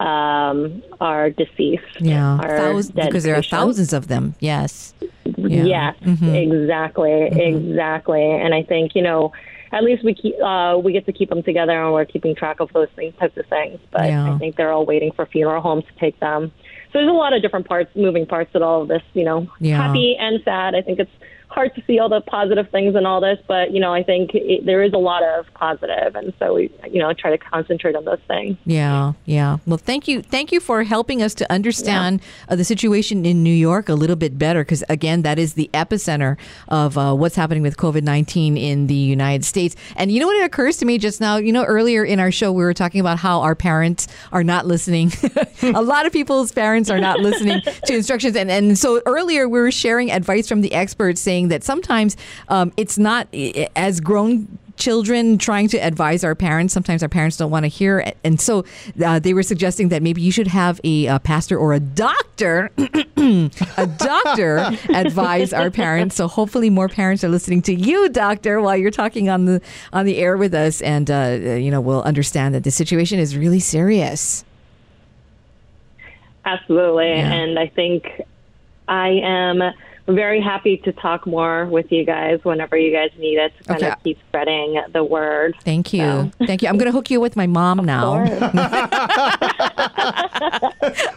um, 0.00 0.82
our 1.00 1.30
deceased. 1.30 2.00
Yeah. 2.00 2.38
our 2.42 2.56
Thousands, 2.58 2.94
dead 2.94 3.06
because 3.06 3.24
there 3.24 3.34
are 3.36 3.42
thousands 3.42 3.92
of 3.92 4.08
them. 4.08 4.34
Yes. 4.40 4.94
Yeah. 5.36 5.64
Yes, 5.64 5.94
exactly, 6.04 7.12
exactly. 7.32 8.24
And 8.24 8.54
I 8.54 8.62
think 8.62 8.94
you 8.94 9.02
know, 9.02 9.32
at 9.72 9.84
least 9.84 10.04
we 10.04 10.14
keep 10.14 10.34
uh, 10.42 10.78
we 10.82 10.92
get 10.92 11.06
to 11.06 11.12
keep 11.12 11.28
them 11.30 11.42
together, 11.42 11.72
and 11.82 11.92
we're 11.92 12.04
keeping 12.04 12.34
track 12.34 12.60
of 12.60 12.72
those 12.72 12.88
things, 12.96 13.14
types 13.18 13.36
of 13.36 13.46
things. 13.46 13.78
But 13.90 14.06
Yeah. 14.06 14.34
I 14.34 14.38
think 14.38 14.56
they're 14.56 14.72
all 14.72 14.86
waiting 14.86 15.12
for 15.12 15.26
funeral 15.26 15.62
homes 15.62 15.84
to 15.84 15.98
take 15.98 16.18
them. 16.20 16.52
So 16.92 17.00
there's 17.00 17.08
a 17.10 17.12
lot 17.12 17.32
of 17.32 17.42
different 17.42 17.66
parts, 17.66 17.94
moving 17.96 18.26
parts 18.26 18.50
at 18.54 18.62
all 18.62 18.82
of 18.82 18.88
this. 18.88 19.02
You 19.14 19.24
know, 19.24 19.48
Yeah. 19.60 19.82
happy 19.82 20.16
and 20.18 20.40
sad. 20.44 20.74
I 20.74 20.82
think 20.82 20.98
it's 20.98 21.10
hard 21.56 21.74
to 21.74 21.82
see 21.86 21.98
all 21.98 22.10
the 22.10 22.20
positive 22.20 22.68
things 22.68 22.94
in 22.94 23.06
all 23.06 23.18
this, 23.18 23.38
but 23.48 23.70
you 23.72 23.80
know, 23.80 23.92
I 23.92 24.02
think 24.02 24.32
it, 24.34 24.66
there 24.66 24.82
is 24.82 24.92
a 24.92 24.98
lot 24.98 25.22
of 25.22 25.46
positive, 25.54 26.14
and 26.14 26.34
so 26.38 26.54
we, 26.54 26.70
you 26.90 26.98
know, 26.98 27.14
try 27.14 27.30
to 27.30 27.38
concentrate 27.38 27.96
on 27.96 28.04
those 28.04 28.20
things. 28.28 28.58
Yeah, 28.66 29.14
yeah. 29.24 29.56
Well, 29.66 29.78
thank 29.78 30.06
you, 30.06 30.20
thank 30.20 30.52
you 30.52 30.60
for 30.60 30.82
helping 30.82 31.22
us 31.22 31.34
to 31.36 31.50
understand 31.50 32.20
uh, 32.50 32.56
the 32.56 32.64
situation 32.64 33.24
in 33.24 33.42
New 33.42 33.54
York 33.54 33.88
a 33.88 33.94
little 33.94 34.16
bit 34.16 34.38
better, 34.38 34.64
because 34.64 34.84
again, 34.90 35.22
that 35.22 35.38
is 35.38 35.54
the 35.54 35.70
epicenter 35.72 36.36
of 36.68 36.98
uh, 36.98 37.14
what's 37.14 37.36
happening 37.36 37.62
with 37.62 37.78
COVID 37.78 38.02
nineteen 38.02 38.58
in 38.58 38.86
the 38.86 38.94
United 38.94 39.44
States. 39.44 39.74
And 39.96 40.12
you 40.12 40.20
know 40.20 40.26
what? 40.26 40.36
It 40.36 40.44
occurs 40.44 40.76
to 40.78 40.84
me 40.84 40.98
just 40.98 41.22
now. 41.22 41.38
You 41.38 41.52
know, 41.52 41.64
earlier 41.64 42.04
in 42.04 42.20
our 42.20 42.30
show, 42.30 42.52
we 42.52 42.64
were 42.64 42.74
talking 42.74 43.00
about 43.00 43.18
how 43.18 43.40
our 43.40 43.54
parents 43.54 44.08
are 44.30 44.44
not 44.44 44.66
listening. 44.66 45.10
a 45.62 45.82
lot 45.82 46.04
of 46.04 46.12
people's 46.12 46.52
parents 46.52 46.90
are 46.90 47.00
not 47.00 47.20
listening 47.20 47.62
to 47.86 47.94
instructions, 47.94 48.36
and 48.36 48.50
and 48.50 48.78
so 48.78 49.00
earlier 49.06 49.48
we 49.48 49.58
were 49.58 49.72
sharing 49.72 50.10
advice 50.10 50.46
from 50.46 50.60
the 50.60 50.74
experts 50.74 51.22
saying 51.22 51.45
that 51.48 51.64
sometimes 51.64 52.16
um, 52.48 52.72
it's 52.76 52.98
not 52.98 53.28
as 53.76 54.00
grown 54.00 54.58
children 54.76 55.38
trying 55.38 55.68
to 55.68 55.78
advise 55.78 56.22
our 56.22 56.34
parents. 56.34 56.74
Sometimes 56.74 57.02
our 57.02 57.08
parents 57.08 57.36
don't 57.36 57.50
want 57.50 57.64
to 57.64 57.68
hear 57.68 57.98
it. 57.98 58.16
And 58.24 58.40
so 58.40 58.64
uh, 59.04 59.18
they 59.18 59.34
were 59.34 59.42
suggesting 59.42 59.88
that 59.88 60.02
maybe 60.02 60.20
you 60.20 60.30
should 60.30 60.46
have 60.46 60.80
a, 60.84 61.06
a 61.06 61.18
pastor 61.18 61.58
or 61.58 61.72
a 61.72 61.80
doctor, 61.80 62.70
a 62.78 63.86
doctor 63.98 64.58
advise 64.90 65.52
our 65.52 65.70
parents. 65.70 66.16
So 66.16 66.28
hopefully 66.28 66.70
more 66.70 66.88
parents 66.88 67.24
are 67.24 67.28
listening 67.28 67.62
to 67.62 67.74
you, 67.74 68.08
doctor, 68.08 68.60
while 68.60 68.76
you're 68.76 68.90
talking 68.90 69.28
on 69.28 69.46
the 69.46 69.60
on 69.92 70.06
the 70.06 70.18
air 70.18 70.36
with 70.36 70.54
us. 70.54 70.80
And, 70.82 71.10
uh, 71.10 71.38
you 71.40 71.70
know, 71.70 71.80
we'll 71.80 72.02
understand 72.02 72.54
that 72.54 72.64
the 72.64 72.70
situation 72.70 73.18
is 73.18 73.36
really 73.36 73.60
serious. 73.60 74.44
Absolutely. 76.44 77.08
Yeah. 77.08 77.32
And 77.32 77.58
I 77.58 77.66
think 77.66 78.22
I 78.86 79.08
am 79.08 79.62
very 80.08 80.40
happy 80.40 80.76
to 80.78 80.92
talk 80.92 81.26
more 81.26 81.66
with 81.66 81.90
you 81.90 82.04
guys 82.04 82.38
whenever 82.44 82.76
you 82.76 82.92
guys 82.92 83.10
need 83.18 83.38
it 83.38 83.52
to 83.58 83.64
kind 83.64 83.82
Okay. 83.82 83.90
of 83.92 84.02
keep 84.04 84.18
spreading 84.28 84.80
the 84.92 85.02
word. 85.04 85.56
Thank 85.64 85.92
you. 85.92 86.30
Thank 86.46 86.62
you. 86.62 86.68
I'm 86.68 86.76
going 86.78 86.86
to 86.86 86.92
hook 86.92 87.10
you 87.10 87.20
with 87.20 87.34
my 87.36 87.46
mom 87.46 87.84
now. 87.84 88.14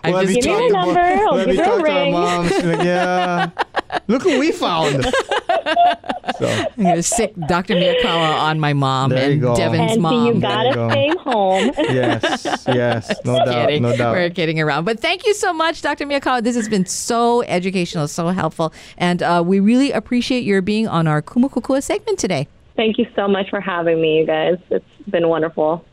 I'm 0.04 0.14
We'll 0.14 0.26
just 0.26 0.42
Give 0.42 0.46
me 0.46 0.52
talk 0.52 0.60
her 0.62 0.68
about- 0.70 0.86
number. 0.88 1.00
I'll 1.00 1.46
give 1.46 1.56
her 1.58 1.62
a 1.62 1.66
talk 1.66 1.66
to 1.66 1.72
our 1.72 1.84
ring. 1.84 2.12
moms. 2.14 2.52
Like, 2.64 2.84
yeah. 2.84 3.50
Look 4.08 4.24
who 4.24 4.40
we 4.40 4.52
found. 4.52 5.04
so 6.38 6.48
I'm 6.48 6.84
going 6.84 6.96
to 6.96 7.04
sick 7.04 7.34
Dr. 7.48 7.76
Miyakawa 7.76 8.40
on 8.40 8.60
my 8.60 8.74
mom 8.74 9.10
There 9.12 9.26
you 9.28 9.34
and 9.34 9.42
go. 9.42 9.56
Devin's 9.56 9.94
And 9.94 10.02
mom. 10.02 10.26
you 10.28 10.34
you 10.36 10.42
gotta 10.42 10.74
go. 10.74 10.90
stay 10.90 11.10
home. 11.20 11.72
yes, 11.78 12.66
yes, 12.68 13.14
no 13.26 13.38
doubt, 13.46 13.68
kidding. 13.68 13.84
no 13.84 13.96
doubt. 13.96 14.14
We're 14.16 14.30
kidding 14.30 14.60
around. 14.60 14.86
But 14.86 15.00
thank 15.00 15.26
you 15.26 15.34
so 15.34 15.54
much, 15.54 15.82
Dr. 15.82 16.06
Miyakawa. 16.06 16.44
This 16.44 16.56
has 16.56 16.70
been 16.70 16.86
so 16.86 17.44
educational, 17.44 18.08
so 18.08 18.28
helpful. 18.30 18.74
And 18.98 19.22
uh, 19.24 19.44
we 19.46 19.60
really 19.60 19.92
appreciate 19.92 20.44
your 20.44 20.62
being 20.62 20.88
on 20.88 21.08
our 21.08 21.22
Kumu 21.22 21.50
Kukua 21.52 21.82
segment 21.84 22.20
today. 22.20 22.48
Thank 22.76 22.98
you 22.98 23.08
so 23.16 23.28
much 23.28 23.50
for 23.50 23.60
having 23.60 24.02
me, 24.02 24.20
you 24.20 24.26
guys. 24.26 24.58
It's 24.70 24.86
been 25.10 25.28
wonderful. 25.28 25.84